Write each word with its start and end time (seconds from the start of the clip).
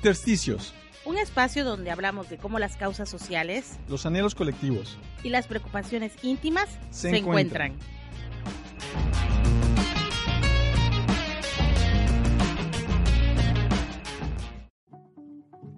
Intersticios, 0.00 0.72
un 1.04 1.18
espacio 1.18 1.62
donde 1.62 1.90
hablamos 1.90 2.30
de 2.30 2.38
cómo 2.38 2.58
las 2.58 2.74
causas 2.78 3.06
sociales, 3.06 3.78
los 3.86 4.06
anhelos 4.06 4.34
colectivos 4.34 4.96
y 5.22 5.28
las 5.28 5.46
preocupaciones 5.46 6.14
íntimas 6.22 6.70
Se 6.88 7.10
se, 7.10 7.18
encuentran. 7.18 7.72
encuentran. 7.72 9.10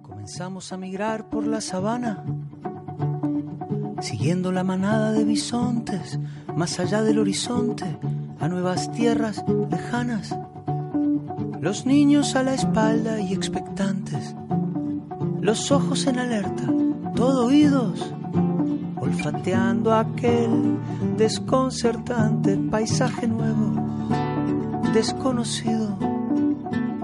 Comenzamos 0.02 0.72
a 0.72 0.76
migrar 0.76 1.28
por 1.28 1.44
la 1.44 1.60
sabana, 1.60 2.24
siguiendo 4.00 4.52
la 4.52 4.62
manada 4.62 5.10
de 5.10 5.24
bisontes, 5.24 6.20
más 6.54 6.78
allá 6.78 7.02
del 7.02 7.18
horizonte, 7.18 7.98
a 8.38 8.46
nuevas 8.46 8.92
tierras 8.92 9.44
lejanas. 9.68 10.32
Los 11.62 11.86
niños 11.86 12.34
a 12.34 12.42
la 12.42 12.54
espalda 12.54 13.20
y 13.20 13.32
expectantes, 13.32 14.34
los 15.40 15.70
ojos 15.70 16.08
en 16.08 16.18
alerta, 16.18 16.64
todo 17.14 17.46
oídos, 17.46 18.12
olfateando 19.00 19.94
aquel 19.94 20.76
desconcertante 21.16 22.56
paisaje 22.56 23.28
nuevo, 23.28 23.80
desconocido. 24.92 25.96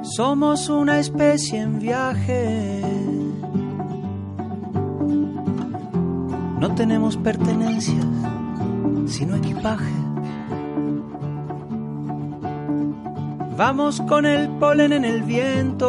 Somos 0.02 0.68
una 0.68 0.98
especie 0.98 1.60
en 1.60 1.78
viaje. 1.78 2.82
No 6.58 6.74
tenemos 6.74 7.16
pertenencias, 7.16 8.04
sino 9.06 9.36
equipaje. 9.36 10.07
Vamos 13.58 14.00
con 14.02 14.24
el 14.24 14.48
polen 14.60 14.92
en 14.92 15.04
el 15.04 15.24
viento. 15.24 15.82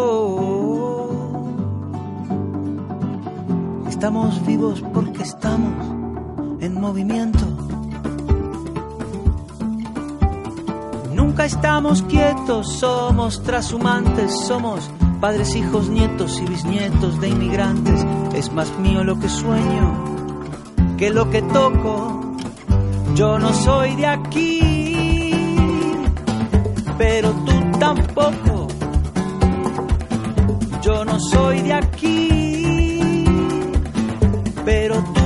Estamos 3.87 4.43
vivos 4.43 4.83
porque 4.91 5.21
estamos 5.21 5.75
en 6.61 6.81
movimiento. 6.81 7.45
Nunca 11.13 11.45
estamos 11.45 12.01
quietos, 12.01 12.67
somos 12.79 13.43
trashumantes, 13.43 14.35
somos 14.47 14.89
padres, 15.21 15.55
hijos, 15.55 15.89
nietos 15.89 16.41
y 16.41 16.45
bisnietos 16.49 17.21
de 17.21 17.29
inmigrantes. 17.29 18.03
Es 18.33 18.51
más 18.51 18.75
mío 18.79 19.03
lo 19.03 19.19
que 19.19 19.29
sueño 19.29 20.09
que 20.97 21.11
lo 21.11 21.29
que 21.29 21.43
toco. 21.43 22.33
Yo 23.13 23.37
no 23.37 23.53
soy 23.53 23.95
de 23.95 24.07
aquí, 24.07 25.55
pero 26.97 27.29
tú 27.45 27.48
tampoco. 27.95 28.67
Yo 30.81 31.05
no 31.05 31.19
soy 31.31 31.61
de 31.61 31.73
aquí, 31.73 33.25
pero 34.65 34.95
tú 35.13 35.18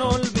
olvidado 0.00 0.31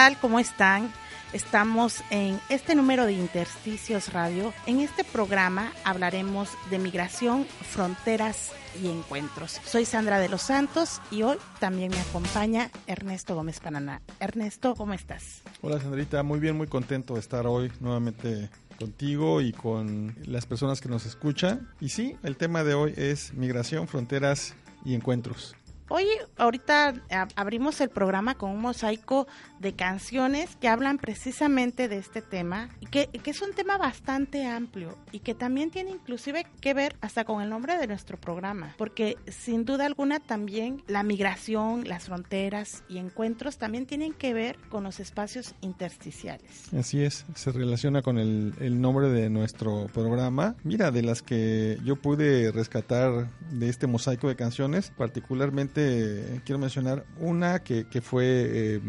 tal? 0.00 0.16
¿Cómo 0.18 0.40
están? 0.40 0.90
Estamos 1.34 2.02
en 2.08 2.40
este 2.48 2.74
número 2.74 3.04
de 3.04 3.12
Intersticios 3.12 4.14
Radio. 4.14 4.54
En 4.64 4.80
este 4.80 5.04
programa 5.04 5.74
hablaremos 5.84 6.48
de 6.70 6.78
migración, 6.78 7.44
fronteras 7.44 8.52
y 8.82 8.88
encuentros. 8.88 9.60
Soy 9.62 9.84
Sandra 9.84 10.18
de 10.18 10.30
los 10.30 10.40
Santos 10.40 11.02
y 11.10 11.20
hoy 11.20 11.36
también 11.58 11.90
me 11.90 12.00
acompaña 12.00 12.70
Ernesto 12.86 13.34
Gómez 13.34 13.60
Pananá. 13.60 14.00
Ernesto, 14.20 14.74
¿cómo 14.74 14.94
estás? 14.94 15.42
Hola 15.60 15.78
Sandrita, 15.78 16.22
muy 16.22 16.40
bien, 16.40 16.56
muy 16.56 16.66
contento 16.66 17.12
de 17.12 17.20
estar 17.20 17.46
hoy 17.46 17.70
nuevamente 17.80 18.48
contigo 18.78 19.42
y 19.42 19.52
con 19.52 20.16
las 20.24 20.46
personas 20.46 20.80
que 20.80 20.88
nos 20.88 21.04
escuchan. 21.04 21.68
Y 21.78 21.90
sí, 21.90 22.16
el 22.22 22.38
tema 22.38 22.64
de 22.64 22.72
hoy 22.72 22.94
es 22.96 23.34
migración, 23.34 23.86
fronteras 23.86 24.54
y 24.82 24.94
encuentros. 24.94 25.54
Hoy, 25.92 26.06
ahorita 26.36 27.02
abrimos 27.34 27.80
el 27.80 27.88
programa 27.88 28.36
con 28.36 28.52
un 28.52 28.60
mosaico 28.60 29.26
de 29.58 29.72
canciones 29.74 30.54
que 30.54 30.68
hablan 30.68 30.98
precisamente 30.98 31.88
de 31.88 31.98
este 31.98 32.22
tema, 32.22 32.70
que, 32.92 33.10
es 33.12 33.42
un 33.42 33.52
tema 33.54 33.76
bastante 33.76 34.46
amplio 34.46 34.96
y 35.10 35.18
que 35.18 35.34
también 35.34 35.72
tiene 35.72 35.90
inclusive 35.90 36.46
que 36.60 36.74
ver 36.74 36.94
hasta 37.00 37.24
con 37.24 37.42
el 37.42 37.50
nombre 37.50 37.76
de 37.76 37.88
nuestro 37.88 38.20
programa, 38.20 38.72
porque 38.78 39.16
sin 39.26 39.64
duda 39.64 39.84
alguna 39.84 40.20
también 40.20 40.84
la 40.86 41.02
migración, 41.02 41.82
las 41.88 42.04
fronteras 42.04 42.84
y 42.88 42.98
encuentros 42.98 43.58
también 43.58 43.84
tienen 43.86 44.12
que 44.12 44.32
ver 44.32 44.58
con 44.68 44.84
los 44.84 45.00
espacios 45.00 45.56
intersticiales. 45.60 46.72
Así 46.72 47.02
es, 47.02 47.26
se 47.34 47.50
relaciona 47.50 48.02
con 48.02 48.16
el 48.16 48.80
nombre 48.80 49.08
de 49.08 49.28
nuestro 49.28 49.88
programa. 49.92 50.54
Mira, 50.62 50.92
de 50.92 51.02
las 51.02 51.20
que 51.20 51.78
yo 51.82 51.96
pude 51.96 52.52
rescatar 52.52 53.28
de 53.50 53.68
este 53.68 53.88
mosaico 53.88 54.28
de 54.28 54.36
canciones, 54.36 54.92
particularmente 54.96 55.79
quiero 56.44 56.58
mencionar 56.58 57.04
una 57.18 57.60
que, 57.62 57.84
fue 58.02 58.24
eh, 58.26 58.80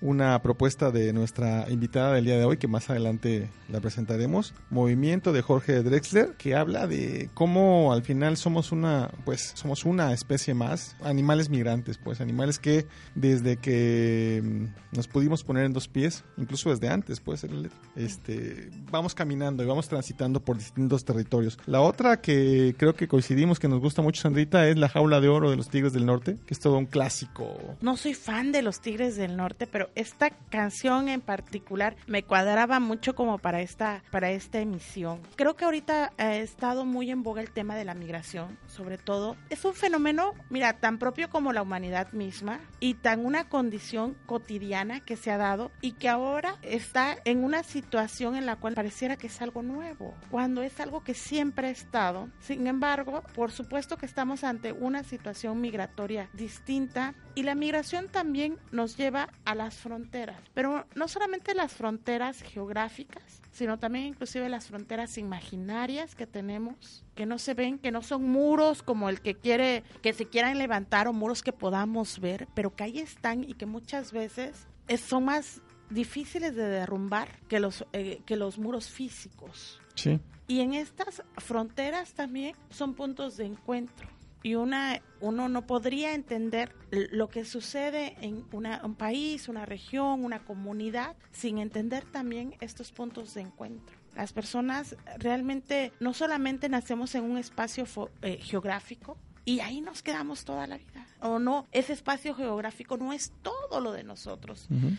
una 0.00 0.40
propuesta 0.42 0.90
de 0.90 1.12
nuestra 1.12 1.66
invitada 1.70 2.14
del 2.14 2.24
día 2.24 2.36
de 2.38 2.44
hoy, 2.44 2.56
que 2.56 2.68
más 2.68 2.88
adelante 2.90 3.48
la 3.68 3.80
presentaremos. 3.80 4.54
Movimiento 4.70 5.32
de 5.32 5.42
Jorge 5.42 5.82
Drexler, 5.82 6.34
que 6.36 6.54
habla 6.54 6.86
de 6.86 7.30
cómo 7.34 7.92
al 7.92 8.02
final 8.02 8.36
somos 8.36 8.72
una, 8.72 9.10
pues, 9.24 9.52
somos 9.54 9.84
una 9.84 10.12
especie 10.12 10.54
más, 10.54 10.96
animales 11.02 11.48
migrantes, 11.50 11.98
pues, 11.98 12.20
animales 12.20 12.58
que 12.58 12.86
desde 13.14 13.56
que 13.56 14.42
mm, 14.44 14.96
nos 14.96 15.08
pudimos 15.08 15.44
poner 15.44 15.64
en 15.64 15.72
dos 15.72 15.88
pies, 15.88 16.24
incluso 16.36 16.70
desde 16.70 16.88
antes, 16.88 17.20
pues, 17.20 17.44
el- 17.44 17.70
este, 17.96 18.70
vamos 18.90 19.14
caminando 19.14 19.62
y 19.62 19.66
vamos 19.66 19.88
transitando 19.88 20.40
por 20.40 20.56
distintos 20.56 21.04
territorios. 21.04 21.58
La 21.66 21.80
otra 21.80 22.20
que 22.20 22.74
creo 22.78 22.94
que 22.94 23.08
coincidimos, 23.08 23.58
que 23.58 23.68
nos 23.68 23.80
gusta 23.80 24.02
mucho, 24.02 24.22
Sandrita, 24.22 24.68
es 24.68 24.76
La 24.78 24.88
Jaula 24.88 25.20
de 25.20 25.28
Oro 25.28 25.50
de 25.50 25.56
los 25.56 25.68
Tigres 25.68 25.92
del 25.92 26.06
Norte, 26.06 26.37
que 26.46 26.54
es 26.54 26.60
todo 26.60 26.78
un 26.78 26.86
clásico. 26.86 27.76
No 27.80 27.96
soy 27.96 28.14
fan 28.14 28.52
de 28.52 28.62
los 28.62 28.80
Tigres 28.80 29.16
del 29.16 29.36
Norte, 29.36 29.66
pero 29.66 29.90
esta 29.94 30.30
canción 30.30 31.08
en 31.08 31.20
particular 31.20 31.96
me 32.06 32.22
cuadraba 32.22 32.80
mucho 32.80 33.14
como 33.14 33.38
para 33.38 33.60
esta 33.60 34.02
para 34.10 34.30
esta 34.30 34.60
emisión. 34.60 35.20
Creo 35.36 35.56
que 35.56 35.64
ahorita 35.64 36.12
ha 36.16 36.36
estado 36.36 36.84
muy 36.84 37.10
en 37.10 37.22
boga 37.22 37.40
el 37.40 37.50
tema 37.50 37.76
de 37.76 37.84
la 37.84 37.94
migración, 37.94 38.58
sobre 38.66 38.98
todo 38.98 39.36
es 39.50 39.64
un 39.64 39.74
fenómeno, 39.74 40.34
mira, 40.50 40.74
tan 40.74 40.98
propio 40.98 41.30
como 41.30 41.52
la 41.52 41.62
humanidad 41.62 42.12
misma 42.12 42.60
y 42.80 42.94
tan 42.94 43.24
una 43.24 43.48
condición 43.48 44.16
cotidiana 44.26 45.00
que 45.00 45.16
se 45.16 45.30
ha 45.30 45.38
dado 45.38 45.70
y 45.80 45.92
que 45.92 46.08
ahora 46.08 46.56
está 46.62 47.16
en 47.24 47.44
una 47.44 47.62
situación 47.62 48.36
en 48.36 48.46
la 48.46 48.56
cual 48.56 48.74
pareciera 48.74 49.16
que 49.16 49.28
es 49.28 49.42
algo 49.42 49.62
nuevo, 49.62 50.14
cuando 50.30 50.62
es 50.62 50.80
algo 50.80 51.02
que 51.02 51.14
siempre 51.14 51.68
ha 51.68 51.70
estado. 51.70 52.28
Sin 52.40 52.66
embargo, 52.66 53.22
por 53.34 53.50
supuesto 53.50 53.96
que 53.96 54.06
estamos 54.06 54.44
ante 54.44 54.72
una 54.72 55.04
situación 55.04 55.60
migratoria 55.60 56.27
distinta 56.34 57.14
y 57.34 57.42
la 57.42 57.54
migración 57.54 58.08
también 58.08 58.58
nos 58.72 58.96
lleva 58.96 59.28
a 59.44 59.54
las 59.54 59.74
fronteras, 59.76 60.40
pero 60.54 60.86
no 60.94 61.08
solamente 61.08 61.54
las 61.54 61.72
fronteras 61.72 62.42
geográficas, 62.42 63.40
sino 63.52 63.78
también 63.78 64.06
inclusive 64.06 64.48
las 64.48 64.66
fronteras 64.66 65.18
imaginarias 65.18 66.14
que 66.14 66.26
tenemos, 66.26 67.04
que 67.14 67.26
no 67.26 67.38
se 67.38 67.54
ven, 67.54 67.78
que 67.78 67.90
no 67.90 68.02
son 68.02 68.28
muros 68.28 68.82
como 68.82 69.08
el 69.08 69.20
que 69.20 69.34
quiere 69.34 69.82
que 70.02 70.12
se 70.12 70.26
quieran 70.26 70.58
levantar 70.58 71.08
o 71.08 71.12
muros 71.12 71.42
que 71.42 71.52
podamos 71.52 72.20
ver, 72.20 72.46
pero 72.54 72.74
que 72.74 72.84
ahí 72.84 72.98
están 72.98 73.44
y 73.44 73.54
que 73.54 73.66
muchas 73.66 74.12
veces 74.12 74.66
es- 74.86 75.00
son 75.00 75.24
más 75.24 75.60
difíciles 75.90 76.54
de 76.54 76.64
derrumbar 76.68 77.40
que 77.48 77.60
los 77.60 77.84
eh, 77.92 78.20
que 78.26 78.36
los 78.36 78.58
muros 78.58 78.88
físicos. 78.90 79.80
Sí. 79.94 80.20
Y 80.46 80.60
en 80.60 80.74
estas 80.74 81.22
fronteras 81.36 82.12
también 82.14 82.54
son 82.70 82.94
puntos 82.94 83.36
de 83.36 83.46
encuentro. 83.46 84.08
Y 84.42 84.54
una, 84.54 85.02
uno 85.20 85.48
no 85.48 85.66
podría 85.66 86.14
entender 86.14 86.74
lo 86.90 87.28
que 87.28 87.44
sucede 87.44 88.16
en 88.20 88.44
una- 88.52 88.80
un 88.84 88.94
país, 88.94 89.48
una 89.48 89.66
región, 89.66 90.24
una 90.24 90.44
comunidad, 90.44 91.16
sin 91.32 91.58
entender 91.58 92.04
también 92.04 92.54
estos 92.60 92.92
puntos 92.92 93.34
de 93.34 93.40
encuentro. 93.42 93.96
Las 94.14 94.32
personas 94.32 94.96
realmente 95.18 95.92
no 96.00 96.14
solamente 96.14 96.68
nacemos 96.68 97.14
en 97.14 97.24
un 97.24 97.36
espacio 97.38 97.84
eh, 98.22 98.38
geográfico, 98.42 99.16
y 99.44 99.60
ahí 99.60 99.80
nos 99.80 100.02
quedamos 100.02 100.44
toda 100.44 100.66
la 100.66 100.76
vida. 100.76 101.06
O 101.20 101.38
no, 101.38 101.66
ese 101.72 101.94
espacio 101.94 102.34
geográfico 102.34 102.96
no 102.98 103.12
es 103.14 103.32
todo 103.42 103.80
lo 103.80 103.92
de 103.92 104.04
nosotros 104.04 104.68
Ujú. 104.70 104.90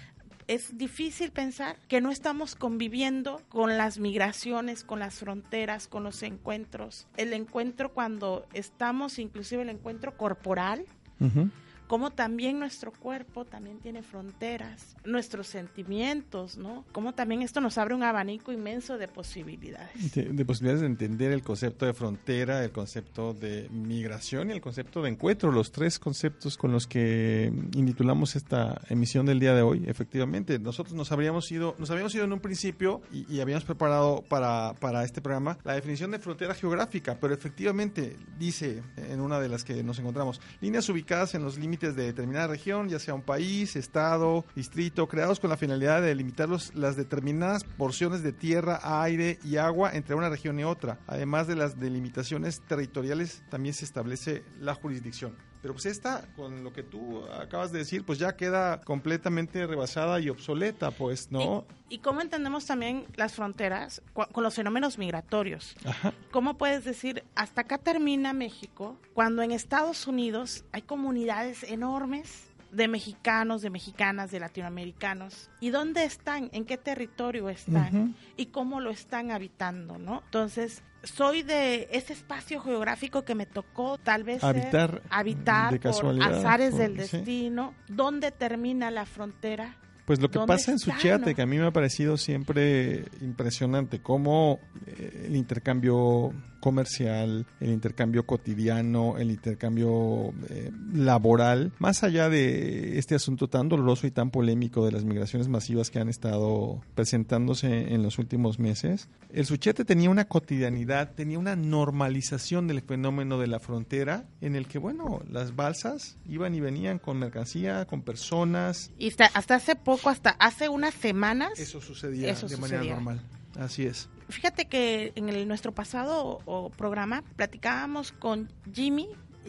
Es 0.50 0.80
difícil 0.80 1.32
pensar 1.32 1.78
que 1.88 2.02
no 2.02 2.10
estamos 2.10 2.56
conviviendo 2.56 3.40
con 3.50 3.78
las 3.78 4.00
migraciones, 4.00 4.84
con 4.84 4.98
las 4.98 5.20
fronteras, 5.20 5.88
con 5.88 6.04
los 6.04 6.24
encuentros. 6.24 7.08
El 7.18 7.34
encuentro 7.34 7.94
cuando 7.94 8.48
estamos, 8.54 9.20
inclusive 9.20 9.62
el 9.62 9.70
encuentro 9.70 10.18
corporal, 10.18 10.88
Ujú. 11.20 11.52
Como 11.90 12.12
también 12.12 12.60
nuestro 12.60 12.92
cuerpo 12.92 13.46
también 13.46 13.80
tiene 13.80 14.04
fronteras, 14.04 14.96
nuestros 15.06 15.48
sentimientos, 15.48 16.56
¿no? 16.56 16.86
Como 16.92 17.14
también 17.14 17.42
esto 17.42 17.62
nos 17.62 17.80
abre 17.80 17.96
un 17.96 18.04
abanico 18.04 18.52
inmenso 18.52 19.00
de 19.00 19.08
posibilidades. 19.08 20.14
De, 20.14 20.26
de 20.26 20.46
posibilidades 20.46 20.82
de 20.82 20.86
entender 20.86 21.32
el 21.32 21.42
concepto 21.42 21.88
de 21.88 21.96
frontera, 21.96 22.64
el 22.64 22.72
concepto 22.72 23.34
de 23.34 23.68
migración 23.72 24.50
y 24.50 24.54
el 24.54 24.62
concepto 24.62 25.02
de 25.02 25.10
encuentro, 25.10 25.52
los 25.52 25.72
tres 25.72 25.98
conceptos 25.98 26.58
con 26.58 26.72
los 26.72 26.86
que 26.86 27.52
intitulamos 27.74 28.36
esta 28.36 28.80
emisión 28.88 29.26
del 29.26 29.40
día 29.40 29.56
de 29.56 29.64
hoy. 29.64 29.84
Efectivamente, 29.88 30.60
nosotros 30.60 30.94
nos 30.94 31.12
habríamos 31.12 31.52
ido, 31.52 31.76
nos 31.80 31.90
habíamos 31.90 32.14
ido 32.14 32.24
en 32.24 32.34
un 32.34 32.40
principio 32.40 33.02
y, 33.12 33.26
y 33.34 33.42
habíamos 33.42 33.64
preparado 33.64 34.24
para, 34.30 34.76
para 34.80 35.04
este 35.04 35.22
programa 35.22 35.58
la 35.64 35.74
definición 35.74 36.12
de 36.12 36.20
frontera 36.20 36.54
geográfica, 36.54 37.18
pero 37.20 37.34
efectivamente 37.34 38.16
dice 38.38 38.84
en 38.96 39.22
una 39.22 39.40
de 39.40 39.50
las 39.50 39.64
que 39.64 39.84
nos 39.84 39.98
encontramos, 39.98 40.40
líneas 40.62 40.88
ubicadas 40.88 41.34
en 41.34 41.42
los 41.42 41.58
límites 41.58 41.79
de 41.80 42.04
determinada 42.04 42.48
región, 42.48 42.90
ya 42.90 43.00
sea 43.00 43.14
un 43.14 43.22
país, 43.22 43.76
estado, 43.76 44.46
distrito, 44.56 45.08
creados 45.08 45.40
con 45.40 45.50
la 45.50 45.58
finalidad 45.58 46.02
de 46.02 46.08
delimitar 46.10 46.50
los- 46.50 46.74
las 46.76 46.96
determinadas 46.96 47.64
porciones 47.64 48.22
de 48.24 48.34
tierra, 48.34 48.80
aire 49.04 49.40
y 49.44 49.58
agua 49.58 49.92
entre 49.94 50.16
una 50.16 50.30
región 50.30 50.60
y 50.60 50.64
otra. 50.64 51.00
Además 51.08 51.48
de 51.48 51.56
las 51.56 51.80
delimitaciones 51.80 52.62
territoriales, 52.68 53.44
también 53.50 53.74
se 53.74 53.86
establece 53.86 54.44
la 54.60 54.74
jurisdicción. 54.76 55.36
Pero 55.62 55.74
pues 55.74 55.86
esta, 55.88 56.26
con 56.36 56.64
lo 56.64 56.72
que 56.72 56.84
tú 56.84 57.26
acabas 57.26 57.72
de 57.72 57.80
decir, 57.80 58.06
pues 58.06 58.18
ya 58.18 58.38
queda 58.38 58.80
completamente 58.82 59.68
rebasada 59.68 60.20
y 60.20 60.30
obsoleta, 60.30 60.92
pues, 60.92 61.32
¿no? 61.32 61.66
¿Y, 61.90 61.96
y 61.96 61.98
cómo 62.00 62.22
entendemos 62.22 62.66
también 62.66 63.06
las 63.16 63.34
fronteras 63.34 64.02
con 64.14 64.44
los 64.44 64.56
fenómenos 64.56 64.98
migratorios? 64.98 65.76
Ajá. 65.86 66.14
¿Cómo 66.32 66.58
puedes 66.58 66.86
decir, 66.86 67.24
hasta 67.36 67.62
acá 67.62 67.78
termina 67.78 68.32
México, 68.32 68.98
cuando 69.14 69.42
en 69.42 69.52
Estados 69.52 70.08
Unidos 70.08 70.64
hay 70.72 70.84
comunidades 70.84 71.64
enormes 71.64 72.46
de 72.72 72.88
mexicanos, 72.88 73.62
de 73.62 73.70
mexicanas, 73.70 74.32
de 74.32 74.40
latinoamericanos? 74.40 75.50
¿Y 75.60 75.72
dónde 75.72 76.06
están? 76.06 76.50
¿En 76.54 76.66
qué 76.66 76.78
territorio 76.78 77.50
están? 77.50 77.96
Ujú. 77.96 78.14
¿Y 78.38 78.46
cómo 78.48 78.80
lo 78.80 78.92
están 78.92 79.32
habitando? 79.32 79.98
¿no? 79.98 80.22
Entonces, 80.24 80.84
soy 81.04 81.44
de 81.44 81.88
ese 81.92 82.14
espacio 82.14 82.60
geográfico 82.62 83.24
que 83.24 83.36
me 83.36 83.46
tocó 83.46 83.98
tal 83.98 84.24
vez 84.24 84.42
ser- 84.42 85.02
Habitar 85.10 85.72
de 85.72 85.80
por 85.80 86.22
azares 86.22 86.72
por- 86.72 86.80
del 86.80 86.92
sí. 87.08 87.18
destino. 87.18 87.74
¿Dónde 87.88 88.32
termina 88.32 88.92
la 88.92 89.06
frontera? 89.06 89.78
Pues 90.06 90.20
lo 90.20 90.30
que 90.32 90.40
¿Dónde 90.40 90.54
pasa 90.54 90.72
en 90.72 90.80
Suchiate, 90.80 91.30
no? 91.32 91.36
que 91.36 91.42
a 91.44 91.46
mí 91.46 91.58
me 91.60 91.68
ha 91.68 91.72
parecido 91.72 92.18
siempre 92.18 93.06
impresionante, 93.22 94.00
cómo 94.02 94.60
eh, 94.88 95.26
el 95.28 95.36
intercambio 95.36 96.34
comercial, 96.60 97.46
el 97.60 97.70
intercambio 97.70 98.26
cotidiano, 98.26 99.18
el 99.18 99.32
intercambio 99.32 100.34
eh, 100.50 100.72
laboral, 100.94 101.72
más 101.80 102.04
allá 102.04 102.30
de 102.30 102.98
este 102.98 103.16
asunto 103.16 103.48
tan 103.48 103.70
doloroso 103.70 104.08
y 104.08 104.12
tan 104.12 104.32
polémico 104.32 104.86
de 104.86 104.92
las 104.92 105.04
migraciones 105.04 105.48
masivas 105.48 105.90
que 105.90 106.00
han 106.00 106.10
estado 106.10 106.82
presentándose 106.96 107.94
en 107.94 108.04
los 108.04 108.20
últimos 108.20 108.60
meses, 108.60 109.10
el 109.32 109.46
Suchiate 109.46 109.86
tenía 109.86 110.10
una 110.10 110.26
cotidianidad, 110.26 111.14
tenía 111.14 111.40
una 111.40 111.56
normalización 111.56 112.68
del 112.68 112.82
fenómeno 112.82 113.40
de 113.40 113.48
la 113.48 113.60
frontera, 113.60 114.26
en 114.42 114.56
el 114.56 114.68
que, 114.68 114.80
bueno, 114.80 115.22
las 115.30 115.56
balsas 115.56 116.18
iban 116.28 116.56
y 116.56 116.60
venían 116.60 117.00
con 117.00 117.20
mercancía, 117.20 117.86
con 117.86 118.02
personas, 118.02 118.92
Y 118.98 119.10
hasta, 119.10 119.26
hasta 119.26 119.56
hace 119.56 119.76
poco, 119.76 120.10
hasta 120.10 120.32
hace 120.32 120.70
unas 120.70 120.94
semanas, 120.94 121.60
eso 121.60 121.82
sucedía 121.82 122.32
Eso 122.32 122.48
de 122.48 122.58
manera 122.58 122.84
normal. 122.84 123.22
Así 123.58 123.86
es. 123.86 124.10
Fíjate 124.30 124.66
que 124.68 125.12
en 125.16 125.30
el- 125.30 125.48
nuestro 125.48 125.72
pasado 125.74 126.40
o, 126.46 126.70
programa 126.70 127.24
platicábamos 127.36 128.12
con 128.12 128.52
Jimmy, 128.74 129.08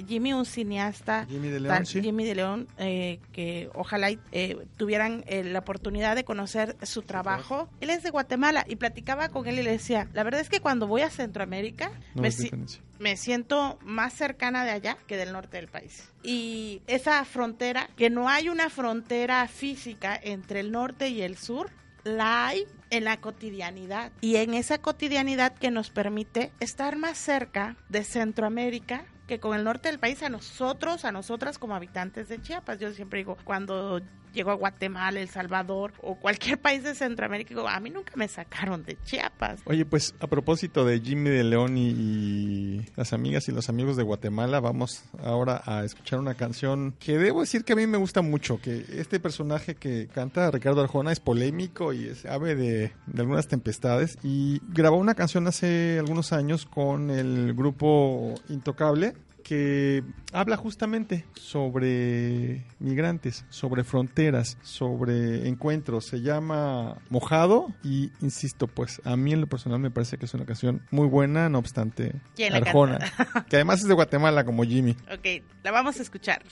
Jimmy 0.09 0.33
un 0.33 0.47
cineasta, 0.47 1.27
Jimmy 1.29 1.49
de 1.49 1.61
León, 1.61 1.85
sí. 1.85 2.01
Jimmy 2.01 2.25
de 2.25 2.35
León, 2.35 2.69
eh, 2.79 3.21
que 3.33 3.69
ojalá 3.75 4.09
eh, 4.33 4.57
tuvieran 4.79 5.25
eh, 5.27 5.45
la 5.45 5.59
oportunidad 5.59 6.17
de 6.17 6.25
conocer 6.25 6.77
su 6.83 7.03
trabajo. 7.03 7.69
Él 7.81 7.91
es 7.91 8.03
de 8.03 8.11
Guatemala 8.11 8.65
y 8.67 8.77
platicaba 8.77 9.29
con 9.29 9.47
él 9.47 9.59
y 9.59 9.63
le 9.63 9.73
decía, 9.73 10.09
la 10.15 10.23
verdad 10.23 10.41
es 10.41 10.49
que 10.49 10.61
cuando 10.61 10.87
voy 10.87 11.03
a 11.03 11.11
Centroamérica 11.11 11.91
No 12.15 12.23
me, 12.23 12.29
es 12.29 12.37
si- 12.37 12.45
diferencia. 12.45 12.81
me 12.99 13.17
siento 13.19 13.79
más 13.83 14.15
cercana 14.15 14.65
de 14.65 14.71
allá 14.71 14.97
que 15.07 15.19
del 15.19 15.33
norte 15.33 15.59
del 15.59 15.69
país. 15.69 16.09
Y 16.23 16.81
esa 16.87 17.23
frontera, 17.27 17.91
que 17.97 18.09
no 18.09 18.29
hay 18.29 18.49
una 18.49 18.71
frontera 18.71 19.47
física 19.49 20.19
entre 20.23 20.61
el 20.61 20.71
norte 20.73 21.09
y 21.11 21.21
el 21.21 21.37
sur, 21.37 21.69
la 22.05 22.47
hay 22.47 22.65
en 22.90 23.04
la 23.04 23.20
cotidianidad. 23.20 24.12
Y 24.20 24.37
en 24.37 24.54
esa 24.54 24.78
cotidianidad 24.78 25.54
que 25.54 25.70
nos 25.70 25.90
permite 25.90 26.52
estar 26.61 26.97
más 26.97 27.18
cerca 27.18 27.76
de 27.88 28.04
Centroamérica 28.04 29.04
que 29.26 29.38
con 29.38 29.56
el 29.56 29.62
norte 29.62 29.88
del 29.88 30.00
país 30.00 30.23
a 30.25 30.28
nosotros, 30.28 31.04
a 31.04 31.12
nosotras 31.12 31.56
como 31.56 31.76
habitantes 31.76 32.28
de 32.28 32.42
Chiapas. 32.42 32.80
Yo 32.80 32.92
siempre 32.92 33.20
digo, 33.20 33.37
cuando 33.44 34.00
llego 34.33 34.51
a 34.51 34.55
Guatemala, 34.55 35.21
El 35.21 35.29
Salvador 35.29 35.93
o 36.03 36.17
cualquier 36.17 36.59
país 36.61 36.83
de 36.83 36.95
Centroamérica, 36.95 37.51
digo, 37.51 37.69
a 37.69 37.81
mí 37.81 37.91
nunca 37.91 38.13
me 38.17 38.29
sacaron 38.29 38.85
de 38.85 38.97
Chiapas. 39.05 39.61
Oye, 39.65 39.85
pues 39.85 40.15
a 40.21 40.27
propósito 40.27 40.85
de 40.85 41.01
Jimmy 41.01 41.31
de 41.31 41.45
León 41.45 41.77
y, 41.77 41.89
y 41.91 42.87
las 42.97 43.13
amigas 43.13 43.49
y 43.49 43.53
los 43.53 43.69
amigos 43.69 43.97
de 43.97 44.03
Guatemala, 44.03 44.61
vamos 44.61 45.05
ahora 45.23 45.63
a 45.67 45.85
escuchar 45.85 46.19
una 46.19 46.35
canción 46.35 46.95
que 46.99 47.19
debo 47.19 47.41
decir 47.41 47.65
que 47.65 47.73
a 47.73 47.77
mí 47.77 47.87
me 47.87 47.99
gusta 47.99 48.23
mucho, 48.23 48.61
que 48.61 48.85
este 48.91 49.21
personaje 49.21 49.75
que 49.75 50.09
canta 50.09 50.51
Ricardo 50.51 50.83
Arjona 50.83 51.13
es 51.13 51.21
polémico 51.21 51.93
y 51.93 52.07
es 52.07 52.25
ave 52.27 52.55
de, 52.55 52.93
de 53.07 53.21
algunas 53.21 53.49
tempestades 53.49 54.19
y 54.23 54.61
grabó 54.69 54.97
una 54.97 55.15
canción 55.15 55.47
hace 55.47 55.99
algunos 55.99 56.33
años 56.33 56.67
con 56.67 57.11
el 57.11 57.55
grupo 57.55 58.35
Intocable 58.49 59.15
que 59.50 60.04
habla 60.33 60.57
justamente 60.57 61.25
sobre 61.35 62.64
migrantes, 62.78 63.45
sobre 63.49 63.83
fronteras, 63.83 64.57
sobre 64.62 65.49
encuentros. 65.49 66.04
Se 66.04 66.21
llama 66.21 66.99
Mojado 67.09 67.75
y, 67.83 68.12
insisto, 68.21 68.69
pues 68.69 69.02
a 69.04 69.16
mí 69.16 69.33
en 69.33 69.40
lo 69.40 69.49
personal 69.49 69.80
me 69.80 69.90
parece 69.90 70.19
que 70.19 70.26
es 70.26 70.35
una 70.35 70.47
canción 70.47 70.87
muy 70.92 71.09
buena, 71.09 71.49
no 71.49 71.59
obstante, 71.59 72.14
¿Quién 72.37 72.52
la 72.52 72.59
Arjona, 72.59 72.99
que 73.49 73.57
además 73.57 73.80
es 73.80 73.88
de 73.88 73.95
Guatemala 73.95 74.45
como 74.45 74.62
Jimmy. 74.62 74.92
Ok, 75.12 75.42
la 75.64 75.73
vamos 75.73 75.99
a 75.99 76.02
escuchar. 76.02 76.45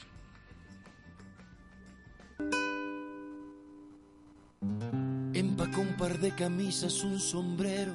Empacó 5.35 5.83
un 5.83 5.97
par 5.97 6.19
de 6.19 6.35
camisas, 6.35 7.05
un 7.05 7.21
sombrero, 7.21 7.95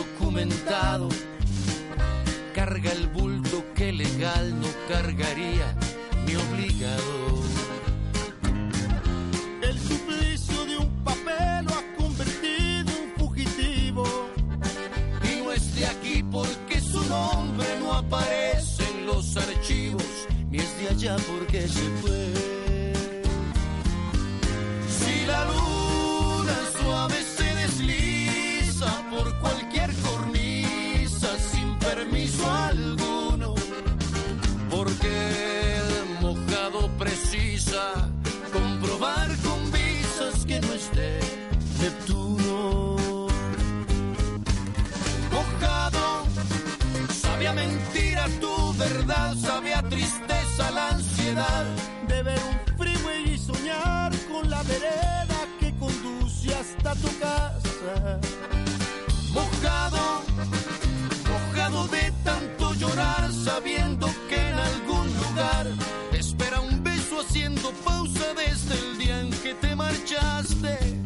indocumentado, 0.41 1.09
carga 2.53 2.91
el 2.91 3.07
bulto 3.07 3.63
que 3.75 3.91
legal 3.91 4.59
no 4.59 4.67
cargaría 4.87 5.75
ni 6.25 6.35
obligado. 6.35 7.41
El 9.61 9.79
suplicio 9.79 10.65
de 10.65 10.77
un 10.77 10.89
papel 11.03 11.65
lo 11.65 11.73
ha 11.73 11.83
convertido 11.97 12.91
en 13.03 13.11
fugitivo. 13.17 14.03
Y 15.23 15.43
no 15.43 15.51
es 15.51 15.75
de 15.75 15.85
aquí 15.85 16.23
porque 16.23 16.81
su 16.81 17.03
nombre 17.05 17.67
no 17.79 17.93
aparece 17.93 18.83
en 18.89 19.05
los 19.05 19.37
archivos, 19.37 20.27
ni 20.49 20.57
es 20.57 20.77
de 20.79 20.89
allá 20.89 21.17
porque 21.27 21.67
se 21.67 21.89
fue. 22.01 22.40
Verdad, 49.11 49.35
sabe 49.35 49.73
a 49.73 49.81
tristeza 49.83 50.71
la 50.71 50.89
ansiedad 50.89 51.65
de 52.07 52.23
ver 52.23 52.39
un 52.49 52.77
freeway 52.77 53.33
y 53.33 53.37
soñar 53.37 54.11
con 54.31 54.49
la 54.49 54.63
vereda 54.63 55.47
que 55.59 55.73
conduce 55.77 56.53
hasta 56.53 56.95
tu 56.95 57.07
casa. 57.19 58.19
Mojado, 59.33 60.21
mojado 61.29 61.87
de 61.87 62.11
tanto 62.23 62.73
llorar, 62.73 63.31
sabiendo 63.31 64.07
que 64.29 64.49
en 64.49 64.55
algún 64.55 65.07
lugar 65.17 65.67
espera 66.13 66.59
un 66.61 66.83
beso 66.83 67.21
haciendo 67.21 67.71
pausa 67.85 68.33
desde 68.35 68.75
el 68.75 68.97
día 68.97 69.21
en 69.21 69.29
que 69.31 69.53
te 69.55 69.75
marchaste. 69.75 71.00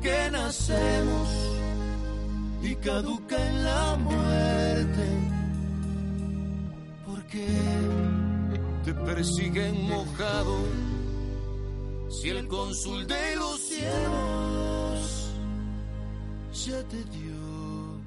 Que 0.00 0.30
nacemos 0.30 1.28
y 2.62 2.74
caduca 2.76 3.36
en 3.36 3.64
la 3.64 3.96
muerte. 3.96 5.06
Porque 7.06 7.46
te 8.84 8.94
persiguen 8.94 9.88
mojado 9.88 10.56
si 12.08 12.30
el 12.30 12.46
cónsul 12.48 13.06
de 13.06 13.36
los 13.36 13.60
cielos 13.60 15.30
ya 16.66 16.82
te 16.84 17.04
dio 17.04 18.00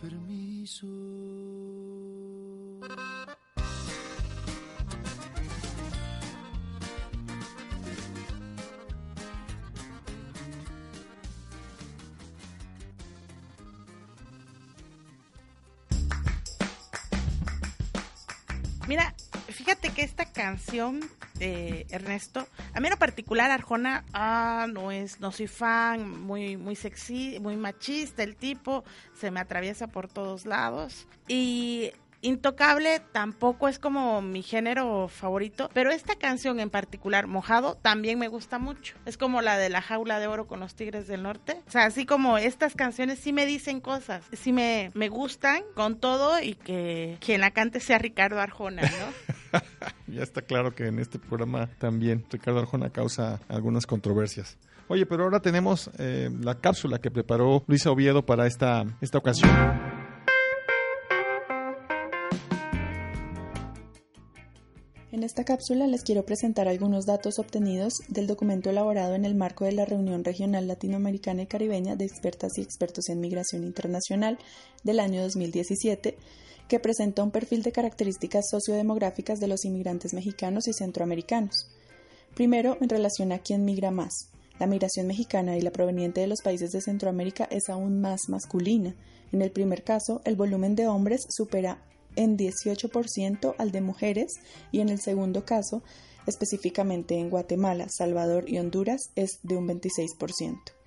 permiso. 0.00 1.19
Fíjate 19.70 19.90
que 19.90 20.02
esta 20.02 20.24
canción 20.24 20.98
de 21.34 21.86
Ernesto, 21.90 22.44
a 22.74 22.80
mí 22.80 22.88
en 22.88 22.98
particular 22.98 23.52
Arjona, 23.52 24.04
ah, 24.12 24.66
no 24.68 24.90
es, 24.90 25.20
no 25.20 25.30
soy 25.30 25.46
fan, 25.46 26.22
muy, 26.22 26.56
muy 26.56 26.74
sexy, 26.74 27.38
muy 27.38 27.56
machista 27.56 28.24
el 28.24 28.34
tipo, 28.34 28.82
se 29.14 29.30
me 29.30 29.38
atraviesa 29.38 29.86
por 29.86 30.08
todos 30.08 30.44
lados 30.44 31.06
y 31.28 31.92
Intocable 32.22 33.00
tampoco 33.12 33.68
es 33.68 33.78
como 33.78 34.20
mi 34.20 34.42
género 34.42 35.06
favorito, 35.06 35.70
pero 35.72 35.90
esta 35.90 36.16
canción 36.16 36.58
en 36.58 36.68
particular, 36.68 37.28
Mojado, 37.28 37.76
también 37.76 38.18
me 38.18 38.28
gusta 38.28 38.58
mucho. 38.58 38.96
Es 39.06 39.16
como 39.16 39.40
la 39.40 39.56
de 39.56 39.70
la 39.70 39.80
jaula 39.80 40.18
de 40.18 40.26
oro 40.26 40.46
con 40.46 40.60
los 40.60 40.74
tigres 40.74 41.06
del 41.06 41.22
norte. 41.22 41.62
O 41.66 41.70
sea, 41.70 41.86
así 41.86 42.04
como 42.04 42.36
estas 42.36 42.74
canciones 42.74 43.20
sí 43.20 43.32
me 43.32 43.46
dicen 43.46 43.80
cosas, 43.80 44.22
sí 44.32 44.52
me, 44.52 44.90
me 44.92 45.08
gustan 45.08 45.62
con 45.74 45.98
todo 45.98 46.42
y 46.42 46.56
que 46.56 47.16
quien 47.20 47.40
la 47.40 47.52
cante 47.52 47.80
sea 47.80 47.98
Ricardo 47.98 48.38
Arjona, 48.38 48.82
¿no? 48.82 49.34
Ya 50.06 50.22
está 50.22 50.42
claro 50.42 50.74
que 50.74 50.86
en 50.86 50.98
este 50.98 51.18
programa 51.18 51.68
también 51.78 52.24
Ricardo 52.30 52.60
Arjona 52.60 52.90
causa 52.90 53.40
algunas 53.48 53.86
controversias. 53.86 54.58
Oye, 54.88 55.06
pero 55.06 55.24
ahora 55.24 55.40
tenemos 55.40 55.88
eh, 55.98 56.30
la 56.40 56.56
cápsula 56.56 56.98
que 56.98 57.10
preparó 57.10 57.62
Luisa 57.68 57.92
Oviedo 57.92 58.26
para 58.26 58.46
esta, 58.46 58.84
esta 59.00 59.18
ocasión. 59.18 59.50
En 65.12 65.24
esta 65.24 65.44
cápsula 65.44 65.86
les 65.86 66.02
quiero 66.02 66.24
presentar 66.24 66.66
algunos 66.66 67.04
datos 67.04 67.38
obtenidos 67.38 67.94
del 68.08 68.26
documento 68.26 68.70
elaborado 68.70 69.14
en 69.14 69.24
el 69.24 69.34
marco 69.34 69.64
de 69.64 69.72
la 69.72 69.84
reunión 69.84 70.24
regional 70.24 70.66
latinoamericana 70.66 71.42
y 71.42 71.46
caribeña 71.46 71.94
de 71.94 72.04
expertas 72.04 72.52
y 72.56 72.62
expertos 72.62 73.08
en 73.08 73.20
migración 73.20 73.64
internacional 73.64 74.38
del 74.82 74.98
año 74.98 75.20
2017, 75.22 76.16
que 76.70 76.78
presenta 76.78 77.24
un 77.24 77.32
perfil 77.32 77.64
de 77.64 77.72
características 77.72 78.48
sociodemográficas 78.48 79.40
de 79.40 79.48
los 79.48 79.64
inmigrantes 79.64 80.14
mexicanos 80.14 80.68
y 80.68 80.72
centroamericanos. 80.72 81.66
Primero, 82.36 82.78
en 82.80 82.88
relación 82.88 83.32
a 83.32 83.40
quién 83.40 83.64
migra 83.64 83.90
más. 83.90 84.30
La 84.60 84.68
migración 84.68 85.08
mexicana 85.08 85.58
y 85.58 85.62
la 85.62 85.72
proveniente 85.72 86.20
de 86.20 86.28
los 86.28 86.42
países 86.42 86.70
de 86.70 86.80
Centroamérica 86.80 87.48
es 87.50 87.68
aún 87.68 88.00
más 88.00 88.20
masculina. 88.28 88.94
En 89.32 89.42
el 89.42 89.50
primer 89.50 89.82
caso, 89.82 90.20
el 90.24 90.36
volumen 90.36 90.76
de 90.76 90.86
hombres 90.86 91.26
supera 91.28 91.82
en 92.14 92.38
18% 92.38 93.56
al 93.58 93.72
de 93.72 93.80
mujeres 93.80 94.34
y 94.70 94.78
en 94.78 94.90
el 94.90 95.00
segundo 95.00 95.44
caso, 95.44 95.82
específicamente 96.28 97.16
en 97.16 97.30
Guatemala, 97.30 97.88
Salvador 97.88 98.48
y 98.48 98.58
Honduras, 98.58 99.10
es 99.16 99.40
de 99.42 99.56
un 99.56 99.66
26%. 99.66 100.79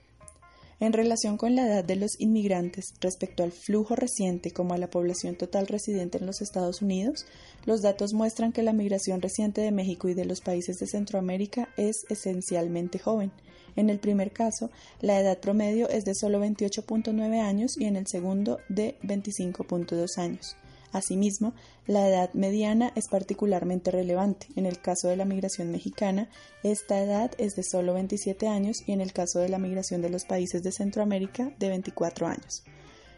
En 0.84 0.92
relación 0.92 1.38
con 1.38 1.56
la 1.56 1.66
edad 1.66 1.86
de 1.86 1.96
los 1.96 2.20
inmigrantes 2.20 2.94
respecto 3.00 3.44
al 3.44 3.54
flujo 3.54 3.96
reciente 3.96 4.52
como 4.52 4.74
a 4.74 4.78
la 4.78 4.90
población 4.90 5.38
total 5.38 5.66
residente 5.68 6.18
en 6.18 6.25
los 6.25 6.42
Estados 6.42 6.82
Unidos, 6.82 7.25
los 7.66 7.82
datos 7.82 8.12
muestran 8.13 8.52
que 8.52 8.63
la 8.63 8.74
migración 8.74 9.22
reciente 9.22 9.62
de 9.62 9.72
México 9.72 10.10
y 10.10 10.13
de 10.13 10.25
los 10.25 10.42
países 10.42 10.75
de 10.80 10.88
Centroamérica 10.88 11.70
es 11.78 12.04
esencialmente 12.10 13.00
joven. 13.00 13.32
En 13.78 13.90
el 13.90 14.00
primer 14.00 14.34
caso, 14.34 14.72
la 15.00 15.18
edad 15.22 15.40
promedio 15.40 15.88
es 15.88 16.04
de 16.04 16.16
solo 16.16 16.42
28.9 16.42 17.40
años 17.40 17.78
y 17.80 17.86
en 17.86 17.96
el 17.96 18.06
segundo 18.06 18.60
de 18.68 18.98
25.2 19.04 20.18
años. 20.18 20.58
Asimismo, 20.93 21.55
la 21.88 22.07
edad 22.07 22.31
mediana 22.33 22.93
es 22.95 23.07
particularmente 23.07 23.89
relevante. 23.89 24.47
En 24.55 24.67
el 24.67 24.79
caso 24.79 25.07
de 25.07 25.17
la 25.17 25.25
migración 25.25 25.71
mexicana, 25.71 26.29
esta 26.62 27.03
edad 27.03 27.31
es 27.39 27.55
de 27.55 27.63
solo 27.63 27.95
27 27.95 28.47
años 28.47 28.77
y 28.85 28.91
en 28.91 29.01
el 29.01 29.12
caso 29.12 29.39
de 29.39 29.50
la 29.50 29.57
migración 29.57 30.03
de 30.03 30.12
los 30.12 30.25
países 30.25 30.62
de 30.62 30.71
Centroamérica, 30.71 31.51
de 31.57 31.69
24 31.69 32.27
años. 32.27 32.63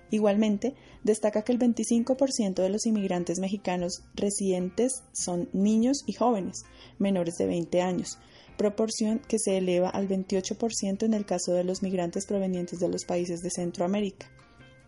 Igualmente, 0.10 0.74
destaca 1.04 1.42
que 1.42 1.52
el 1.52 1.60
25% 1.60 2.56
de 2.56 2.70
los 2.70 2.86
inmigrantes 2.86 3.40
mexicanos 3.40 4.04
residentes 4.14 5.04
son 5.12 5.50
niños 5.52 6.04
y 6.06 6.14
jóvenes, 6.14 6.64
menores 6.98 7.36
de 7.36 7.48
20 7.48 7.82
años, 7.82 8.20
proporción 8.58 9.20
que 9.20 9.38
se 9.38 9.58
eleva 9.58 9.90
al 9.90 10.08
28% 10.08 11.04
en 11.04 11.14
el 11.14 11.26
caso 11.26 11.52
de 11.52 11.66
los 11.66 11.84
migrantes 11.84 12.26
provenientes 12.26 12.80
de 12.80 12.88
los 12.88 13.04
países 13.04 13.42
de 13.42 13.50
Centroamérica. 13.50 14.32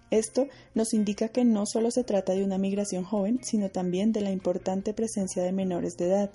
Esto 0.10 0.48
nos 0.74 0.94
indica 0.94 1.30
que 1.30 1.44
no 1.44 1.66
solo 1.66 1.92
se 1.92 2.04
trata 2.04 2.34
de 2.34 2.44
una 2.44 2.58
migración 2.58 3.04
joven, 3.04 3.40
sino 3.44 3.70
también 3.70 4.14
de 4.14 4.22
la 4.22 4.32
importante 4.32 4.94
presencia 4.94 5.44
de 5.44 5.52
menores 5.52 5.98
de 5.98 6.08
edad, 6.08 6.32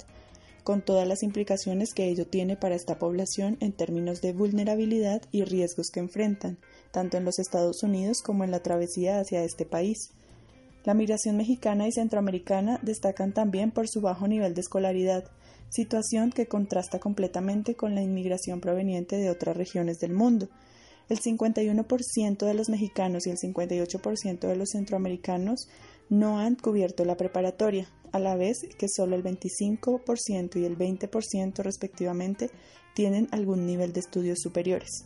con 0.63 0.83
todas 0.83 1.09
las 1.09 1.23
implicaciones 1.23 1.95
que 1.95 2.09
ello 2.09 2.27
tiene 2.27 2.57
para 2.57 2.75
esta 2.75 2.99
población 2.99 3.57
en 3.61 3.73
términos 3.73 4.21
de 4.21 4.33
vulnerabilidad 4.33 5.23
y 5.33 5.45
riesgos 5.45 5.91
que 5.91 6.01
enfrentan, 6.01 6.59
tanto 6.91 7.17
en 7.17 7.25
los 7.25 7.39
Estados 7.39 7.83
Unidos 7.83 8.23
como 8.23 8.45
en 8.45 8.51
la 8.51 8.61
travesía 8.61 9.19
hacia 9.19 9.43
este 9.43 9.65
país. 9.65 10.11
La 10.85 10.95
migración 10.95 11.37
mexicana 11.37 11.87
y 11.87 11.93
centroamericana 11.93 12.79
destacan 12.83 13.33
también 13.33 13.71
por 13.71 13.89
su 13.89 14.01
bajo 14.01 14.29
nivel 14.29 14.55
de 14.55 14.61
escolaridad, 14.61 15.25
situación 15.71 16.31
que 16.31 16.47
contrasta 16.47 16.99
completamente 16.99 17.75
con 17.75 17.95
la 17.95 18.03
inmigración 18.03 18.61
proveniente 18.61 19.17
de 19.17 19.31
otras 19.31 19.57
regiones 19.57 19.99
del 20.01 20.13
mundo, 20.13 20.49
el 21.13 21.21
51% 21.21 22.47
de 22.47 22.55
los 22.55 22.71
mexicanos 22.71 23.27
y 23.27 23.31
el 23.31 23.37
58% 23.37 24.49
de 24.49 24.57
los 24.57 24.71
centroamericanos 24.71 25.69
no 26.09 26.39
han 26.39 26.55
cubierto 26.55 27.05
la 27.05 27.19
preparatoria, 27.19 27.87
a 28.13 28.19
la 28.19 28.35
vez 28.35 28.63
que 28.79 28.89
solo 28.89 29.15
el 29.15 29.23
25% 29.23 30.57
y 30.57 30.65
el 30.65 30.79
20% 30.79 31.63
respectivamente 31.63 32.51
tienen 32.95 33.29
algún 33.31 33.67
nivel 33.67 33.93
de 33.93 34.01
estudios 34.01 34.41
superiores. 34.41 35.05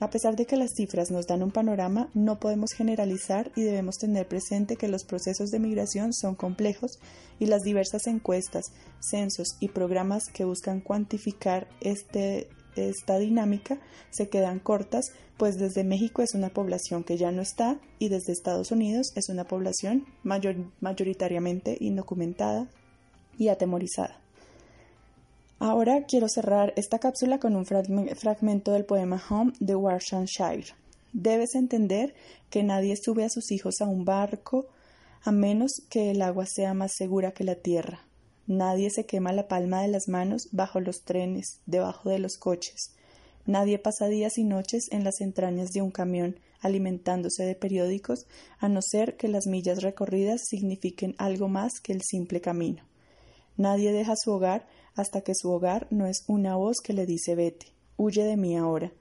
A 0.00 0.10
pesar 0.10 0.34
de 0.34 0.44
que 0.44 0.56
las 0.56 0.72
cifras 0.76 1.12
nos 1.12 1.26
dan 1.28 1.44
un 1.44 1.52
panorama, 1.52 2.08
no 2.14 2.40
podemos 2.40 2.70
generalizar 2.72 3.52
y 3.54 3.62
debemos 3.62 3.96
tener 3.96 4.26
presente 4.26 4.74
que 4.74 4.88
los 4.88 5.04
procesos 5.04 5.50
de 5.50 5.60
migración 5.60 6.12
son 6.12 6.34
complejos 6.34 6.98
y 7.38 7.46
las 7.46 7.62
diversas 7.62 8.08
encuestas, 8.08 8.72
censos 9.00 9.56
y 9.60 9.68
programas 9.68 10.24
que 10.32 10.44
buscan 10.44 10.80
cuantificar 10.80 11.68
este 11.80 12.48
esta 12.76 13.18
dinámica 13.18 13.78
se 14.10 14.28
quedan 14.28 14.58
cortas, 14.58 15.12
pues 15.36 15.58
desde 15.58 15.84
México 15.84 16.22
es 16.22 16.34
una 16.34 16.48
población 16.50 17.04
que 17.04 17.16
ya 17.16 17.32
no 17.32 17.42
está 17.42 17.78
y 17.98 18.08
desde 18.08 18.32
Estados 18.32 18.70
Unidos 18.70 19.12
es 19.14 19.28
una 19.28 19.44
población 19.44 20.06
mayor, 20.22 20.56
mayoritariamente 20.80 21.76
indocumentada 21.80 22.68
y 23.38 23.48
atemorizada. 23.48 24.20
Ahora 25.60 26.04
quiero 26.06 26.28
cerrar 26.28 26.72
esta 26.76 27.00
cápsula 27.00 27.40
con 27.40 27.56
un 27.56 27.66
fragmento 27.66 28.72
del 28.72 28.84
poema 28.84 29.20
Home 29.28 29.52
de 29.58 29.74
Warwickshire. 29.74 30.74
Debes 31.12 31.54
entender 31.54 32.14
que 32.48 32.62
nadie 32.62 32.96
sube 32.96 33.24
a 33.24 33.28
sus 33.28 33.50
hijos 33.50 33.80
a 33.80 33.86
un 33.86 34.04
barco 34.04 34.66
a 35.24 35.32
menos 35.32 35.82
que 35.90 36.12
el 36.12 36.22
agua 36.22 36.46
sea 36.46 36.74
más 36.74 36.92
segura 36.94 37.32
que 37.32 37.42
la 37.42 37.56
tierra. 37.56 38.07
Nadie 38.48 38.88
se 38.88 39.04
quema 39.04 39.34
la 39.34 39.46
palma 39.46 39.82
de 39.82 39.88
las 39.88 40.08
manos 40.08 40.48
bajo 40.52 40.80
los 40.80 41.02
trenes, 41.02 41.60
debajo 41.66 42.08
de 42.08 42.18
los 42.18 42.38
coches. 42.38 42.94
Nadie 43.44 43.78
pasa 43.78 44.08
días 44.08 44.38
y 44.38 44.44
noches 44.44 44.88
en 44.90 45.04
las 45.04 45.20
entrañas 45.20 45.72
de 45.72 45.82
un 45.82 45.90
camión 45.90 46.40
alimentándose 46.62 47.44
de 47.44 47.54
periódicos, 47.54 48.26
a 48.58 48.70
no 48.70 48.80
ser 48.80 49.18
que 49.18 49.28
las 49.28 49.46
millas 49.46 49.82
recorridas 49.82 50.46
signifiquen 50.48 51.14
algo 51.18 51.48
más 51.48 51.78
que 51.80 51.92
el 51.92 52.00
simple 52.00 52.40
camino. 52.40 52.82
Nadie 53.58 53.92
deja 53.92 54.14
su 54.16 54.32
hogar 54.32 54.66
hasta 54.94 55.20
que 55.20 55.34
su 55.34 55.50
hogar 55.50 55.86
no 55.90 56.06
es 56.06 56.24
una 56.26 56.56
voz 56.56 56.78
que 56.82 56.94
le 56.94 57.04
dice 57.04 57.34
vete, 57.34 57.66
huye 57.98 58.24
de 58.24 58.38
mí 58.38 58.56
ahora. 58.56 58.94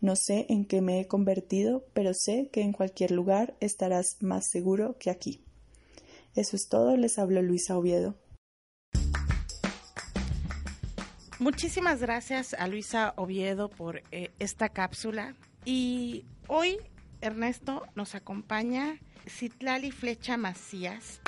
No 0.00 0.14
sé 0.14 0.46
en 0.48 0.64
qué 0.64 0.80
me 0.80 1.00
he 1.00 1.08
convertido, 1.08 1.84
pero 1.92 2.12
sé 2.14 2.50
que 2.52 2.62
en 2.62 2.72
cualquier 2.72 3.10
lugar 3.10 3.56
estarás 3.58 4.16
más 4.20 4.48
seguro 4.48 4.96
que 5.00 5.10
aquí. 5.10 5.40
Eso 6.36 6.54
es 6.54 6.68
todo, 6.68 6.96
les 6.96 7.18
habló 7.18 7.42
Luisa 7.42 7.76
Oviedo. 7.76 8.14
Muchísimas 11.42 12.00
gracias 12.00 12.54
a 12.54 12.68
Luisa 12.68 13.14
Oviedo 13.16 13.68
por 13.68 14.04
eh, 14.12 14.30
esta 14.38 14.68
cápsula. 14.68 15.34
Y 15.64 16.24
hoy, 16.46 16.78
Ernesto, 17.20 17.84
nos 17.96 18.14
acompaña 18.14 19.00
Citlali 19.26 19.90
Flecha 19.90 20.36
Macías. 20.36 21.20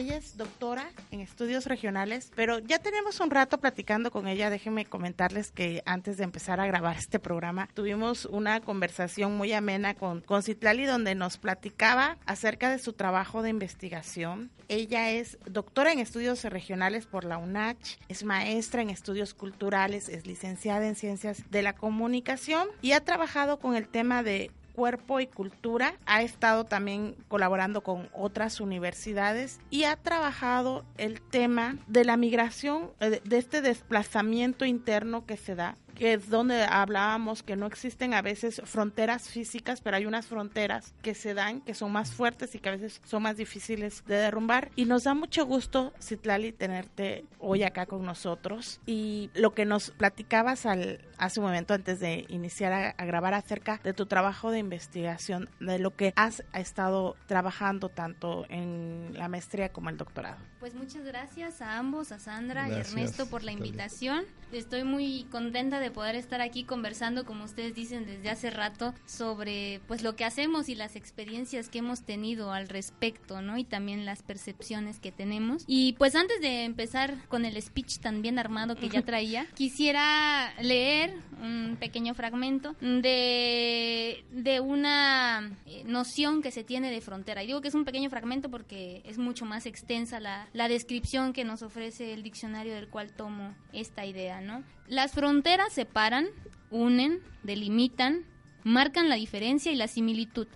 Ella 0.00 0.16
es 0.16 0.38
doctora 0.38 0.90
en 1.10 1.20
estudios 1.20 1.66
regionales, 1.66 2.32
pero 2.34 2.58
ya 2.58 2.78
tenemos 2.78 3.20
un 3.20 3.30
rato 3.30 3.58
platicando 3.58 4.10
con 4.10 4.28
ella. 4.28 4.48
Déjenme 4.48 4.86
comentarles 4.86 5.52
que 5.52 5.82
antes 5.84 6.16
de 6.16 6.24
empezar 6.24 6.58
a 6.58 6.66
grabar 6.66 6.96
este 6.96 7.18
programa 7.18 7.68
tuvimos 7.74 8.24
una 8.24 8.62
conversación 8.62 9.36
muy 9.36 9.52
amena 9.52 9.92
con, 9.92 10.22
con 10.22 10.42
Citlali 10.42 10.86
donde 10.86 11.14
nos 11.14 11.36
platicaba 11.36 12.16
acerca 12.24 12.70
de 12.70 12.78
su 12.78 12.94
trabajo 12.94 13.42
de 13.42 13.50
investigación. 13.50 14.50
Ella 14.68 15.10
es 15.10 15.36
doctora 15.44 15.92
en 15.92 15.98
estudios 15.98 16.44
regionales 16.44 17.04
por 17.04 17.24
la 17.24 17.36
UNACH, 17.36 17.98
es 18.08 18.24
maestra 18.24 18.80
en 18.80 18.88
estudios 18.88 19.34
culturales, 19.34 20.08
es 20.08 20.26
licenciada 20.26 20.86
en 20.86 20.94
ciencias 20.94 21.42
de 21.50 21.60
la 21.60 21.74
comunicación 21.74 22.68
y 22.80 22.92
ha 22.92 23.04
trabajado 23.04 23.58
con 23.58 23.76
el 23.76 23.86
tema 23.86 24.22
de 24.22 24.50
Cuerpo 24.80 25.20
y 25.20 25.26
Cultura. 25.26 25.92
Ha 26.06 26.22
estado 26.22 26.64
también 26.64 27.14
colaborando 27.28 27.82
con 27.82 28.08
otras 28.14 28.62
universidades 28.62 29.60
y 29.68 29.84
ha 29.84 29.96
trabajado 29.96 30.86
el 30.96 31.20
tema 31.20 31.76
de 31.86 32.06
la 32.06 32.16
migración, 32.16 32.90
eh, 33.00 33.20
de 33.22 33.36
este 33.36 33.60
desplazamiento 33.60 34.64
interno 34.64 35.26
que 35.26 35.36
se 35.36 35.54
da 35.54 35.76
que 36.00 36.14
es 36.14 36.30
donde 36.30 36.64
hablábamos 36.64 37.42
que 37.42 37.56
no 37.56 37.66
existen 37.66 38.14
a 38.14 38.22
veces 38.22 38.62
fronteras 38.64 39.28
físicas, 39.28 39.82
pero 39.82 39.98
hay 39.98 40.06
unas 40.06 40.26
fronteras 40.26 40.94
que 41.02 41.14
se 41.14 41.34
dan, 41.34 41.60
que 41.60 41.74
son 41.74 41.92
más 41.92 42.14
fuertes 42.14 42.54
y 42.54 42.58
que 42.58 42.70
a 42.70 42.72
veces 42.72 43.02
son 43.04 43.22
más 43.24 43.36
difíciles 43.36 44.02
de 44.06 44.14
derrumbar. 44.14 44.70
Y 44.76 44.86
nos 44.86 45.04
da 45.04 45.12
mucho 45.12 45.44
gusto, 45.44 45.92
Citlali, 46.00 46.52
tenerte 46.52 47.26
hoy 47.38 47.64
acá 47.64 47.84
con 47.84 48.06
nosotros. 48.06 48.80
Y 48.86 49.28
lo 49.34 49.52
que 49.52 49.66
nos 49.66 49.90
platicabas 49.90 50.64
al, 50.64 51.04
hace 51.18 51.38
un 51.38 51.44
momento 51.44 51.74
antes 51.74 52.00
de 52.00 52.24
iniciar 52.30 52.72
a, 52.72 52.88
a 52.96 53.04
grabar 53.04 53.34
acerca 53.34 53.78
de 53.84 53.92
tu 53.92 54.06
trabajo 54.06 54.50
de 54.50 54.58
investigación, 54.58 55.50
de 55.60 55.78
lo 55.78 55.94
que 55.94 56.14
has 56.16 56.42
estado 56.54 57.14
trabajando 57.26 57.90
tanto 57.90 58.46
en 58.48 59.12
la 59.12 59.28
maestría 59.28 59.68
como 59.68 59.90
el 59.90 59.98
doctorado. 59.98 60.38
Pues 60.60 60.74
muchas 60.74 61.04
gracias 61.04 61.60
a 61.60 61.76
ambos, 61.76 62.10
a 62.12 62.18
Sandra 62.18 62.68
Gracias, 62.68 62.88
y 62.88 62.90
Ernesto 62.92 63.26
por 63.26 63.42
la 63.42 63.52
invitación. 63.52 64.24
Estoy 64.52 64.84
muy 64.84 65.24
contenta 65.30 65.78
de 65.78 65.89
de 65.90 65.94
poder 65.94 66.14
estar 66.14 66.40
aquí 66.40 66.62
conversando, 66.62 67.24
como 67.24 67.44
ustedes 67.44 67.74
dicen, 67.74 68.06
desde 68.06 68.30
hace 68.30 68.50
rato 68.50 68.94
sobre 69.06 69.80
pues 69.88 70.02
lo 70.02 70.14
que 70.14 70.24
hacemos 70.24 70.68
y 70.68 70.76
las 70.76 70.94
experiencias 70.94 71.68
que 71.68 71.78
hemos 71.78 72.02
tenido 72.02 72.52
al 72.52 72.68
respecto, 72.68 73.42
¿no? 73.42 73.58
Y 73.58 73.64
también 73.64 74.04
las 74.04 74.22
percepciones 74.22 75.00
que 75.00 75.10
tenemos. 75.10 75.64
Y 75.66 75.94
pues 75.94 76.14
antes 76.14 76.40
de 76.40 76.64
empezar 76.64 77.16
con 77.28 77.44
el 77.44 77.60
speech 77.60 77.98
tan 77.98 78.22
bien 78.22 78.38
armado 78.38 78.76
que 78.76 78.88
ya 78.88 79.02
traía, 79.02 79.46
quisiera 79.54 80.52
leer 80.60 81.14
un 81.42 81.76
pequeño 81.80 82.14
fragmento 82.14 82.76
de, 82.80 84.24
de 84.30 84.60
una 84.60 85.50
eh, 85.66 85.82
noción 85.86 86.42
que 86.42 86.52
se 86.52 86.62
tiene 86.62 86.90
de 86.90 87.00
frontera. 87.00 87.42
Y 87.42 87.48
digo 87.48 87.60
que 87.60 87.68
es 87.68 87.74
un 87.74 87.84
pequeño 87.84 88.10
fragmento 88.10 88.48
porque 88.48 89.02
es 89.04 89.18
mucho 89.18 89.44
más 89.44 89.66
extensa 89.66 90.20
la, 90.20 90.48
la 90.52 90.68
descripción 90.68 91.32
que 91.32 91.44
nos 91.44 91.62
ofrece 91.62 92.12
el 92.12 92.22
diccionario 92.22 92.74
del 92.74 92.88
cual 92.88 93.12
tomo 93.12 93.54
esta 93.72 94.06
idea, 94.06 94.40
¿no? 94.40 94.62
Las 94.90 95.12
fronteras 95.12 95.72
separan, 95.72 96.26
unen, 96.72 97.20
delimitan, 97.44 98.24
marcan 98.64 99.08
la 99.08 99.14
diferencia 99.14 99.70
y 99.70 99.76
la 99.76 99.86
similitud, 99.86 100.48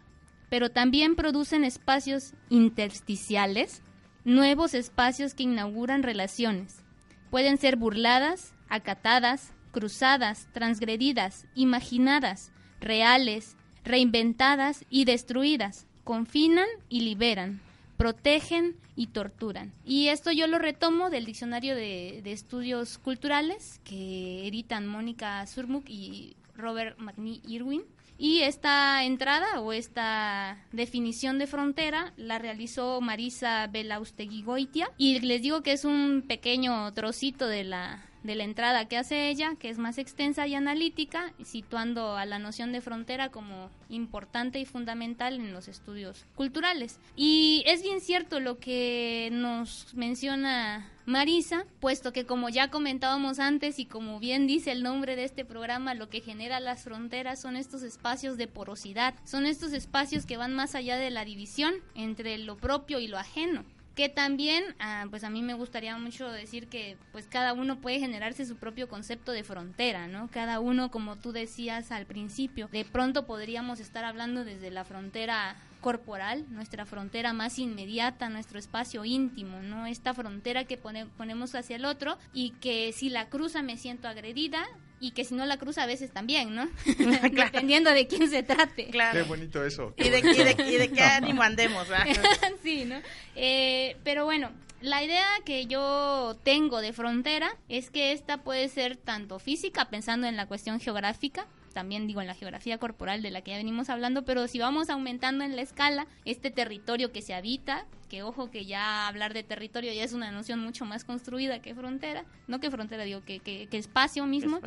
pero 0.50 0.72
también 0.72 1.14
producen 1.14 1.62
espacios 1.62 2.34
intersticiales, 2.50 3.84
nuevos 4.24 4.74
espacios 4.74 5.34
que 5.34 5.44
inauguran 5.44 6.02
relaciones. 6.02 6.82
Pueden 7.30 7.58
ser 7.58 7.76
burladas, 7.76 8.54
acatadas, 8.68 9.52
cruzadas, 9.70 10.48
transgredidas, 10.52 11.46
imaginadas, 11.54 12.50
reales, 12.80 13.56
reinventadas 13.84 14.84
y 14.90 15.04
destruidas, 15.04 15.86
confinan 16.02 16.66
y 16.88 17.02
liberan, 17.02 17.60
protegen 18.04 18.76
y 18.96 19.06
torturan. 19.06 19.72
Y 19.82 20.08
esto 20.08 20.30
yo 20.30 20.46
lo 20.46 20.58
retomo 20.58 21.08
del 21.08 21.24
Diccionario 21.24 21.74
de, 21.74 22.20
Estudios 22.26 22.98
Culturales 22.98 23.80
que 23.82 24.46
editan 24.46 24.86
Mónica 24.86 25.46
Surmuk 25.46 25.88
y 25.88 26.36
Robert 26.54 26.98
McNee 26.98 27.40
Irwin. 27.48 27.82
Y 28.18 28.40
esta 28.40 29.02
entrada 29.04 29.58
o 29.62 29.72
esta 29.72 30.58
definición 30.72 31.38
de 31.38 31.46
frontera 31.46 32.12
la 32.18 32.38
realizó 32.38 33.00
Marisa 33.00 33.68
Belaustegui 33.68 34.42
Goitia. 34.42 34.90
Y 34.98 35.20
les 35.20 35.40
digo 35.40 35.62
que 35.62 35.72
es 35.72 35.86
un 35.86 36.24
pequeño 36.28 36.92
trocito 36.92 37.46
de 37.46 37.64
la, 37.64 38.04
de 38.24 38.34
la 38.34 38.42
entrada 38.44 38.88
que 38.88 38.96
hace 38.96 39.28
ella, 39.28 39.54
que 39.58 39.68
es 39.68 39.78
más 39.78 39.98
extensa 39.98 40.46
y 40.48 40.54
analítica, 40.54 41.32
situando 41.44 42.16
a 42.16 42.24
la 42.24 42.40
noción 42.40 42.72
de 42.72 42.80
frontera 42.80 43.28
como 43.28 43.70
importante 43.88 44.58
y 44.58 44.64
fundamental 44.64 45.34
en 45.34 45.52
los 45.52 45.68
estudios 45.68 46.24
culturales. 46.34 46.98
Y 47.14 47.62
es 47.66 47.82
bien 47.82 48.00
cierto 48.00 48.40
lo 48.40 48.58
que 48.58 49.28
nos 49.30 49.94
menciona 49.94 50.90
Marisa, 51.06 51.66
puesto 51.80 52.14
que 52.14 52.24
como 52.24 52.48
ya 52.48 52.70
comentábamos 52.70 53.38
antes 53.38 53.78
y 53.78 53.84
como 53.84 54.18
bien 54.18 54.46
dice 54.46 54.72
el 54.72 54.82
nombre 54.82 55.16
de 55.16 55.24
este 55.24 55.44
programa, 55.44 55.92
lo 55.92 56.08
que 56.08 56.22
genera 56.22 56.60
las 56.60 56.84
fronteras 56.84 57.38
son 57.38 57.56
estos 57.56 57.82
espacios 57.82 58.38
de 58.38 58.46
porosidad, 58.46 59.14
son 59.24 59.44
estos 59.44 59.74
espacios 59.74 60.24
que 60.24 60.38
van 60.38 60.54
más 60.54 60.74
allá 60.74 60.96
de 60.96 61.10
la 61.10 61.26
división 61.26 61.74
entre 61.94 62.38
lo 62.38 62.56
propio 62.56 63.00
y 63.00 63.06
lo 63.06 63.18
ajeno 63.18 63.64
que 63.94 64.08
también 64.08 64.64
ah, 64.78 65.06
pues 65.10 65.24
a 65.24 65.30
mí 65.30 65.42
me 65.42 65.54
gustaría 65.54 65.96
mucho 65.98 66.30
decir 66.30 66.68
que 66.68 66.96
pues 67.12 67.26
cada 67.26 67.52
uno 67.52 67.80
puede 67.80 68.00
generarse 68.00 68.44
su 68.44 68.56
propio 68.56 68.88
concepto 68.88 69.32
de 69.32 69.44
frontera 69.44 70.06
no 70.06 70.28
cada 70.28 70.60
uno 70.60 70.90
como 70.90 71.16
tú 71.16 71.32
decías 71.32 71.92
al 71.92 72.06
principio 72.06 72.68
de 72.72 72.84
pronto 72.84 73.26
podríamos 73.26 73.80
estar 73.80 74.04
hablando 74.04 74.44
desde 74.44 74.70
la 74.70 74.84
frontera 74.84 75.56
corporal, 75.84 76.46
nuestra 76.48 76.86
frontera 76.86 77.34
más 77.34 77.58
inmediata, 77.58 78.30
nuestro 78.30 78.58
espacio 78.58 79.04
íntimo, 79.04 79.60
¿no? 79.60 79.84
Esta 79.84 80.14
frontera 80.14 80.64
que 80.64 80.78
pone, 80.78 81.04
ponemos 81.04 81.54
hacia 81.54 81.76
el 81.76 81.84
otro 81.84 82.16
y 82.32 82.52
que 82.52 82.90
si 82.94 83.10
la 83.10 83.28
cruza 83.28 83.60
me 83.60 83.76
siento 83.76 84.08
agredida 84.08 84.64
y 85.06 85.10
que 85.12 85.24
si 85.24 85.34
no 85.34 85.44
la 85.46 85.56
cruza 85.58 85.82
a 85.82 85.86
veces 85.86 86.10
también, 86.12 86.54
¿no? 86.54 86.68
Dependiendo 87.30 87.90
de 87.90 88.06
quién 88.06 88.28
se 88.30 88.42
trate. 88.42 88.90
Qué 88.90 89.22
bonito 89.22 89.64
eso. 89.64 89.92
Y 89.96 90.08
de, 90.08 90.18
y 90.20 90.22
de- 90.22 90.56
y 90.72 90.76
de 90.76 90.90
qué 90.90 91.02
ánimo 91.02 91.42
andemos, 91.42 91.88
¿verdad? 91.88 92.06
sí, 92.62 92.84
¿no? 92.84 93.00
Eh, 93.36 93.96
pero 94.04 94.24
bueno, 94.24 94.50
la 94.80 95.02
idea 95.02 95.26
que 95.44 95.66
yo 95.66 96.36
tengo 96.42 96.80
de 96.80 96.92
frontera 96.92 97.56
es 97.68 97.90
que 97.90 98.12
esta 98.12 98.38
puede 98.38 98.68
ser 98.68 98.96
tanto 98.96 99.38
física, 99.38 99.88
pensando 99.90 100.26
en 100.26 100.36
la 100.36 100.46
cuestión 100.46 100.80
geográfica, 100.80 101.46
también 101.74 102.06
digo 102.06 102.22
en 102.22 102.26
la 102.26 102.34
geografía 102.34 102.78
corporal 102.78 103.20
de 103.20 103.30
la 103.30 103.42
que 103.42 103.50
ya 103.50 103.58
venimos 103.58 103.90
hablando, 103.90 104.24
pero 104.24 104.48
si 104.48 104.58
vamos 104.58 104.88
aumentando 104.88 105.44
en 105.44 105.56
la 105.56 105.62
escala 105.62 106.06
este 106.24 106.50
territorio 106.50 107.12
que 107.12 107.20
se 107.20 107.34
habita, 107.34 107.86
que 108.08 108.22
ojo 108.22 108.50
que 108.50 108.64
ya 108.64 109.06
hablar 109.06 109.34
de 109.34 109.42
territorio 109.42 109.92
ya 109.92 110.04
es 110.04 110.12
una 110.12 110.30
noción 110.30 110.60
mucho 110.60 110.86
más 110.86 111.04
construida 111.04 111.60
que 111.60 111.74
frontera, 111.74 112.24
no 112.46 112.60
que 112.60 112.70
frontera, 112.70 113.02
digo 113.04 113.22
que, 113.24 113.40
que, 113.40 113.68
espacio 113.76 114.24
mismo. 114.24 114.60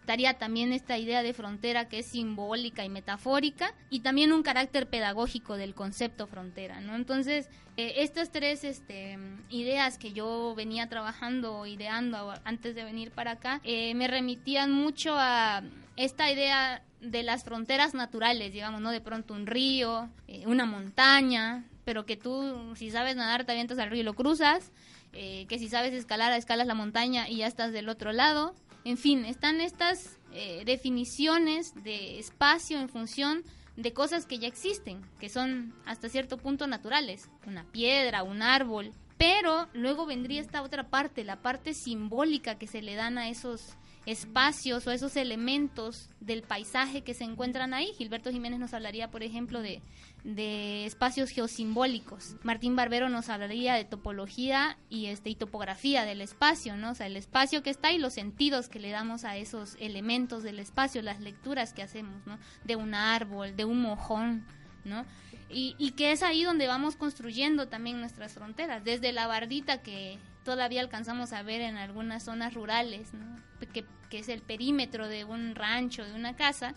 Estaría 0.00 0.34
también 0.34 0.72
esta 0.72 0.98
idea 0.98 1.22
de 1.22 1.32
frontera 1.34 1.88
que 1.88 2.00
es 2.00 2.06
simbólica 2.06 2.84
y 2.84 2.88
metafórica 2.88 3.74
y 3.90 4.00
también 4.00 4.32
un 4.32 4.42
carácter 4.42 4.88
pedagógico 4.88 5.56
del 5.56 5.74
concepto 5.74 6.26
frontera, 6.26 6.80
¿no? 6.80 6.96
Entonces, 6.96 7.48
eh, 7.76 7.94
estas 7.98 8.30
tres 8.30 8.64
este, 8.64 9.18
ideas 9.50 9.98
que 9.98 10.12
yo 10.12 10.54
venía 10.56 10.88
trabajando, 10.88 11.64
ideando 11.66 12.16
a- 12.32 12.40
antes 12.44 12.74
de 12.74 12.82
venir 12.84 13.12
para 13.12 13.32
acá, 13.32 13.60
eh, 13.62 13.94
me 13.94 14.08
remitían 14.08 14.72
mucho 14.72 15.14
a 15.16 15.62
esta 15.96 16.30
idea 16.30 16.82
de 17.00 17.22
las 17.22 17.44
fronteras 17.44 17.94
naturales, 17.94 18.52
digamos, 18.52 18.80
¿no? 18.80 18.90
De 18.90 19.00
pronto 19.00 19.34
un 19.34 19.46
río, 19.46 20.08
eh, 20.28 20.44
una 20.46 20.66
montaña, 20.66 21.64
pero 21.84 22.04
que 22.04 22.16
tú, 22.16 22.74
si 22.74 22.90
sabes 22.90 23.16
nadar, 23.16 23.44
te 23.44 23.52
avientas 23.52 23.78
al 23.78 23.90
río 23.90 24.00
y 24.00 24.04
lo 24.04 24.14
cruzas, 24.14 24.72
eh, 25.12 25.46
que 25.48 25.58
si 25.58 25.68
sabes 25.68 25.92
escalar, 25.92 26.32
escalas 26.32 26.66
la 26.66 26.74
montaña 26.74 27.28
y 27.28 27.36
ya 27.38 27.46
estás 27.46 27.72
del 27.72 27.88
otro 27.88 28.12
lado. 28.12 28.54
En 28.84 28.96
fin, 28.96 29.24
están 29.24 29.60
estas 29.60 30.18
eh, 30.32 30.62
definiciones 30.64 31.74
de 31.82 32.18
espacio 32.18 32.80
en 32.80 32.88
función 32.88 33.44
de 33.76 33.92
cosas 33.92 34.26
que 34.26 34.38
ya 34.38 34.48
existen, 34.48 35.02
que 35.18 35.28
son 35.28 35.74
hasta 35.86 36.08
cierto 36.08 36.38
punto 36.38 36.66
naturales, 36.66 37.28
una 37.46 37.64
piedra, 37.64 38.22
un 38.22 38.42
árbol, 38.42 38.92
pero 39.16 39.68
luego 39.74 40.06
vendría 40.06 40.40
esta 40.40 40.62
otra 40.62 40.88
parte, 40.88 41.24
la 41.24 41.42
parte 41.42 41.74
simbólica 41.74 42.56
que 42.56 42.66
se 42.66 42.82
le 42.82 42.94
dan 42.94 43.18
a 43.18 43.28
esos 43.28 43.76
espacios 44.06 44.86
o 44.86 44.90
esos 44.90 45.16
elementos 45.16 46.08
del 46.20 46.42
paisaje 46.42 47.02
que 47.02 47.14
se 47.14 47.24
encuentran 47.24 47.74
ahí. 47.74 47.92
Gilberto 47.96 48.30
Jiménez 48.30 48.58
nos 48.58 48.74
hablaría, 48.74 49.10
por 49.10 49.22
ejemplo, 49.22 49.60
de, 49.60 49.82
de 50.24 50.86
espacios 50.86 51.30
geosimbólicos. 51.30 52.36
Martín 52.42 52.76
Barbero 52.76 53.08
nos 53.08 53.28
hablaría 53.28 53.74
de 53.74 53.84
topología 53.84 54.78
y 54.88 55.06
este 55.06 55.30
y 55.30 55.34
topografía 55.34 56.04
del 56.04 56.20
espacio, 56.20 56.76
¿no? 56.76 56.92
O 56.92 56.94
sea, 56.94 57.06
el 57.06 57.16
espacio 57.16 57.62
que 57.62 57.70
está 57.70 57.92
y 57.92 57.98
los 57.98 58.14
sentidos 58.14 58.68
que 58.68 58.80
le 58.80 58.90
damos 58.90 59.24
a 59.24 59.36
esos 59.36 59.76
elementos 59.80 60.42
del 60.42 60.58
espacio, 60.58 61.02
las 61.02 61.20
lecturas 61.20 61.72
que 61.72 61.82
hacemos, 61.82 62.26
¿no? 62.26 62.38
De 62.64 62.76
un 62.76 62.94
árbol, 62.94 63.56
de 63.56 63.64
un 63.64 63.80
mojón, 63.80 64.46
¿no? 64.84 65.04
Y, 65.50 65.74
y 65.78 65.92
que 65.92 66.12
es 66.12 66.22
ahí 66.22 66.44
donde 66.44 66.66
vamos 66.66 66.96
construyendo 66.96 67.68
también 67.68 68.00
nuestras 68.00 68.34
fronteras, 68.34 68.84
desde 68.84 69.12
la 69.12 69.26
bardita 69.26 69.82
que 69.82 70.18
todavía 70.44 70.80
alcanzamos 70.80 71.32
a 71.32 71.42
ver 71.42 71.60
en 71.60 71.76
algunas 71.76 72.24
zonas 72.24 72.54
rurales, 72.54 73.12
¿no? 73.14 73.36
que, 73.66 73.84
es 74.10 74.28
el 74.28 74.42
perímetro 74.42 75.08
de 75.08 75.24
un 75.24 75.54
rancho, 75.54 76.04
de 76.04 76.14
una 76.14 76.34
casa, 76.34 76.74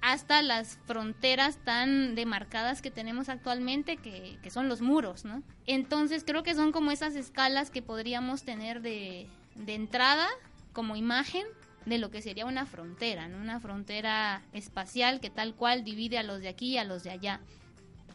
hasta 0.00 0.42
las 0.42 0.78
fronteras 0.86 1.56
tan 1.64 2.14
demarcadas 2.14 2.82
que 2.82 2.90
tenemos 2.90 3.28
actualmente, 3.28 3.96
que, 3.96 4.38
que 4.42 4.50
son 4.50 4.68
los 4.68 4.80
muros, 4.80 5.24
¿no? 5.24 5.42
Entonces 5.66 6.24
creo 6.24 6.42
que 6.42 6.54
son 6.54 6.70
como 6.70 6.90
esas 6.90 7.16
escalas 7.16 7.70
que 7.70 7.82
podríamos 7.82 8.42
tener 8.42 8.80
de, 8.80 9.28
de 9.54 9.74
entrada 9.74 10.28
como 10.72 10.94
imagen 10.94 11.44
de 11.86 11.98
lo 11.98 12.10
que 12.10 12.22
sería 12.22 12.44
una 12.44 12.66
frontera, 12.66 13.28
¿no? 13.28 13.38
Una 13.38 13.60
frontera 13.60 14.42
espacial 14.52 15.20
que 15.20 15.30
tal 15.30 15.54
cual 15.54 15.84
divide 15.84 16.18
a 16.18 16.22
los 16.22 16.40
de 16.40 16.48
aquí 16.48 16.72
y 16.72 16.78
a 16.78 16.84
los 16.84 17.02
de 17.02 17.10
allá. 17.10 17.40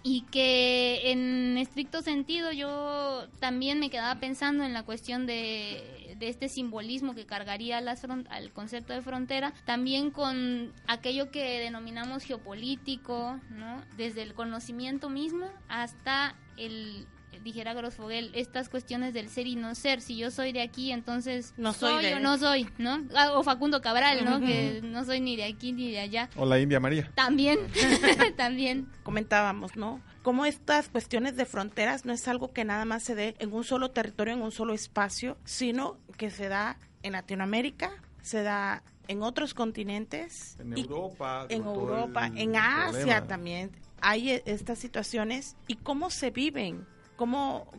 Y 0.04 0.22
que 0.32 1.12
en 1.12 1.58
estricto 1.58 2.02
sentido 2.02 2.52
yo 2.52 3.28
también 3.40 3.80
me 3.80 3.90
quedaba 3.90 4.20
pensando 4.20 4.66
en 4.66 4.74
la 4.74 4.84
cuestión 4.84 5.26
de, 5.26 6.16
de 6.20 6.30
este 6.30 6.50
simbolismo 6.50 7.16
que 7.16 7.26
cargaría 7.26 7.80
las 7.82 8.04
al 8.04 8.52
concepto 8.52 8.94
de 8.94 9.02
frontera, 9.02 9.54
también 9.66 10.12
con 10.12 10.74
aquello 10.88 11.32
que 11.32 11.60
denominamos 11.60 12.24
geopolítico, 12.24 13.40
¿no? 13.50 13.82
Desde 13.98 14.24
el 14.24 14.34
conocimiento 14.34 15.10
mismo 15.10 15.50
hasta 15.70 16.36
el 16.58 17.08
dijera 17.44 17.74
Grosfogel, 17.74 18.32
estas 18.34 18.70
cuestiones 18.70 19.14
del 19.14 19.30
ser 19.30 19.48
y 19.48 19.56
no 19.56 19.76
ser, 19.76 20.02
si 20.02 20.16
yo 20.18 20.32
soy 20.32 20.52
de 20.54 20.62
aquí, 20.62 20.92
entonces 20.92 21.54
No 21.58 21.74
soy 21.74 22.04
de- 22.04 22.16
o 22.16 22.20
no 22.20 22.38
soy, 22.38 22.68
¿no? 22.78 23.04
Ah, 23.16 23.32
O 23.38 23.44
Facundo 23.44 23.82
Cabral, 23.82 24.24
¿no? 24.26 24.40
Que 24.40 24.82
no 24.84 25.04
soy 25.06 25.20
ni 25.20 25.36
de 25.36 25.44
aquí 25.46 25.72
ni 25.74 25.92
de 25.92 26.00
allá. 26.00 26.30
O 26.36 26.46
la 26.46 26.60
India 26.60 26.80
María. 26.80 27.12
También, 27.16 27.60
también. 28.38 28.88
comentábamos, 29.04 29.76
¿no? 29.76 30.02
Cómo 30.24 30.46
estas 30.46 30.90
cuestiones 30.90 31.36
de 31.36 31.46
fronteras 31.46 32.06
no 32.06 32.14
es 32.14 32.28
algo 32.28 32.54
que 32.54 32.64
nada 32.64 32.86
más 32.86 33.04
se 33.04 33.16
dé 33.16 33.36
en 33.40 33.52
un 33.54 33.64
solo 33.64 33.92
territorio, 33.92 34.34
en 34.34 34.42
un 34.42 34.52
solo 34.52 34.74
espacio, 34.74 35.38
sino 35.44 35.98
que 36.18 36.30
se 36.30 36.48
da 36.48 36.78
en 37.02 37.12
Latinoamérica, 37.12 37.92
se 38.22 38.42
da 38.44 38.84
en 39.10 39.22
otros 39.22 39.54
continentes, 39.54 40.56
En 40.60 40.78
Europa. 40.78 41.46
en 41.50 41.64
Europa, 41.66 42.28
en 42.34 42.56
Asia 42.56 42.90
problema. 42.92 43.28
también. 43.28 43.72
Hay 44.00 44.30
e- 44.32 44.44
estas 44.46 44.80
situaciones 44.80 45.58
y 45.68 45.76
cómo 45.76 46.10
se 46.10 46.30
viven. 46.32 46.86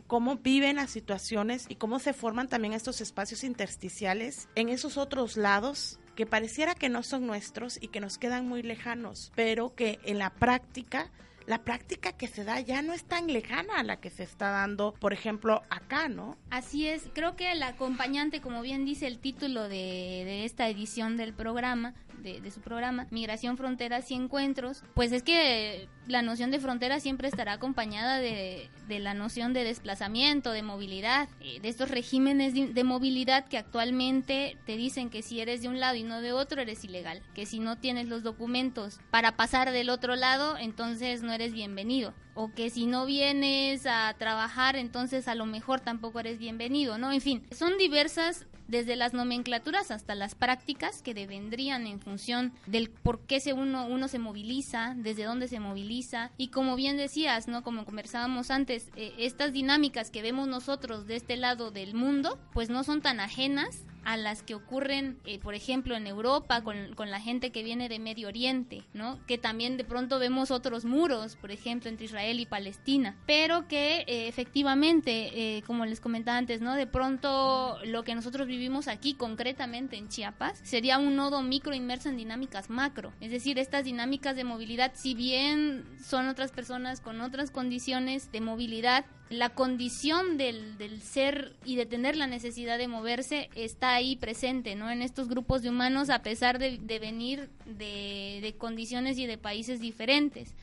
Cómo, 0.07 0.39
viven 0.41 0.77
las 0.77 0.89
situaciones 0.89 1.65
y 1.69 1.75
cómo 1.75 1.99
se 1.99 2.13
forman 2.13 2.47
también 2.47 2.73
estos 2.73 2.99
espacios 2.99 3.43
intersticiales 3.43 4.47
en 4.55 4.69
esos 4.69 4.97
otros 4.97 5.37
lados 5.37 5.99
que 6.15 6.25
pareciera 6.25 6.73
que 6.73 6.89
no 6.89 7.03
son 7.03 7.27
nuestros 7.27 7.77
y 7.79 7.89
que 7.89 7.99
nos 7.99 8.17
quedan 8.17 8.47
muy 8.47 8.63
lejanos, 8.63 9.31
pero 9.35 9.75
que 9.75 9.99
en 10.03 10.17
la 10.17 10.31
práctica 10.31 11.11
la 11.45 11.63
práctica 11.63 12.11
que 12.11 12.27
se 12.27 12.43
da 12.43 12.59
ya 12.59 12.81
no 12.81 12.93
es 12.93 13.03
tan 13.03 13.27
lejana 13.27 13.75
a 13.77 13.83
la 13.83 13.99
que 13.99 14.09
se 14.09 14.23
está 14.23 14.49
dando, 14.49 14.95
por 14.99 15.13
ejemplo, 15.13 15.61
acá, 15.69 16.09
¿no? 16.09 16.37
Así 16.49 16.87
es, 16.87 17.03
creo 17.13 17.35
que 17.35 17.51
el 17.51 17.61
acompañante, 17.61 18.41
como 18.41 18.63
bien 18.63 18.83
dice 18.83 19.05
el 19.05 19.19
título 19.19 19.69
de 19.69 20.43
esta 20.43 20.67
edición 20.67 21.17
del 21.17 21.35
programa, 21.35 21.93
de, 22.25 22.51
su 22.51 22.59
programa, 22.61 23.07
Migración, 23.11 23.55
Fronteras 23.55 24.09
y 24.09 24.15
Encuentros, 24.15 24.83
pues 24.95 25.11
es 25.11 25.21
que 25.21 25.87
la 26.07 26.21
noción 26.21 26.51
de 26.51 26.59
frontera 26.59 26.99
siempre 26.99 27.27
estará 27.27 27.53
acompañada 27.53 28.17
de, 28.17 28.69
de 28.87 28.99
la 28.99 29.13
noción 29.13 29.53
de 29.53 29.63
desplazamiento, 29.63 30.51
de 30.51 30.63
movilidad, 30.63 31.29
eh, 31.41 31.59
de 31.59 31.69
estos 31.69 31.89
regímenes 31.89 32.53
de, 32.53 32.67
de, 32.67 32.83
movilidad 32.83 33.47
que 33.47 33.57
actualmente 33.57 34.57
te 34.65 34.75
dicen 34.75 35.09
que 35.09 35.21
si 35.21 35.39
eres 35.39 35.61
de 35.61 35.67
un 35.67 35.79
lado 35.79 35.95
y 35.95 36.03
no 36.03 36.21
de 36.21 36.33
otro 36.33 36.61
eres 36.61 36.83
ilegal, 36.83 37.21
que 37.35 37.45
si 37.45 37.59
no 37.59 37.77
tienes 37.77 38.07
los 38.07 38.23
documentos 38.23 38.99
para 39.11 39.35
pasar 39.35 39.71
del 39.71 39.89
otro 39.89 40.15
lado, 40.15 40.57
entonces 40.57 41.21
no 41.21 41.31
eres 41.31 41.53
bienvenido 41.53 42.13
o 42.33 42.51
que 42.53 42.69
si 42.69 42.85
no 42.85 43.05
vienes 43.05 43.85
a 43.85 44.13
trabajar 44.17 44.75
entonces 44.75 45.27
a 45.27 45.35
lo 45.35 45.45
mejor 45.45 45.79
tampoco 45.79 46.19
eres 46.19 46.37
bienvenido, 46.37 46.97
¿no? 46.97 47.11
En 47.11 47.21
fin, 47.21 47.45
son 47.51 47.77
diversas 47.77 48.45
desde 48.67 48.95
las 48.95 49.13
nomenclaturas 49.13 49.91
hasta 49.91 50.15
las 50.15 50.35
prácticas 50.35 51.01
que 51.01 51.13
devendrían 51.13 51.87
en 51.87 51.99
función 51.99 52.53
del 52.65 52.89
por 52.89 53.21
qué 53.21 53.39
se 53.39 53.53
uno, 53.53 53.87
uno 53.87 54.07
se 54.07 54.19
moviliza, 54.19 54.93
desde 54.97 55.23
dónde 55.23 55.47
se 55.47 55.59
moviliza 55.59 56.31
y 56.37 56.49
como 56.49 56.75
bien 56.75 56.97
decías, 56.97 57.47
¿no? 57.47 57.63
Como 57.63 57.85
conversábamos 57.85 58.51
antes, 58.51 58.89
eh, 58.95 59.13
estas 59.17 59.53
dinámicas 59.53 60.09
que 60.09 60.21
vemos 60.21 60.47
nosotros 60.47 61.07
de 61.07 61.15
este 61.15 61.37
lado 61.37 61.71
del 61.71 61.93
mundo, 61.93 62.39
pues 62.53 62.69
no 62.69 62.83
son 62.83 63.01
tan 63.01 63.19
ajenas 63.19 63.83
a 64.05 64.17
las 64.17 64.43
que 64.43 64.55
ocurren, 64.55 65.17
eh, 65.25 65.39
por 65.39 65.55
ejemplo, 65.55 65.95
en 65.95 66.07
Europa, 66.07 66.61
con, 66.61 66.93
con, 66.93 67.09
la 67.11 67.19
gente 67.19 67.51
que 67.51 67.63
viene 67.63 67.89
de 67.89 67.99
Medio 67.99 68.27
Oriente, 68.27 68.83
¿no? 68.93 69.19
Que 69.25 69.37
también 69.37 69.77
de 69.77 69.83
pronto 69.83 70.19
vemos 70.19 70.51
otros 70.51 70.85
muros, 70.85 71.35
por 71.35 71.51
ejemplo, 71.51 71.89
entre 71.89 72.05
Israel 72.05 72.39
y 72.39 72.45
Palestina, 72.45 73.17
pero 73.25 73.67
que 73.67 74.05
eh, 74.07 74.27
efectivamente, 74.27 75.57
eh, 75.57 75.63
como 75.63 75.85
les 75.85 75.99
comentaba 75.99 76.37
antes, 76.37 76.61
¿no? 76.61 76.75
De 76.75 76.87
pronto 76.87 77.79
lo 77.83 78.03
que 78.03 78.15
nosotros 78.15 78.47
vivimos 78.47 78.87
aquí, 78.87 79.15
concretamente 79.15 79.97
en 79.97 80.07
Chiapas, 80.07 80.59
sería 80.63 80.99
un 80.99 81.15
nodo 81.15 81.41
micro 81.41 81.73
inmerso 81.73 82.09
en 82.09 82.17
dinámicas 82.17 82.69
macro. 82.69 83.11
Es 83.21 83.31
decir, 83.31 83.57
estas 83.57 83.85
dinámicas 83.85 84.35
de 84.35 84.43
movilidad, 84.43 84.91
si 84.93 85.15
bien 85.15 85.83
son 86.03 86.27
otras 86.27 86.51
personas 86.51 87.01
con 87.01 87.21
otras 87.21 87.49
condiciones 87.49 88.31
de 88.31 88.41
movilidad, 88.41 89.05
la 89.29 89.49
condición 89.49 90.37
del, 90.37 90.77
del, 90.77 91.01
ser 91.01 91.55
y 91.65 91.75
de 91.75 91.85
tener 91.85 92.15
la 92.15 92.27
necesidad 92.27 92.77
de 92.77 92.87
moverse 92.87 93.49
está 93.55 93.94
ahí 93.95 94.15
presente, 94.15 94.75
¿no? 94.75 94.89
En 94.89 95.01
estos 95.01 95.27
grupos 95.27 95.61
de 95.61 95.69
humanos, 95.69 96.09
a 96.09 96.21
pesar 96.21 96.59
de, 96.59 96.77
de 96.77 96.99
venir 96.99 97.49
de, 97.65 98.39
de, 98.41 98.55
condiciones 98.57 99.17
y 99.17 99.25
de 99.25 99.37
países 99.37 99.79
diferentes 99.79 100.53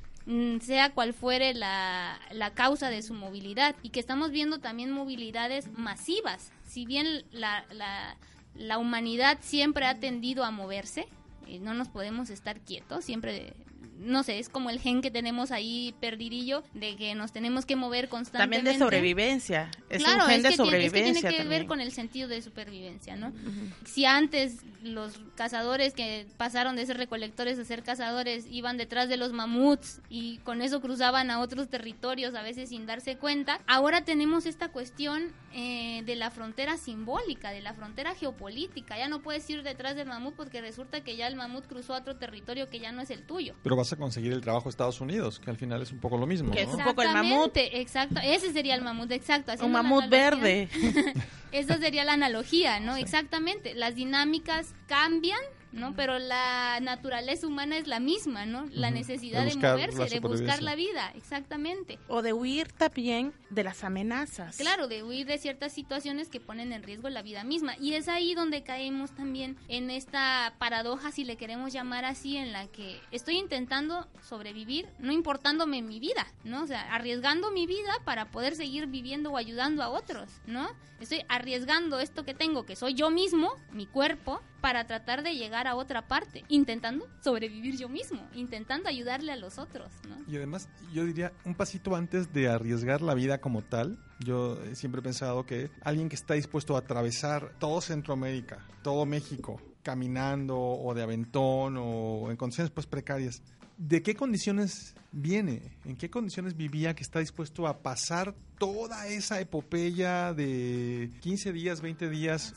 sea 0.61 0.93
cual 0.93 1.15
fuere 1.15 1.53
la, 1.53 2.19
la, 2.31 2.55
causa 2.55 2.91
de 2.91 3.03
su 3.03 3.15
movilidad 3.15 3.75
y 3.83 3.91
que 3.91 4.01
estamos 4.01 4.31
viendo 4.31 4.61
también 4.61 4.93
movilidades 4.93 5.69
masivas. 5.77 6.53
Si 6.65 6.87
bien 6.87 7.25
la, 7.33 7.65
la, 7.73 8.17
la 8.55 8.79
humanidad 8.79 9.39
siempre 9.41 9.87
ha 9.87 9.99
tendido 9.99 10.45
a 10.45 10.51
moverse, 10.51 11.09
eh, 11.49 11.59
no 11.59 11.75
nos 11.75 11.89
podemos 11.89 12.31
estar 12.31 12.61
quietos, 12.61 13.05
siempre 13.05 13.55
no 13.99 14.23
sé, 14.23 14.39
es 14.39 14.49
como 14.49 14.71
el 14.71 14.81
gen 14.81 15.01
que 15.01 15.11
tenemos 15.11 15.51
ahí 15.51 15.95
perdidillo 16.01 16.65
de 16.75 16.97
que 16.97 17.15
nos 17.15 17.33
tenemos 17.33 17.67
que 17.67 17.77
mover 17.77 18.09
constantemente. 18.09 18.57
También 18.59 18.79
de 18.79 18.85
sobrevivencia. 18.85 19.71
Es 19.89 20.03
claro, 20.03 20.25
un 20.25 20.31
gen 20.31 20.37
es 20.39 20.43
de 20.43 20.57
sobrevivencia. 20.57 21.03
Tiene, 21.03 21.11
es 21.11 21.15
que 21.17 21.21
tiene 21.21 21.37
que 21.37 21.43
también. 21.43 21.61
ver 21.61 21.69
con 21.69 21.81
el 21.81 21.93
sentido 21.93 22.29
de 22.29 22.43
supervivencia, 22.43 23.17
¿no? 23.17 23.29
Uh 23.29 23.31
-huh. 23.31 23.87
Si 23.87 24.05
antes 24.05 24.59
los 24.83 25.21
cazadores 25.37 25.95
que 25.95 26.27
pasaron 26.37 26.77
de 26.77 26.87
ser 26.87 26.97
recolectores 26.97 27.59
a 27.59 27.65
ser 27.65 27.83
cazadores 27.83 28.47
iban 28.51 28.77
detrás 28.77 29.09
de 29.09 29.17
los 29.17 29.33
mamuts 29.33 30.01
y 30.09 30.39
con 30.39 30.63
eso 30.63 30.81
cruzaban 30.81 31.31
a 31.31 31.41
otros 31.41 31.69
territorios 31.69 32.35
a 32.35 32.43
veces 32.43 32.71
sin 32.71 32.87
darse 32.87 33.17
cuenta, 33.17 33.61
ahora 33.67 34.05
tenemos 34.05 34.47
esta 34.47 34.69
cuestión 34.69 35.33
eh, 35.55 36.03
de 36.05 36.17
la 36.17 36.31
frontera 36.31 36.77
simbólica, 36.77 37.51
de 37.51 37.61
la 37.61 37.75
frontera 37.75 38.15
geopolítica. 38.15 38.99
Ya 38.99 39.09
no 39.09 39.23
puedes 39.23 39.49
ir 39.51 39.63
detrás 39.63 39.97
del 39.97 40.09
mamut 40.09 40.35
porque 40.35 40.61
resulta 40.61 41.03
que 41.03 41.17
ya 41.17 41.27
el 41.27 41.37
mamut 41.37 41.67
cruzó 41.67 41.95
a 41.95 41.99
otro 41.99 42.17
territorio 42.17 42.69
que 42.69 42.81
ya 42.81 42.93
no 42.93 43.01
es 43.01 43.11
el 43.11 43.25
tuyo. 43.25 43.55
Pero 43.63 43.72
vas 43.77 43.93
a 43.93 43.97
conseguir 43.97 44.33
el 44.33 44.41
trabajo 44.41 44.65
de 44.65 44.71
Estados 44.71 45.01
Unidos, 45.01 45.39
que 45.39 45.51
al 45.51 45.57
final 45.57 45.83
es 45.83 45.93
un 45.93 45.99
poco 45.99 46.17
lo 46.19 46.27
mismo. 46.27 46.53
Que 46.53 46.65
¿no? 46.65 46.73
es 46.73 46.77
un 46.77 46.85
poco 46.85 47.03
el 47.03 47.13
mamut. 47.13 47.57
Exacto, 47.57 48.21
ese 48.23 48.53
sería 48.53 48.75
el 48.75 48.83
mamut, 48.83 49.11
exacto. 49.13 49.53
Un 49.65 49.73
mamut 49.73 50.09
verde. 50.09 50.69
Esa 51.53 51.77
sería 51.77 52.05
la 52.05 52.15
analogía, 52.15 52.81
¿no? 52.81 52.95
Sí. 52.97 53.03
Exactamente. 53.03 53.75
Las 53.75 53.95
dinámicas 53.95 54.75
cambian, 54.87 55.41
¿no? 55.73 55.95
Pero 55.95 56.19
la 56.19 56.79
naturaleza 56.81 57.47
humana 57.47 57.79
es 57.79 57.87
la 57.87 58.01
misma, 58.01 58.47
¿no? 58.47 58.67
La 58.71 58.91
necesidad 58.91 59.45
de, 59.45 59.57
moverse, 59.57 60.07
de 60.07 60.21
buscar 60.21 60.63
la 60.63 60.75
vida, 60.75 61.13
exactamente. 61.17 61.99
O 62.09 62.23
de 62.23 62.33
huir 62.33 62.73
también 62.73 63.33
de 63.51 63.65
las 63.65 63.85
amenazas. 63.85 64.57
Claro, 64.57 64.89
de 64.89 65.03
huir 65.03 65.27
de 65.27 65.39
ciertas 65.39 65.73
situaciones 65.73 66.29
que 66.29 66.41
ponen 66.41 66.73
en 66.73 66.83
riesgo 66.83 67.09
la 67.09 67.23
vida 67.23 67.45
misma. 67.45 67.77
Y 67.79 67.95
es 67.95 68.09
ahí 68.09 68.35
donde 68.35 68.63
caemos 68.63 69.13
también 69.13 69.57
en 69.69 69.91
esta 69.91 70.55
paradoja, 70.59 71.11
si 71.11 71.25
le 71.25 71.37
queremos 71.37 71.73
llamar 71.73 72.05
así, 72.05 72.37
en 72.37 72.53
la 72.53 72.67
que 72.69 73.01
estoy 73.11 73.39
intentando 73.39 74.09
sobrevivir, 74.23 74.89
no 74.99 75.13
importándome 75.13 75.83
mi 75.83 76.01
vida, 76.01 76.27
¿no? 76.45 76.63
O 76.63 76.67
sea, 76.67 76.93
arriesgando 76.95 77.51
mi 77.51 77.67
vida 77.67 77.93
para 78.05 78.31
poder 78.31 78.55
seguir 78.57 78.87
viviendo 78.87 79.33
o 79.33 79.37
ayudando 79.37 79.83
a 79.83 79.89
otros, 79.89 80.41
¿no? 80.47 80.69
Estoy 81.01 81.25
arriesgando 81.29 81.99
esto 81.99 82.25
que 82.25 82.35
tengo, 82.35 82.65
que 82.65 82.77
soy 82.77 82.95
yo 82.95 83.11
mismo, 83.11 83.57
mi 83.73 83.87
cuerpo, 83.87 84.41
para 84.63 84.87
tratar 84.87 85.23
de 85.23 85.35
llegar 85.35 85.67
a 85.67 85.75
otra 85.75 86.07
parte, 86.09 86.45
intentando 86.49 87.07
sobrevivir 87.21 87.77
yo 87.77 87.89
mismo, 87.89 88.27
intentando 88.33 88.89
ayudarle 88.89 89.33
a 89.33 89.37
los 89.37 89.59
otros, 89.59 89.91
¿no? 90.09 90.17
Y 90.33 90.37
además, 90.37 90.69
yo 90.95 91.05
diría, 91.05 91.33
un 91.45 91.55
pasito 91.55 91.95
antes 91.97 92.33
de 92.33 92.49
arriesgar 92.49 93.03
la 93.03 93.15
vida 93.15 93.39
como 93.39 93.63
tal, 93.63 93.99
yo 94.21 94.57
siempre 94.75 95.01
he 95.01 95.03
pensado 95.03 95.45
que 95.45 95.69
alguien 95.83 96.09
que 96.09 96.15
está 96.15 96.35
dispuesto 96.35 96.77
a 96.77 96.79
atravesar 96.79 97.53
todo 97.59 97.81
Centroamérica, 97.81 98.65
todo 98.83 99.05
México, 99.05 99.61
caminando 99.83 100.57
o 100.57 100.95
de 100.95 101.03
aventón 101.03 101.77
o 101.77 102.31
en 102.31 102.37
condiciones 102.37 102.71
pues 102.71 102.87
precarias, 102.87 103.43
¿de 103.79 104.03
qué 104.03 104.15
condiciones 104.15 104.95
viene? 105.13 105.61
¿En 105.85 105.97
qué 105.97 106.09
condiciones 106.11 106.57
vivía 106.57 106.95
que 106.95 107.03
está 107.03 107.19
dispuesto 107.19 107.67
a 107.67 107.79
pasar 107.83 108.35
toda 108.59 109.09
esa 109.09 109.41
epopeya 109.41 110.33
de 110.33 111.11
15 111.21 111.53
días, 111.53 111.81
20 111.81 112.09
días? 112.09 112.55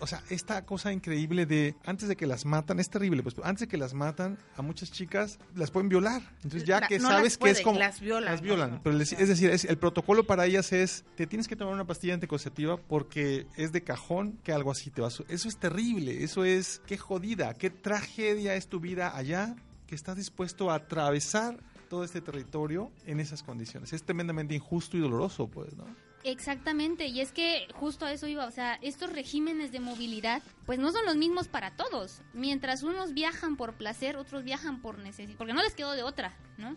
O 0.00 0.06
sea, 0.06 0.22
esta 0.30 0.64
cosa 0.64 0.92
increíble 0.92 1.44
de 1.46 1.74
antes 1.84 2.08
de 2.08 2.16
que 2.16 2.26
las 2.26 2.44
matan, 2.46 2.78
es 2.80 2.88
terrible, 2.88 3.22
pues 3.22 3.34
antes 3.42 3.60
de 3.62 3.68
que 3.68 3.76
las 3.76 3.92
matan, 3.94 4.38
a 4.56 4.62
muchas 4.62 4.90
chicas 4.92 5.38
las 5.54 5.70
pueden 5.70 5.88
violar. 5.88 6.22
Entonces 6.44 6.64
ya 6.64 6.80
La- 6.80 6.88
que 6.88 6.98
no 6.98 7.08
sabes 7.08 7.36
que 7.38 7.50
es 7.50 7.60
como... 7.60 7.78
las 7.78 8.00
violan. 8.00 8.32
Las 8.32 8.40
violan. 8.40 8.70
Ajá. 8.74 8.80
Pero 8.84 8.96
les- 8.96 9.12
es 9.12 9.28
decir, 9.28 9.50
es- 9.50 9.64
el 9.64 9.78
protocolo 9.78 10.24
para 10.24 10.46
ellas 10.46 10.72
es, 10.72 11.04
te 11.16 11.26
tienes 11.26 11.48
que 11.48 11.56
tomar 11.56 11.74
una 11.74 11.86
pastilla 11.86 12.14
anticonceptiva 12.14 12.76
porque 12.76 13.46
es 13.56 13.72
de 13.72 13.82
cajón 13.82 14.38
que 14.44 14.52
algo 14.52 14.70
así 14.70 14.90
te 14.90 15.02
va 15.02 15.08
a... 15.08 15.10
Eso 15.10 15.48
es 15.48 15.56
terrible, 15.58 16.22
eso 16.24 16.44
es... 16.44 16.80
Qué 16.86 16.96
jodida, 16.96 17.54
qué 17.54 17.68
tragedia 17.70 18.54
es 18.54 18.68
tu 18.68 18.80
vida 18.80 19.16
allá 19.16 19.56
que 19.92 19.96
estás 19.96 20.16
dispuesto 20.16 20.70
a 20.70 20.76
atravesar 20.76 21.62
todo 21.90 22.02
este 22.02 22.22
territorio 22.22 22.90
en 23.04 23.20
esas 23.20 23.42
condiciones. 23.42 23.92
Es 23.92 24.02
tremendamente 24.02 24.54
injusto 24.54 24.96
y 24.96 25.00
doloroso, 25.00 25.48
pues, 25.48 25.76
¿no? 25.76 25.84
Exactamente, 26.24 27.08
y 27.08 27.20
es 27.20 27.30
que 27.30 27.68
justo 27.74 28.06
a 28.06 28.12
eso 28.14 28.26
iba, 28.26 28.46
o 28.46 28.50
sea, 28.50 28.78
estos 28.80 29.12
regímenes 29.12 29.70
de 29.70 29.80
movilidad, 29.80 30.42
pues 30.64 30.78
no 30.78 30.92
son 30.92 31.04
los 31.04 31.16
mismos 31.16 31.48
para 31.48 31.76
todos. 31.76 32.22
Mientras 32.32 32.82
unos 32.82 33.12
viajan 33.12 33.58
por 33.58 33.74
placer, 33.74 34.16
otros 34.16 34.44
viajan 34.44 34.80
por 34.80 34.98
necesidad, 34.98 35.36
porque 35.36 35.52
no 35.52 35.62
les 35.62 35.74
quedó 35.74 35.92
de 35.92 36.04
otra, 36.04 36.34
¿no? 36.56 36.74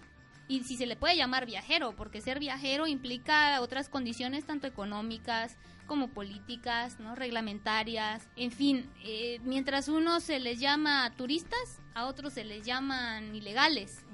Y 0.48 0.64
si 0.64 0.78
se 0.78 0.86
le 0.86 0.96
puede 0.96 1.18
llamar 1.18 1.46
viajero, 1.46 1.96
porque 1.96 2.22
ser 2.22 2.40
viajero 2.40 2.86
implica 2.88 3.60
otras 3.62 3.90
condiciones 3.90 4.46
tanto 4.46 4.68
económicas 4.68 5.58
como 5.88 6.10
políticas, 6.10 7.00
¿no? 7.00 7.16
reglamentarias, 7.16 8.28
en 8.36 8.52
fin, 8.52 8.90
eh, 9.04 9.40
mientras 9.44 9.88
unos 9.88 10.24
se 10.24 10.40
les 10.40 10.60
llama 10.60 11.12
turistas, 11.16 11.80
a 11.94 12.06
otros 12.06 12.34
se 12.34 12.44
les 12.44 12.66
llaman 12.66 13.36
ilegales. 13.36 14.05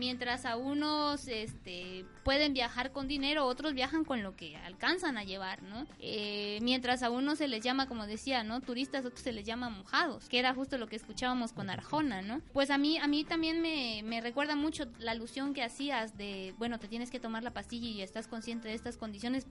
Mientras 0.00 0.46
a 0.46 0.56
unos 0.56 1.28
este, 1.28 2.06
pueden 2.24 2.54
viajar 2.54 2.90
con 2.90 3.06
dinero, 3.06 3.44
otros 3.44 3.74
viajan 3.74 4.02
con 4.06 4.22
lo 4.22 4.34
que 4.34 4.56
alcanzan 4.56 5.18
a 5.18 5.24
llevar, 5.24 5.62
¿no? 5.62 5.86
Eh, 5.98 6.58
mientras 6.62 7.02
a 7.02 7.10
unos 7.10 7.36
se 7.36 7.48
les 7.48 7.62
llama, 7.62 7.86
como 7.86 8.06
decía, 8.06 8.42
¿no? 8.42 8.62
Turistas, 8.62 9.04
otros 9.04 9.20
se 9.20 9.34
les 9.34 9.44
llama 9.44 9.68
mojados, 9.68 10.26
que 10.30 10.38
era 10.38 10.54
justo 10.54 10.78
lo 10.78 10.86
que 10.86 10.96
escuchábamos 10.96 11.52
con 11.52 11.68
Arjona, 11.68 12.22
¿no? 12.22 12.40
Pues 12.54 12.70
a 12.70 12.78
mí, 12.78 12.96
a 12.96 13.06
mí 13.08 13.24
también 13.24 13.60
me, 13.60 14.00
me 14.02 14.22
recuerda 14.22 14.56
mucho 14.56 14.86
la 14.98 15.10
alusión 15.10 15.52
que 15.52 15.62
hacías 15.62 16.16
de, 16.16 16.54
bueno, 16.56 16.78
te 16.78 16.88
tienes 16.88 17.10
que 17.10 17.20
tomar 17.20 17.42
la 17.42 17.52
pastilla 17.52 17.86
y 17.86 18.00
estás 18.00 18.26
consciente 18.26 18.68
de 18.68 18.74
estas 18.76 18.96
condiciones, 18.96 19.46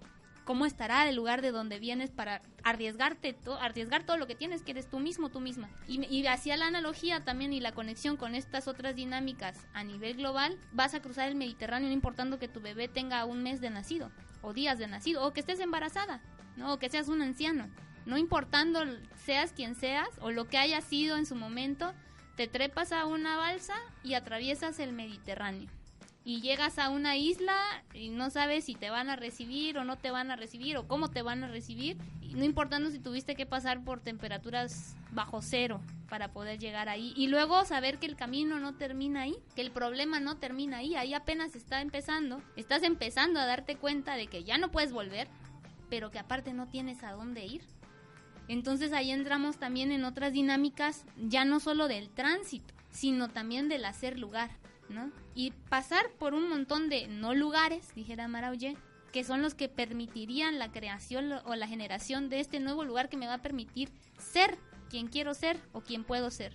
cómo 0.49 0.65
estará 0.65 1.07
el 1.07 1.15
lugar 1.15 1.43
de 1.43 1.51
donde 1.51 1.77
vienes 1.77 2.09
para 2.09 2.41
arriesgarte 2.63 3.37
arriesgar 3.61 4.03
todo 4.03 4.17
lo 4.17 4.25
que 4.25 4.33
tienes 4.33 4.63
que 4.63 4.71
eres 4.71 4.89
tú 4.89 4.97
mismo 4.97 5.29
tú 5.29 5.41
misma. 5.41 5.69
Y, 5.87 6.03
y 6.07 6.25
hacía 6.25 6.57
la 6.57 6.65
analogía 6.65 7.23
también 7.23 7.53
y 7.53 7.59
la 7.59 7.73
conexión 7.73 8.17
con 8.17 8.33
estas 8.33 8.67
otras 8.67 8.95
dinámicas 8.95 9.67
a 9.73 9.83
nivel 9.83 10.15
global 10.15 10.57
vas 10.71 10.95
a 10.95 11.03
cruzar 11.03 11.29
el 11.29 11.35
Mediterráneo 11.35 11.89
no 11.89 11.93
importando 11.93 12.39
que 12.39 12.47
tu 12.47 12.61
bebé 12.61 12.87
tenga 12.87 13.25
un 13.25 13.43
mes 13.43 13.61
de 13.61 13.69
nacido 13.69 14.09
o 14.41 14.51
días 14.51 14.79
de 14.79 14.87
nacido 14.87 15.23
o 15.23 15.33
que 15.33 15.41
estés 15.41 15.59
embarazada 15.59 16.19
no 16.55 16.73
o 16.73 16.79
que 16.79 16.89
seas 16.89 17.09
un 17.09 17.21
anciano. 17.21 17.69
No 18.07 18.17
importando 18.17 18.79
seas 19.23 19.53
quien 19.53 19.75
seas 19.75 20.09
o 20.19 20.31
lo 20.31 20.47
que 20.47 20.57
haya 20.57 20.81
sido 20.81 21.15
en 21.17 21.27
su 21.27 21.35
momento, 21.35 21.93
te 22.35 22.47
trepas 22.47 22.91
a 22.91 23.05
una 23.05 23.37
balsa 23.37 23.75
y 24.03 24.15
atraviesas 24.15 24.79
el 24.79 24.93
Mediterráneo. 24.93 25.69
Y 26.25 26.41
llegas 26.41 26.77
a 26.77 26.89
una 26.89 27.15
isla 27.15 27.55
y 27.93 28.09
no 28.09 28.29
sabes 28.29 28.65
si 28.65 28.75
te 28.75 28.89
van 28.89 29.09
a 29.09 29.15
recibir 29.15 29.77
o 29.77 29.83
no 29.83 29.97
te 29.97 30.11
van 30.11 30.31
a 30.31 30.35
recibir 30.35 30.77
o 30.77 30.87
cómo 30.87 31.09
te 31.09 31.21
van 31.21 31.43
a 31.43 31.47
recibir. 31.47 31.97
No 32.35 32.43
importando 32.43 32.91
si 32.91 32.99
tuviste 32.99 33.35
que 33.35 33.45
pasar 33.45 33.83
por 33.83 34.01
temperaturas 34.01 34.95
bajo 35.11 35.41
cero 35.41 35.81
para 36.09 36.31
poder 36.31 36.59
llegar 36.59 36.89
ahí. 36.89 37.13
Y 37.15 37.27
luego 37.27 37.63
saber 37.65 37.99
que 37.99 38.05
el 38.05 38.15
camino 38.15 38.59
no 38.59 38.75
termina 38.75 39.21
ahí, 39.21 39.35
que 39.55 39.61
el 39.61 39.71
problema 39.71 40.19
no 40.19 40.37
termina 40.37 40.77
ahí. 40.77 40.95
Ahí 40.95 41.13
apenas 41.13 41.55
está 41.55 41.81
empezando. 41.81 42.41
Estás 42.55 42.83
empezando 42.83 43.39
a 43.39 43.45
darte 43.45 43.77
cuenta 43.77 44.15
de 44.15 44.27
que 44.27 44.43
ya 44.43 44.57
no 44.57 44.71
puedes 44.71 44.91
volver, 44.91 45.27
pero 45.89 46.11
que 46.11 46.19
aparte 46.19 46.53
no 46.53 46.67
tienes 46.67 47.03
a 47.03 47.13
dónde 47.13 47.45
ir. 47.45 47.61
Entonces 48.47 48.93
ahí 48.93 49.11
entramos 49.11 49.57
también 49.57 49.91
en 49.91 50.03
otras 50.03 50.33
dinámicas, 50.33 51.05
ya 51.17 51.45
no 51.45 51.59
solo 51.59 51.87
del 51.87 52.09
tránsito, 52.09 52.73
sino 52.89 53.29
también 53.29 53.69
del 53.69 53.85
hacer 53.85 54.17
lugar, 54.17 54.49
¿no? 54.89 55.11
Y 55.35 55.51
pasar 55.69 56.09
por 56.19 56.33
un 56.33 56.49
montón 56.49 56.89
de 56.89 57.07
no 57.07 57.33
lugares, 57.33 57.93
dijera 57.95 58.27
Maraulle, 58.27 58.75
que 59.11 59.23
son 59.23 59.41
los 59.41 59.55
que 59.55 59.69
permitirían 59.69 60.59
la 60.59 60.71
creación 60.71 61.31
o 61.45 61.55
la 61.55 61.67
generación 61.67 62.29
de 62.29 62.39
este 62.39 62.59
nuevo 62.59 62.83
lugar 62.83 63.09
que 63.09 63.17
me 63.17 63.27
va 63.27 63.35
a 63.35 63.41
permitir 63.41 63.89
ser 64.17 64.57
quien 64.89 65.07
quiero 65.07 65.33
ser 65.33 65.59
o 65.71 65.81
quien 65.81 66.03
puedo 66.03 66.31
ser. 66.31 66.53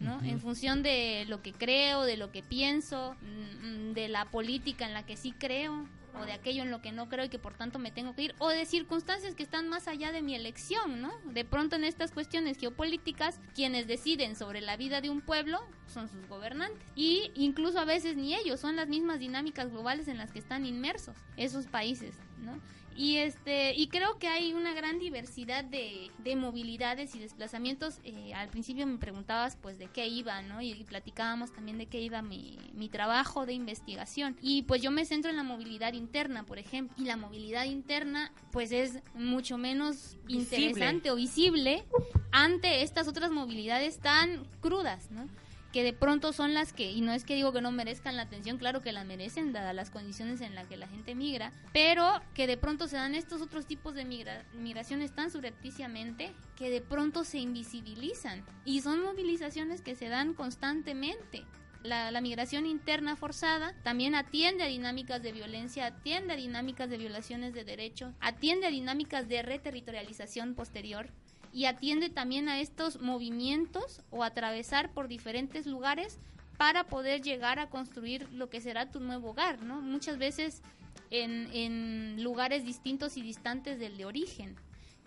¿no? 0.00 0.20
En 0.24 0.40
función 0.40 0.82
de 0.82 1.26
lo 1.28 1.42
que 1.42 1.52
creo, 1.52 2.02
de 2.02 2.16
lo 2.16 2.32
que 2.32 2.42
pienso, 2.42 3.14
mm, 3.20 3.92
de 3.92 4.08
la 4.08 4.24
política 4.24 4.84
en 4.84 4.94
la 4.94 5.06
que 5.06 5.16
sí 5.16 5.32
creo, 5.32 5.86
o 6.20 6.24
de 6.24 6.32
aquello 6.32 6.62
en 6.62 6.70
lo 6.70 6.82
que 6.82 6.92
no 6.92 7.08
creo 7.08 7.24
y 7.24 7.28
que 7.28 7.38
por 7.38 7.54
tanto 7.54 7.78
me 7.78 7.90
tengo 7.90 8.14
que 8.14 8.22
ir, 8.22 8.34
o 8.38 8.48
de 8.48 8.66
circunstancias 8.66 9.34
que 9.34 9.42
están 9.42 9.68
más 9.68 9.88
allá 9.88 10.12
de 10.12 10.22
mi 10.22 10.34
elección, 10.34 11.00
¿no? 11.00 11.12
De 11.24 11.44
pronto 11.44 11.76
en 11.76 11.84
estas 11.84 12.12
cuestiones 12.12 12.58
geopolíticas, 12.58 13.40
quienes 13.54 13.86
deciden 13.86 14.36
sobre 14.36 14.60
la 14.60 14.76
vida 14.76 15.00
de 15.00 15.10
un 15.10 15.20
pueblo 15.20 15.60
son 15.86 16.08
sus 16.08 16.26
gobernantes. 16.28 16.82
Y 16.94 17.30
incluso 17.34 17.78
a 17.78 17.84
veces 17.84 18.16
ni 18.16 18.34
ellos, 18.34 18.60
son 18.60 18.76
las 18.76 18.88
mismas 18.88 19.18
dinámicas 19.18 19.70
globales 19.70 20.08
en 20.08 20.18
las 20.18 20.32
que 20.32 20.38
están 20.38 20.66
inmersos 20.66 21.16
esos 21.36 21.66
países, 21.66 22.14
¿no? 22.38 22.58
Y 22.96 23.16
este 23.18 23.74
y 23.74 23.88
creo 23.88 24.18
que 24.18 24.28
hay 24.28 24.52
una 24.52 24.74
gran 24.74 24.98
diversidad 24.98 25.64
de, 25.64 26.10
de 26.18 26.36
movilidades 26.36 27.14
y 27.14 27.18
desplazamientos. 27.18 27.98
Eh, 28.04 28.32
al 28.34 28.48
principio 28.48 28.86
me 28.86 28.98
preguntabas 28.98 29.56
pues 29.56 29.78
de 29.78 29.86
qué 29.86 30.06
iba, 30.08 30.42
¿no? 30.42 30.60
Y, 30.60 30.72
y 30.72 30.84
platicábamos 30.84 31.52
también 31.52 31.78
de 31.78 31.86
qué 31.86 32.00
iba 32.00 32.22
mi, 32.22 32.58
mi 32.74 32.88
trabajo 32.88 33.46
de 33.46 33.52
investigación. 33.54 34.36
Y 34.40 34.62
pues 34.62 34.82
yo 34.82 34.90
me 34.90 35.04
centro 35.04 35.30
en 35.30 35.36
la 35.36 35.42
movilidad 35.42 35.92
interna, 35.94 36.44
por 36.44 36.58
ejemplo. 36.58 36.94
Y 36.98 37.06
la 37.06 37.16
movilidad 37.16 37.64
interna 37.64 38.32
pues 38.50 38.72
es 38.72 39.00
mucho 39.14 39.58
menos 39.58 40.16
Visible. 40.26 40.58
interesante 40.66 41.10
o 41.10 41.16
visible 41.16 41.84
ante 42.30 42.82
estas 42.82 43.08
otras 43.08 43.30
movilidades 43.30 43.98
tan 43.98 44.44
crudas, 44.60 45.10
¿no? 45.10 45.28
Que 45.72 45.82
de 45.82 45.92
pronto 45.92 46.32
son 46.32 46.54
las 46.54 46.72
que, 46.72 46.90
y 46.90 47.00
no 47.00 47.12
es 47.12 47.24
que 47.24 47.34
digo 47.34 47.52
que 47.52 47.62
no 47.62 47.72
merezcan 47.72 48.16
la 48.16 48.22
atención, 48.22 48.58
claro 48.58 48.82
que 48.82 48.92
la 48.92 49.04
merecen, 49.04 49.52
dadas 49.52 49.74
las 49.74 49.90
condiciones 49.90 50.40
en 50.42 50.54
las 50.54 50.68
que 50.68 50.76
la 50.76 50.86
gente 50.86 51.14
migra, 51.14 51.52
pero 51.72 52.20
que 52.34 52.46
de 52.46 52.56
pronto 52.56 52.88
se 52.88 52.96
dan 52.96 53.14
estos 53.14 53.40
otros 53.40 53.66
tipos 53.66 53.94
de 53.94 54.04
migra- 54.04 54.44
migraciones 54.52 55.12
tan 55.12 55.30
subrepticiamente 55.30 56.32
que 56.56 56.70
de 56.70 56.80
pronto 56.82 57.24
se 57.24 57.38
invisibilizan. 57.38 58.44
Y 58.64 58.82
son 58.82 59.02
movilizaciones 59.02 59.80
que 59.80 59.96
se 59.96 60.08
dan 60.08 60.34
constantemente. 60.34 61.44
La, 61.82 62.12
la 62.12 62.20
migración 62.20 62.64
interna 62.66 63.16
forzada 63.16 63.74
también 63.82 64.14
atiende 64.14 64.62
a 64.62 64.68
dinámicas 64.68 65.20
de 65.20 65.32
violencia, 65.32 65.86
atiende 65.86 66.34
a 66.34 66.36
dinámicas 66.36 66.88
de 66.88 66.98
violaciones 66.98 67.54
de 67.54 67.64
derechos, 67.64 68.14
atiende 68.20 68.66
a 68.66 68.70
dinámicas 68.70 69.28
de 69.28 69.42
reterritorialización 69.42 70.54
posterior 70.54 71.10
y 71.52 71.66
atiende 71.66 72.08
también 72.08 72.48
a 72.48 72.60
estos 72.60 73.00
movimientos 73.00 74.02
o 74.10 74.24
atravesar 74.24 74.92
por 74.92 75.08
diferentes 75.08 75.66
lugares 75.66 76.18
para 76.56 76.84
poder 76.84 77.22
llegar 77.22 77.58
a 77.58 77.68
construir 77.68 78.28
lo 78.32 78.48
que 78.48 78.60
será 78.60 78.90
tu 78.90 79.00
nuevo 79.00 79.30
hogar, 79.30 79.62
¿no? 79.62 79.80
Muchas 79.80 80.18
veces 80.18 80.62
en, 81.10 81.48
en 81.52 82.22
lugares 82.22 82.64
distintos 82.64 83.16
y 83.16 83.22
distantes 83.22 83.78
del 83.78 83.96
de 83.96 84.06
origen, 84.06 84.56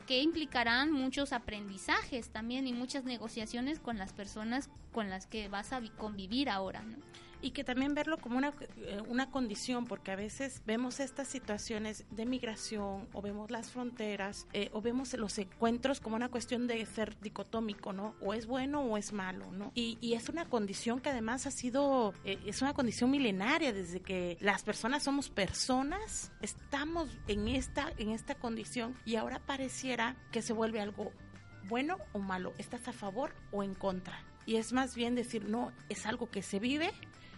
que 0.06 0.22
implicarán 0.22 0.92
muchos 0.92 1.34
aprendizajes 1.34 2.30
también 2.30 2.68
y 2.68 2.74
muchas 2.74 3.06
negociaciones 3.06 3.80
con 3.80 3.98
las 3.98 4.14
personas 4.14 4.70
con 4.92 5.10
las 5.10 5.26
que 5.26 5.48
vas 5.48 5.74
a 5.74 5.80
vi- 5.80 5.90
convivir 5.90 6.50
ahora, 6.50 6.84
¿no? 6.84 6.98
Y 7.46 7.52
que 7.52 7.64
también 7.64 7.94
verlo 7.94 8.18
como 8.18 8.40
una, 8.40 8.54
eh, 8.78 9.04
una 9.08 9.30
condición, 9.30 9.86
porque 9.86 10.10
a 10.10 10.16
veces 10.16 10.64
vemos 10.66 11.00
estas 11.00 11.28
situaciones 11.28 12.04
de 12.10 12.26
migración 12.26 13.08
o 13.14 13.22
vemos 13.22 13.52
las 13.52 13.70
fronteras 13.70 14.48
eh, 14.52 14.72
o 14.74 14.82
vemos 14.82 15.14
los 15.14 15.38
encuentros 15.38 16.00
como 16.00 16.16
una 16.16 16.30
cuestión 16.30 16.66
de 16.66 16.84
ser 16.88 17.16
dicotómico, 17.20 17.94
¿no? 17.94 18.16
O 18.20 18.34
es 18.34 18.48
bueno 18.48 18.82
o 18.82 18.98
es 18.98 19.14
malo, 19.14 19.52
¿no? 19.52 19.72
Y, 19.76 20.00
y 20.02 20.16
es 20.16 20.28
una 20.28 20.46
condición 20.46 21.02
que 21.02 21.10
además 21.10 21.46
ha 21.46 21.52
sido, 21.52 22.16
eh, 22.24 22.40
es 22.48 22.64
una 22.64 22.74
condición 22.74 23.12
milenaria 23.12 23.72
desde 23.74 24.00
que 24.00 24.40
las 24.42 24.64
personas 24.64 25.04
somos 25.04 25.30
personas, 25.30 26.32
estamos 26.42 27.16
en 27.28 27.48
esta, 27.48 27.94
en 28.00 28.10
esta 28.10 28.34
condición 28.34 28.98
y 29.06 29.18
ahora 29.18 29.38
pareciera 29.38 30.16
que 30.32 30.42
se 30.42 30.52
vuelve 30.52 30.80
algo 30.80 31.12
bueno 31.70 31.98
o 32.12 32.18
malo, 32.18 32.54
estás 32.58 32.88
a 32.88 32.92
favor 32.92 33.36
o 33.52 33.62
en 33.62 33.76
contra. 33.76 34.20
Y 34.48 34.58
es 34.58 34.74
más 34.74 34.96
bien 34.96 35.16
decir, 35.16 35.50
no, 35.50 35.72
es 35.90 36.06
algo 36.06 36.30
que 36.30 36.44
se 36.44 36.60
vive 36.60 36.92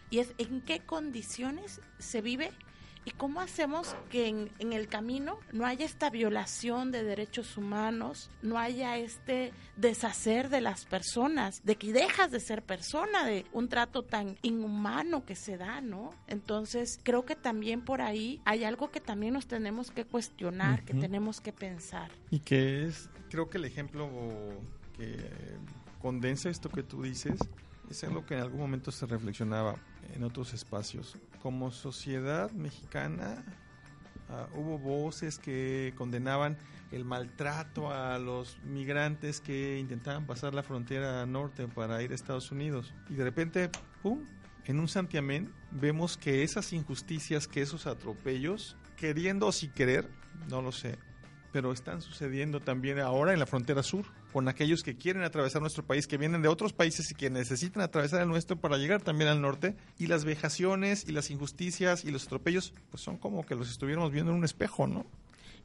y 0.09 0.19
es 0.19 0.33
en 0.37 0.61
qué 0.61 0.79
condiciones 0.79 1.81
se 1.99 2.21
vive 2.21 2.51
y 3.07 3.11
cómo 3.11 3.39
hacemos 3.39 3.95
que 4.09 4.27
en, 4.27 4.51
en 4.59 4.73
el 4.73 4.89
camino 4.89 5.39
no 5.53 5.65
haya 5.65 5.85
esta 5.85 6.09
violación 6.09 6.91
de 6.91 7.03
derechos 7.03 7.55
humanos, 7.55 8.29
no 8.41 8.59
haya 8.59 8.97
este 8.97 9.53
deshacer 9.77 10.49
de 10.49 10.59
las 10.59 10.83
personas, 10.83 11.61
de 11.63 11.77
que 11.77 11.93
dejas 11.93 12.31
de 12.31 12.41
ser 12.41 12.63
persona, 12.63 13.25
de 13.25 13.45
un 13.53 13.69
trato 13.69 14.03
tan 14.03 14.37
inhumano 14.41 15.23
que 15.23 15.37
se 15.37 15.55
da, 15.55 15.79
¿no? 15.79 16.09
Entonces 16.27 16.99
creo 17.01 17.23
que 17.23 17.37
también 17.37 17.79
por 17.79 18.01
ahí 18.01 18.41
hay 18.43 18.65
algo 18.65 18.91
que 18.91 18.99
también 18.99 19.35
nos 19.35 19.47
tenemos 19.47 19.89
que 19.89 20.03
cuestionar, 20.03 20.83
que 20.83 20.93
tenemos 20.93 21.39
que 21.39 21.53
pensar. 21.53 22.11
Y 22.29 22.39
que 22.39 22.87
es, 22.87 23.09
creo 23.29 23.49
que 23.49 23.57
el 23.57 23.63
ejemplo 23.63 24.09
que 24.97 25.15
condensa 26.01 26.49
esto 26.49 26.67
que 26.67 26.83
tú 26.83 27.03
dices 27.03 27.39
es 27.89 28.03
algo 28.03 28.25
que 28.25 28.35
en 28.35 28.41
algún 28.41 28.59
momento 28.59 28.91
se 28.91 29.05
reflexionaba 29.05 29.75
en 30.13 30.23
otros 30.23 30.53
espacios. 30.53 31.17
Como 31.41 31.71
sociedad 31.71 32.51
mexicana 32.51 33.43
ah, 34.29 34.47
hubo 34.55 34.77
voces 34.77 35.39
que 35.39 35.93
condenaban 35.97 36.57
el 36.91 37.05
maltrato 37.05 37.91
a 37.91 38.17
los 38.19 38.57
migrantes 38.63 39.41
que 39.41 39.77
intentaban 39.79 40.25
pasar 40.25 40.53
la 40.53 40.63
frontera 40.63 41.25
norte 41.25 41.67
para 41.67 42.01
ir 42.01 42.11
a 42.11 42.15
Estados 42.15 42.51
Unidos. 42.51 42.93
Y 43.09 43.15
de 43.15 43.23
repente, 43.23 43.69
¡pum! 44.01 44.25
En 44.65 44.79
un 44.79 44.87
santiamén 44.89 45.53
vemos 45.71 46.17
que 46.17 46.43
esas 46.43 46.73
injusticias, 46.73 47.47
que 47.47 47.61
esos 47.61 47.87
atropellos, 47.87 48.75
queriendo 48.97 49.47
o 49.47 49.51
sin 49.53 49.71
querer, 49.71 50.09
no 50.49 50.61
lo 50.61 50.73
sé, 50.73 50.99
pero 51.53 51.71
están 51.71 52.01
sucediendo 52.01 52.59
también 52.59 52.99
ahora 52.99 53.31
en 53.31 53.39
la 53.39 53.45
frontera 53.45 53.81
sur, 53.81 54.05
con 54.33 54.47
aquellos 54.47 54.83
que 54.83 54.95
quieren 54.95 55.23
atravesar 55.23 55.61
nuestro 55.61 55.85
país, 55.85 56.07
que 56.07 56.17
vienen 56.17 56.41
de 56.41 56.47
otros 56.47 56.73
países 56.73 57.09
y 57.11 57.15
que 57.15 57.29
necesitan 57.29 57.81
atravesar 57.81 58.21
el 58.21 58.27
nuestro 58.27 58.57
para 58.57 58.77
llegar 58.77 59.01
también 59.01 59.29
al 59.29 59.41
norte. 59.41 59.75
Y 59.97 60.07
las 60.07 60.25
vejaciones 60.25 61.07
y 61.07 61.11
las 61.11 61.31
injusticias 61.31 62.05
y 62.05 62.11
los 62.11 62.25
atropellos, 62.25 62.73
pues 62.91 63.01
son 63.01 63.17
como 63.17 63.45
que 63.45 63.55
los 63.55 63.69
estuviéramos 63.69 64.11
viendo 64.11 64.31
en 64.31 64.37
un 64.37 64.45
espejo, 64.45 64.87
¿no? 64.87 65.05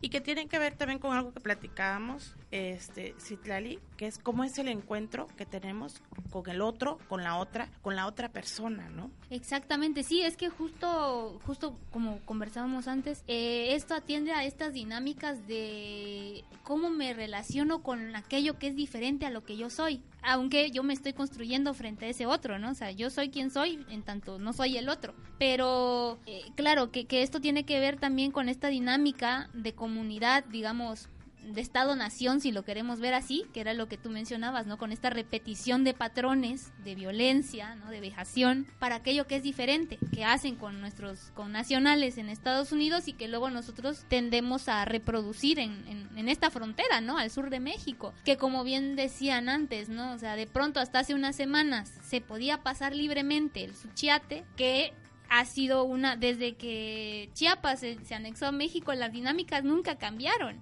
Y 0.02 0.08
que 0.08 0.20
tienen 0.20 0.48
que 0.48 0.58
ver 0.58 0.74
también 0.74 0.98
con 0.98 1.16
algo 1.16 1.32
que 1.32 1.40
platicábamos, 1.40 2.34
este, 2.50 3.14
Citlali, 3.20 3.78
que 3.96 4.06
es 4.06 4.18
cómo 4.18 4.42
es 4.42 4.58
el 4.58 4.66
encuentro 4.66 5.28
que 5.36 5.46
tenemos 5.46 6.02
con 6.30 6.50
el 6.50 6.60
otro, 6.60 6.98
con 7.08 7.22
la 7.22 7.36
otra, 7.36 7.68
con 7.82 7.94
la 7.94 8.06
otra 8.06 8.28
persona, 8.28 8.90
¿no? 8.90 9.12
Exactamente, 9.30 10.02
sí, 10.02 10.22
es 10.22 10.36
que 10.36 10.48
justo, 10.48 11.40
justo 11.46 11.78
como 11.92 12.18
conversábamos 12.24 12.88
antes, 12.88 13.22
eh, 13.28 13.74
esto 13.74 13.94
atiende 13.94 14.32
a 14.32 14.44
estas 14.44 14.72
dinámicas 14.72 15.46
de 15.46 16.44
cómo 16.64 16.90
me 16.90 17.14
relaciono 17.14 17.82
con 17.84 18.16
aquello 18.16 18.58
que 18.58 18.66
es 18.66 18.74
diferente 18.74 19.24
a 19.24 19.30
lo 19.30 19.44
que 19.44 19.56
yo 19.56 19.70
soy, 19.70 20.02
aunque 20.22 20.70
yo 20.70 20.82
me 20.82 20.92
estoy 20.94 21.12
construyendo 21.12 21.74
frente 21.74 22.06
a 22.06 22.08
ese 22.08 22.26
otro, 22.26 22.58
¿no? 22.58 22.70
O 22.70 22.74
sea, 22.74 22.90
yo 22.90 23.10
soy 23.10 23.30
quien 23.30 23.50
soy, 23.50 23.84
en 23.90 24.02
tanto 24.02 24.38
no 24.38 24.52
soy 24.52 24.76
el 24.76 24.88
otro. 24.88 25.14
Pero 25.38 26.18
eh, 26.26 26.42
claro, 26.54 26.90
que, 26.90 27.06
que 27.06 27.22
esto 27.22 27.40
tiene 27.40 27.64
que 27.64 27.80
ver 27.80 27.98
también 27.98 28.30
con 28.30 28.48
esta 28.48 28.68
dinámica 28.68 29.50
de 29.52 29.74
comunidad, 29.74 30.44
digamos, 30.44 31.08
de 31.44 31.60
Estado-nación, 31.60 32.40
si 32.40 32.52
lo 32.52 32.64
queremos 32.64 33.00
ver 33.00 33.14
así, 33.14 33.44
que 33.52 33.60
era 33.60 33.74
lo 33.74 33.88
que 33.88 33.98
tú 33.98 34.10
mencionabas, 34.10 34.66
¿no? 34.66 34.78
Con 34.78 34.92
esta 34.92 35.10
repetición 35.10 35.84
de 35.84 35.94
patrones 35.94 36.72
de 36.84 36.94
violencia, 36.94 37.74
¿no? 37.74 37.90
De 37.90 38.00
vejación, 38.00 38.66
para 38.78 38.96
aquello 38.96 39.26
que 39.26 39.36
es 39.36 39.42
diferente, 39.42 39.98
que 40.14 40.24
hacen 40.24 40.56
con 40.56 40.80
nuestros 40.80 41.30
connacionales 41.34 42.18
en 42.18 42.28
Estados 42.28 42.72
Unidos 42.72 43.08
y 43.08 43.12
que 43.12 43.28
luego 43.28 43.50
nosotros 43.50 44.04
tendemos 44.08 44.68
a 44.68 44.84
reproducir 44.84 45.58
en, 45.58 45.86
en, 45.88 46.08
en 46.16 46.28
esta 46.28 46.50
frontera, 46.50 47.00
¿no? 47.00 47.18
Al 47.18 47.30
sur 47.30 47.50
de 47.50 47.60
México, 47.60 48.14
que 48.24 48.36
como 48.36 48.64
bien 48.64 48.96
decían 48.96 49.48
antes, 49.48 49.88
¿no? 49.88 50.12
O 50.12 50.18
sea, 50.18 50.36
de 50.36 50.46
pronto 50.46 50.80
hasta 50.80 51.00
hace 51.00 51.14
unas 51.14 51.36
semanas 51.36 51.92
se 52.02 52.20
podía 52.20 52.62
pasar 52.62 52.94
libremente 52.94 53.64
el 53.64 53.74
Suchiate, 53.74 54.44
que 54.56 54.92
ha 55.28 55.44
sido 55.46 55.84
una, 55.84 56.16
desde 56.16 56.54
que 56.54 57.30
Chiapas 57.32 57.80
se, 57.80 58.04
se 58.04 58.14
anexó 58.14 58.46
a 58.46 58.52
México, 58.52 58.92
las 58.92 59.12
dinámicas 59.12 59.64
nunca 59.64 59.96
cambiaron 59.96 60.60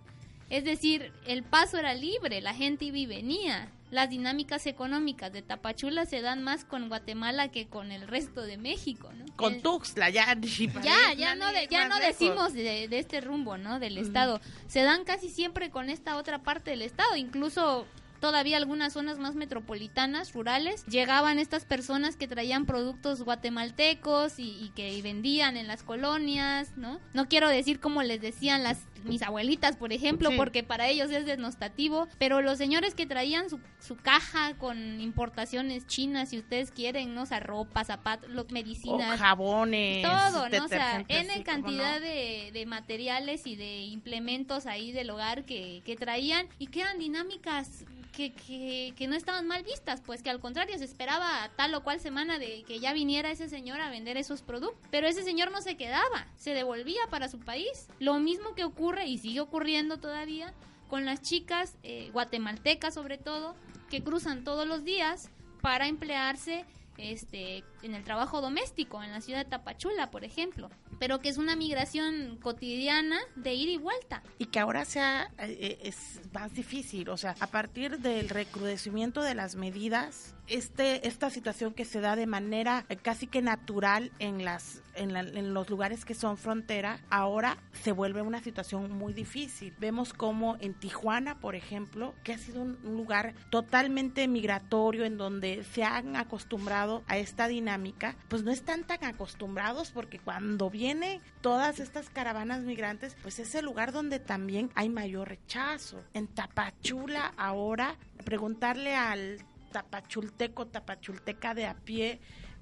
Es 0.51 0.64
decir, 0.64 1.12
el 1.26 1.42
paso 1.42 1.78
era 1.78 1.94
libre, 1.94 2.40
la 2.40 2.55
gente 2.55 2.84
iba 2.86 2.98
y 2.98 3.07
venía. 3.07 3.70
Las 3.90 4.09
dinámicas 4.09 4.66
económicas 4.66 5.32
de 5.32 5.42
Tapachula 5.42 6.07
se 6.07 6.20
dan 6.20 6.42
más 6.44 6.64
con 6.64 6.88
Guatemala 6.88 7.48
que 7.51 7.66
con 7.66 7.90
el 7.90 8.07
resto 8.07 8.42
de 8.42 8.57
México, 8.57 9.11
¿no? 9.12 9.24
Con 9.34 9.55
El- 9.55 9.62
Tuxtla, 9.62 10.11
ya. 10.11 10.36
ya, 10.82 11.12
ya 11.16 11.34
no, 11.34 11.51
de- 11.53 11.66
ya 11.68 11.88
no 11.88 11.98
decimos 11.98 12.53
de, 12.53 12.86
de 12.86 12.98
este 13.01 13.20
rumbo, 13.20 13.57
¿no? 13.59 13.80
Del 13.80 13.98
estado. 13.98 14.40
Se 14.68 14.82
dan 14.82 15.05
casi 15.05 15.28
siempre 15.28 15.70
con 15.70 15.90
esta 15.90 16.16
otra 16.18 16.38
parte 16.42 16.70
del 16.70 16.82
estado, 16.82 17.16
incluso 17.16 17.84
todavía 18.20 18.56
algunas 18.56 18.92
zonas 18.92 19.18
más 19.18 19.34
metropolitanas, 19.34 20.32
rurales, 20.32 20.84
llegaban 20.86 21.38
estas 21.38 21.64
personas 21.64 22.16
que 22.16 22.28
traían 22.28 22.66
productos 22.66 23.22
guatemaltecos 23.22 24.38
y, 24.38 24.50
y 24.62 24.70
que 24.70 25.00
vendían 25.02 25.56
en 25.56 25.66
las 25.66 25.82
colonias, 25.82 26.76
¿no? 26.76 27.00
No 27.14 27.28
quiero 27.28 27.48
decir 27.48 27.80
como 27.80 28.02
les 28.02 28.20
decían 28.20 28.62
las 28.62 28.78
mis 29.04 29.22
abuelitas, 29.22 29.76
por 29.76 29.94
ejemplo, 29.94 30.28
Sí. 30.30 30.36
porque 30.36 30.62
para 30.62 30.86
ellos 30.88 31.10
es 31.10 31.24
denostativo, 31.24 32.06
pero 32.18 32.42
los 32.42 32.58
señores 32.58 32.94
que 32.94 33.06
traían 33.06 33.48
su, 33.48 33.58
su 33.78 33.96
caja 33.96 34.54
con 34.58 35.00
importaciones 35.00 35.86
chinas, 35.86 36.28
si 36.28 36.38
ustedes 36.38 36.70
quieren, 36.70 37.14
¿no? 37.14 37.22
O 37.22 37.26
sea, 37.26 37.40
ropa, 37.40 37.82
zapatos, 37.82 38.28
medicinas, 38.50 39.18
jabones. 39.18 40.02
todo, 40.02 40.50
¿no? 40.50 40.64
O 40.66 40.68
sea, 40.68 40.98
detergentes, 40.98 41.16
N 41.16 41.24
sí, 41.32 41.32
cómo 41.32 41.44
cantidad 41.44 41.94
no. 41.94 42.00
de, 42.06 42.50
de 42.52 42.66
materiales 42.66 43.46
y 43.46 43.56
de 43.56 43.78
implementos 43.84 44.66
ahí 44.66 44.92
del 44.92 45.08
hogar 45.08 45.46
que, 45.46 45.80
que 45.86 45.96
traían 45.96 46.46
y 46.58 46.66
que 46.66 46.82
eran 46.82 46.98
dinámicas 46.98 47.86
que, 48.11 48.32
que, 48.32 48.94
que 48.96 49.06
no 49.06 49.16
estaban 49.16 49.46
mal 49.46 49.62
vistas, 49.62 50.00
pues 50.04 50.22
que 50.22 50.30
al 50.30 50.40
contrario 50.40 50.78
se 50.78 50.84
esperaba 50.84 51.50
tal 51.56 51.74
o 51.74 51.82
cual 51.82 52.00
semana 52.00 52.38
de 52.38 52.62
que 52.64 52.80
ya 52.80 52.92
viniera 52.92 53.30
ese 53.30 53.48
señor 53.48 53.80
a 53.80 53.90
vender 53.90 54.16
esos 54.16 54.42
productos, 54.42 54.80
pero 54.90 55.06
ese 55.06 55.22
señor 55.22 55.50
no 55.50 55.62
se 55.62 55.76
quedaba, 55.76 56.26
se 56.36 56.54
devolvía 56.54 57.00
para 57.11 57.28
su 57.28 57.38
país. 57.38 57.88
Lo 57.98 58.18
mismo 58.18 58.54
que 58.54 58.64
ocurre 58.64 59.06
y 59.06 59.18
sigue 59.18 59.40
ocurriendo 59.40 59.98
todavía 59.98 60.52
con 60.88 61.04
las 61.04 61.22
chicas 61.22 61.76
eh, 61.82 62.11
guatemaltecas 62.12 62.94
sobre 62.94 63.16
todo, 63.16 63.54
que 63.88 64.02
cruzan 64.02 64.44
todos 64.44 64.66
los 64.66 64.84
días 64.84 65.30
para 65.61 65.86
emplearse 65.86 66.64
este 67.01 67.64
en 67.82 67.94
el 67.94 68.05
trabajo 68.05 68.40
doméstico 68.40 69.03
en 69.03 69.11
la 69.11 69.20
ciudad 69.20 69.44
de 69.44 69.51
Tapachula, 69.51 70.11
por 70.11 70.24
ejemplo, 70.24 70.70
pero 70.98 71.20
que 71.20 71.28
es 71.28 71.38
una 71.38 71.57
migración 71.57 72.38
cotidiana 72.42 73.18
de 73.36 73.55
ir 73.55 73.68
y 73.68 73.78
vuelta. 73.78 74.22
y 74.38 74.46
que 74.46 74.59
ahora 74.59 74.84
sea 74.84 75.30
eh, 75.38 75.78
es 75.82 76.20
más 76.32 76.53
difícil, 76.55 77.09
o 77.09 77.16
sea, 77.16 77.34
a 77.40 77.46
partir 77.46 77.98
del 77.98 78.28
recrudecimiento 78.28 79.22
de 79.22 79.34
las 79.34 79.57
medidas, 79.57 80.34
este 80.51 81.07
esta 81.09 81.30
situación 81.30 81.72
que 81.74 81.84
se 81.84 82.01
da 82.01 82.16
de 82.16 82.26
manera 82.26 82.84
casi 83.03 83.26
que 83.26 83.40
natural 83.42 84.12
en 84.18 84.44
las 84.44 84.82
en, 84.96 85.12
la- 85.12 85.22
los 85.22 85.70
lugares 85.70 86.05
que 86.05 86.14
son 86.14 86.36
frontera, 86.36 87.01
ahora 87.11 87.57
se 87.72 87.92
vuelve 87.92 88.20
una 88.22 88.42
situación 88.42 88.90
muy 88.92 89.12
difícil. 89.14 89.72
Vemos 89.78 90.12
como 90.12 90.57
en 90.61 90.74
Tijuana, 90.74 91.38
por 91.38 91.55
ejemplo, 91.55 92.14
que 92.24 92.34
ha 92.34 92.38
sido 92.38 92.61
un, 92.62 92.76
un 92.84 92.96
lugar 92.96 93.34
totalmente 93.51 94.26
migratorio 94.28 95.05
en 95.05 95.16
donde 95.16 95.64
se 95.72 95.84
han 95.84 96.16
acostumbrado 96.16 97.03
a 97.07 97.16
esta 97.18 97.46
dinámica, 97.48 98.16
pues 98.28 98.42
no 98.42 98.51
están 98.51 98.84
tan 98.84 99.05
acostumbrados 99.05 99.90
porque 99.92 100.18
cuando 100.18 100.68
vienen 100.68 101.20
todas 101.40 101.78
estas 101.80 102.11
caravanas 102.11 102.62
migrantes, 102.62 103.16
pues 103.22 103.38
es 103.38 103.55
el 103.55 103.64
lugar 103.64 103.92
donde 103.92 104.18
también 104.18 104.70
hay 104.74 104.88
mayor 104.88 105.28
rechazo. 105.28 106.03
En 106.14 106.26
Tapachula 106.26 107.32
ahora, 107.36 107.96
preguntarle 108.24 108.96
al 108.96 109.38
tapachulteco, 109.70 110.66
tapachulteca 110.66 111.54
de 111.54 111.66
a 111.66 111.74
pie, 111.74 112.20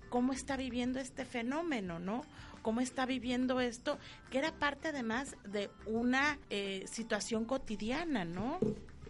cómo 0.09 0.33
está 0.33 0.57
viviendo 0.57 0.99
este 0.99 1.25
fenómeno, 1.25 1.99
¿no? 1.99 2.25
Cómo 2.63 2.81
está 2.81 3.07
viviendo 3.07 3.61
esto, 3.61 3.99
que 4.31 4.39
era 4.39 4.53
parte 4.53 4.89
además 4.89 5.37
de 5.45 5.71
una 5.87 6.39
eh, 6.51 6.85
situación 6.87 7.45
cotidiana, 7.45 8.25
¿no? 8.25 8.59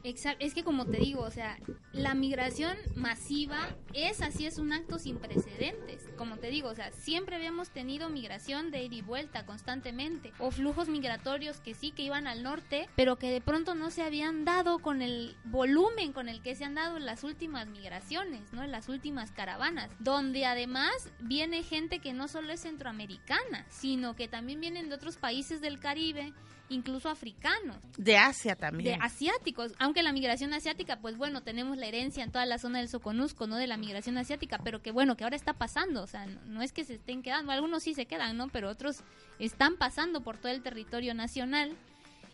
Exacto, 0.05 0.45
es 0.45 0.55
que 0.55 0.65
como 0.65 0.87
te 0.87 0.99
digo, 0.99 1.23
o 1.23 1.31
sea, 1.31 1.59
la 1.93 2.15
migración 2.15 2.77
masiva 2.95 3.77
es 3.95 4.23
así, 4.23 4.47
es 4.47 4.59
un 4.59 4.73
acto 4.73 4.99
sin 4.99 5.19
precedentes. 5.19 6.09
Como 6.17 6.37
te 6.39 6.51
digo, 6.51 6.69
o 6.69 6.75
sea, 6.75 6.93
siempre 6.93 7.37
habíamos 7.37 7.71
tenido 7.71 8.09
migración 8.09 8.71
de 8.71 8.85
ida 8.85 8.97
y 8.97 9.03
vuelta 9.03 9.47
constantemente, 9.47 10.33
o 10.39 10.51
flujos 10.51 10.89
migratorios 10.89 11.61
que 11.61 11.75
sí 11.75 11.91
que 11.91 12.03
iban 12.03 12.27
al 12.27 12.43
norte, 12.43 12.89
pero 12.97 13.17
que 13.17 13.31
de 13.31 13.41
pronto 13.41 13.75
no 13.75 13.91
se 13.91 14.03
habían 14.03 14.45
dado 14.45 14.79
con 14.79 15.03
el 15.03 15.37
volumen 15.45 16.13
con 16.13 16.29
el 16.29 16.43
que 16.43 16.55
se 16.55 16.65
han 16.65 16.75
dado 16.75 16.99
las 16.99 17.25
últimas 17.25 17.69
migraciones, 17.69 18.53
¿no? 18.53 18.67
Las 18.67 18.89
últimas 18.89 19.33
caravanas, 19.33 19.91
donde 19.99 20.47
además 20.47 21.11
viene 21.21 21.63
gente 21.63 21.99
que 21.99 22.13
no 22.13 22.29
solo 22.29 22.53
es 22.53 22.61
centroamericana, 22.61 23.67
sino 23.69 24.15
que 24.17 24.29
también 24.29 24.61
vienen 24.61 24.89
de 24.89 24.95
otros 24.95 25.17
países 25.17 25.61
del 25.61 25.81
Caribe, 25.81 26.33
incluso 26.69 27.09
africanos 27.09 27.77
De 27.97 28.17
Asia 28.17 28.55
de 28.55 28.61
también. 28.61 29.03
asiáticos, 29.03 29.73
aunque 29.79 30.03
la 30.03 30.13
migración 30.13 30.53
asiática, 30.53 31.01
pues 31.01 31.17
bueno, 31.17 31.43
tenemos 31.43 31.77
la 31.79 31.87
herencia 31.87 32.23
en 32.25 32.31
toda 32.31 32.47
la 32.47 32.59
zona 32.59 32.79
del 32.79 32.89
Soconusco, 32.89 33.47
¿no? 33.47 33.57
De 33.57 33.67
la 33.67 33.77
migración 33.77 34.19
asiática, 34.19 34.59
pero 34.63 34.83
que 34.83 34.93
bueno, 34.93 35.17
que 35.17 35.25
ahora 35.25 35.37
está 35.37 35.55
pasando, 35.55 36.03
o 36.03 36.07
sea, 36.07 36.27
no, 36.27 36.41
no 36.47 36.63
es 36.63 36.73
que 36.73 36.85
se 36.85 36.95
estén 36.95 37.23
quedando, 37.23 37.53
algunos 37.53 37.83
sí 37.83 37.95
se 37.95 38.07
quedan, 38.07 38.37
¿no? 38.37 38.49
Pero 38.49 38.69
otros 38.69 39.03
están 39.39 39.77
pasando 39.77 40.21
por 40.23 40.37
todo 40.37 40.53
el 40.53 40.63
territorio 40.63 41.15
nacional 41.15 41.77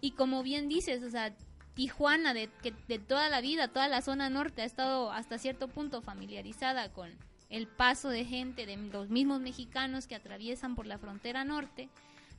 y 0.01 0.12
como 0.12 0.43
bien 0.43 0.68
dices, 0.68 1.03
o 1.03 1.11
sea, 1.11 1.35
Tijuana 1.74 2.35
de, 2.35 2.49
que 2.62 2.72
de 2.87 3.01
toda 3.01 3.28
la 3.28 3.41
vida, 3.41 3.66
toda 3.66 3.89
la 3.89 4.01
zona 4.01 4.30
norte 4.30 4.62
ha 4.62 4.64
estado 4.64 5.11
hasta 5.11 5.39
cierto 5.39 5.66
punto 5.66 6.03
familiarizada 6.03 6.93
con 6.93 7.11
el 7.51 7.66
paso 7.66 8.11
de 8.11 8.24
gente, 8.24 8.64
de 8.64 8.76
los 8.76 9.11
mismos 9.11 9.41
mexicanos 9.41 10.07
que 10.07 10.14
atraviesan 10.14 10.76
por 10.76 10.87
la 10.87 10.99
frontera 10.99 11.45
norte. 11.45 11.89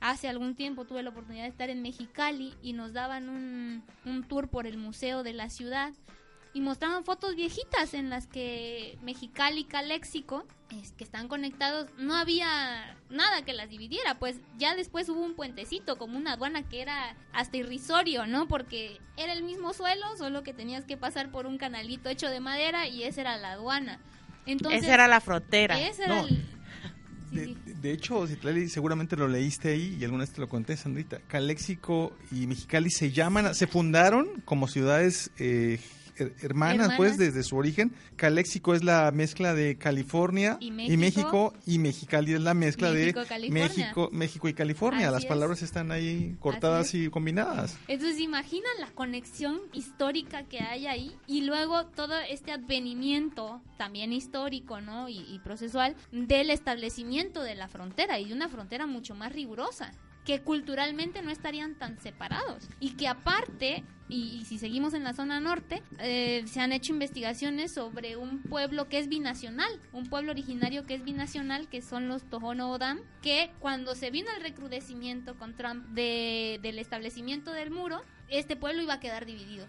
Hace 0.00 0.28
algún 0.28 0.54
tiempo 0.54 0.84
tuve 0.84 1.02
la 1.02 1.10
oportunidad 1.10 1.44
de 1.44 1.48
estar 1.50 1.70
en 1.70 1.82
Mexicali 1.82 2.54
y 2.62 2.72
nos 2.74 2.92
daban 2.92 3.28
un, 3.28 3.82
un 4.04 4.24
tour 4.24 4.48
por 4.48 4.66
el 4.66 4.76
museo 4.78 5.22
de 5.22 5.32
la 5.32 5.48
ciudad 5.50 5.92
y 6.52 6.60
mostraban 6.60 7.04
fotos 7.04 7.34
viejitas 7.34 7.92
en 7.92 8.08
las 8.08 8.26
que 8.26 8.98
Mexicali 9.02 9.60
y 9.60 9.64
Caléxico, 9.64 10.46
es, 10.70 10.92
que 10.92 11.04
están 11.04 11.28
conectados, 11.28 11.86
no 11.98 12.14
había 12.14 12.96
nada 13.10 13.42
que 13.44 13.52
las 13.52 13.68
dividiera, 13.68 14.18
pues 14.18 14.36
ya 14.56 14.74
después 14.74 15.08
hubo 15.10 15.20
un 15.20 15.34
puentecito, 15.34 15.96
como 15.98 16.16
una 16.16 16.32
aduana 16.32 16.62
que 16.66 16.80
era 16.80 17.14
hasta 17.34 17.58
irrisorio, 17.58 18.26
¿no? 18.26 18.48
Porque 18.48 19.00
era 19.18 19.32
el 19.34 19.42
mismo 19.42 19.74
suelo, 19.74 20.16
solo 20.16 20.42
que 20.42 20.54
tenías 20.54 20.84
que 20.86 20.96
pasar 20.96 21.30
por 21.30 21.46
un 21.46 21.58
canalito 21.58 22.08
hecho 22.08 22.30
de 22.30 22.40
madera 22.40 22.86
y 22.88 23.02
esa 23.02 23.20
era 23.20 23.36
la 23.36 23.52
aduana. 23.52 24.00
Entonces, 24.46 24.82
Esa 24.84 24.94
era 24.94 25.08
la 25.08 25.20
frontera. 25.20 25.78
ese 25.78 26.04
era 26.04 26.22
No. 26.22 26.26
el- 26.26 26.55
De, 27.36 27.74
de 27.74 27.92
hecho, 27.92 28.26
seguramente 28.68 29.16
lo 29.16 29.28
leíste 29.28 29.70
ahí 29.70 29.96
y 30.00 30.04
alguna 30.04 30.24
vez 30.24 30.32
te 30.32 30.40
lo 30.40 30.48
conté, 30.48 30.76
Sandrita. 30.76 31.20
Caléxico 31.28 32.16
y 32.30 32.46
Mexicali 32.46 32.90
se 32.90 33.12
llaman, 33.12 33.54
se 33.54 33.66
fundaron 33.66 34.42
como 34.44 34.68
ciudades 34.68 35.30
eh, 35.38 35.78
her- 36.18 36.34
hermanas, 36.42 36.74
Hermanas. 36.74 36.96
pues, 36.96 37.18
desde 37.18 37.42
su 37.42 37.56
origen. 37.56 37.92
Caléxico 38.16 38.74
es 38.74 38.82
la 38.84 39.10
mezcla 39.12 39.54
de 39.54 39.76
California 39.76 40.56
Y 40.60 40.66
y 40.68 40.70
México. 40.70 40.96
México, 40.96 41.54
y 41.66 41.78
Mexicali 41.78 42.32
es 42.34 42.40
la 42.40 42.54
mezcla 42.54 42.90
México, 42.90 43.20
de 43.20 43.26
California. 43.26 43.68
México, 43.68 44.08
México 44.12 44.48
y 44.48 44.54
California. 44.54 45.06
Así 45.06 45.12
Las 45.14 45.22
es. 45.24 45.28
palabras 45.28 45.62
están 45.62 45.90
ahí 45.92 46.36
cortadas 46.40 46.86
Así 46.88 47.04
y 47.04 47.08
combinadas. 47.10 47.76
Entonces 47.88 48.18
imaginan 48.20 48.72
la 48.80 48.88
conexión 48.90 49.60
histórica 49.72 50.44
que 50.44 50.60
hay 50.60 50.86
ahí 50.86 51.14
y 51.26 51.42
luego 51.42 51.86
todo 51.86 52.14
este 52.30 52.52
advenimiento 52.52 53.60
también 53.76 54.12
histórico, 54.12 54.80
¿no? 54.80 55.08
Y, 55.08 55.18
y 55.20 55.38
procesual 55.40 55.96
del 56.12 56.50
establecimiento 56.50 57.42
de 57.42 57.54
la 57.54 57.68
frontera 57.68 58.18
y 58.18 58.26
de 58.28 58.34
una 58.34 58.48
frontera 58.48 58.86
mucho 58.86 59.14
más 59.14 59.32
rigurosa 59.32 59.92
que 60.26 60.42
culturalmente 60.42 61.22
no 61.22 61.30
estarían 61.30 61.76
tan 61.76 61.98
separados. 62.00 62.68
Y 62.80 62.90
que 62.96 63.08
aparte 63.08 63.84
y, 64.08 64.44
si 64.44 64.58
seguimos 64.58 64.92
en 64.94 65.02
la 65.04 65.14
zona 65.14 65.40
norte 65.40 65.82
eh, 65.98 66.44
se 66.46 66.60
han 66.60 66.72
hecho 66.72 66.92
investigaciones 66.92 67.72
sobre 67.72 68.16
un 68.16 68.40
pueblo 68.42 68.88
que 68.88 68.98
es 69.00 69.08
binacional 69.08 69.68
un 69.92 70.08
pueblo 70.08 70.30
originario 70.30 70.84
que 70.86 70.94
es 70.94 71.02
binacional 71.02 71.68
que 71.68 71.82
son 71.82 72.06
los 72.06 72.22
Tohono 72.30 72.70
O'odham 72.70 73.00
que 73.20 73.50
cuando 73.58 73.96
se 73.96 74.12
vino 74.12 74.28
el 74.36 74.42
recrudecimiento 74.44 75.34
con 75.36 75.56
Trump 75.56 75.86
de- 75.88 76.60
del 76.62 76.78
establecimiento 76.78 77.50
del 77.52 77.72
muro 77.72 78.00
este 78.28 78.54
pueblo 78.54 78.80
iba 78.82 78.94
a 78.94 79.00
quedar 79.00 79.26
dividido 79.26 79.66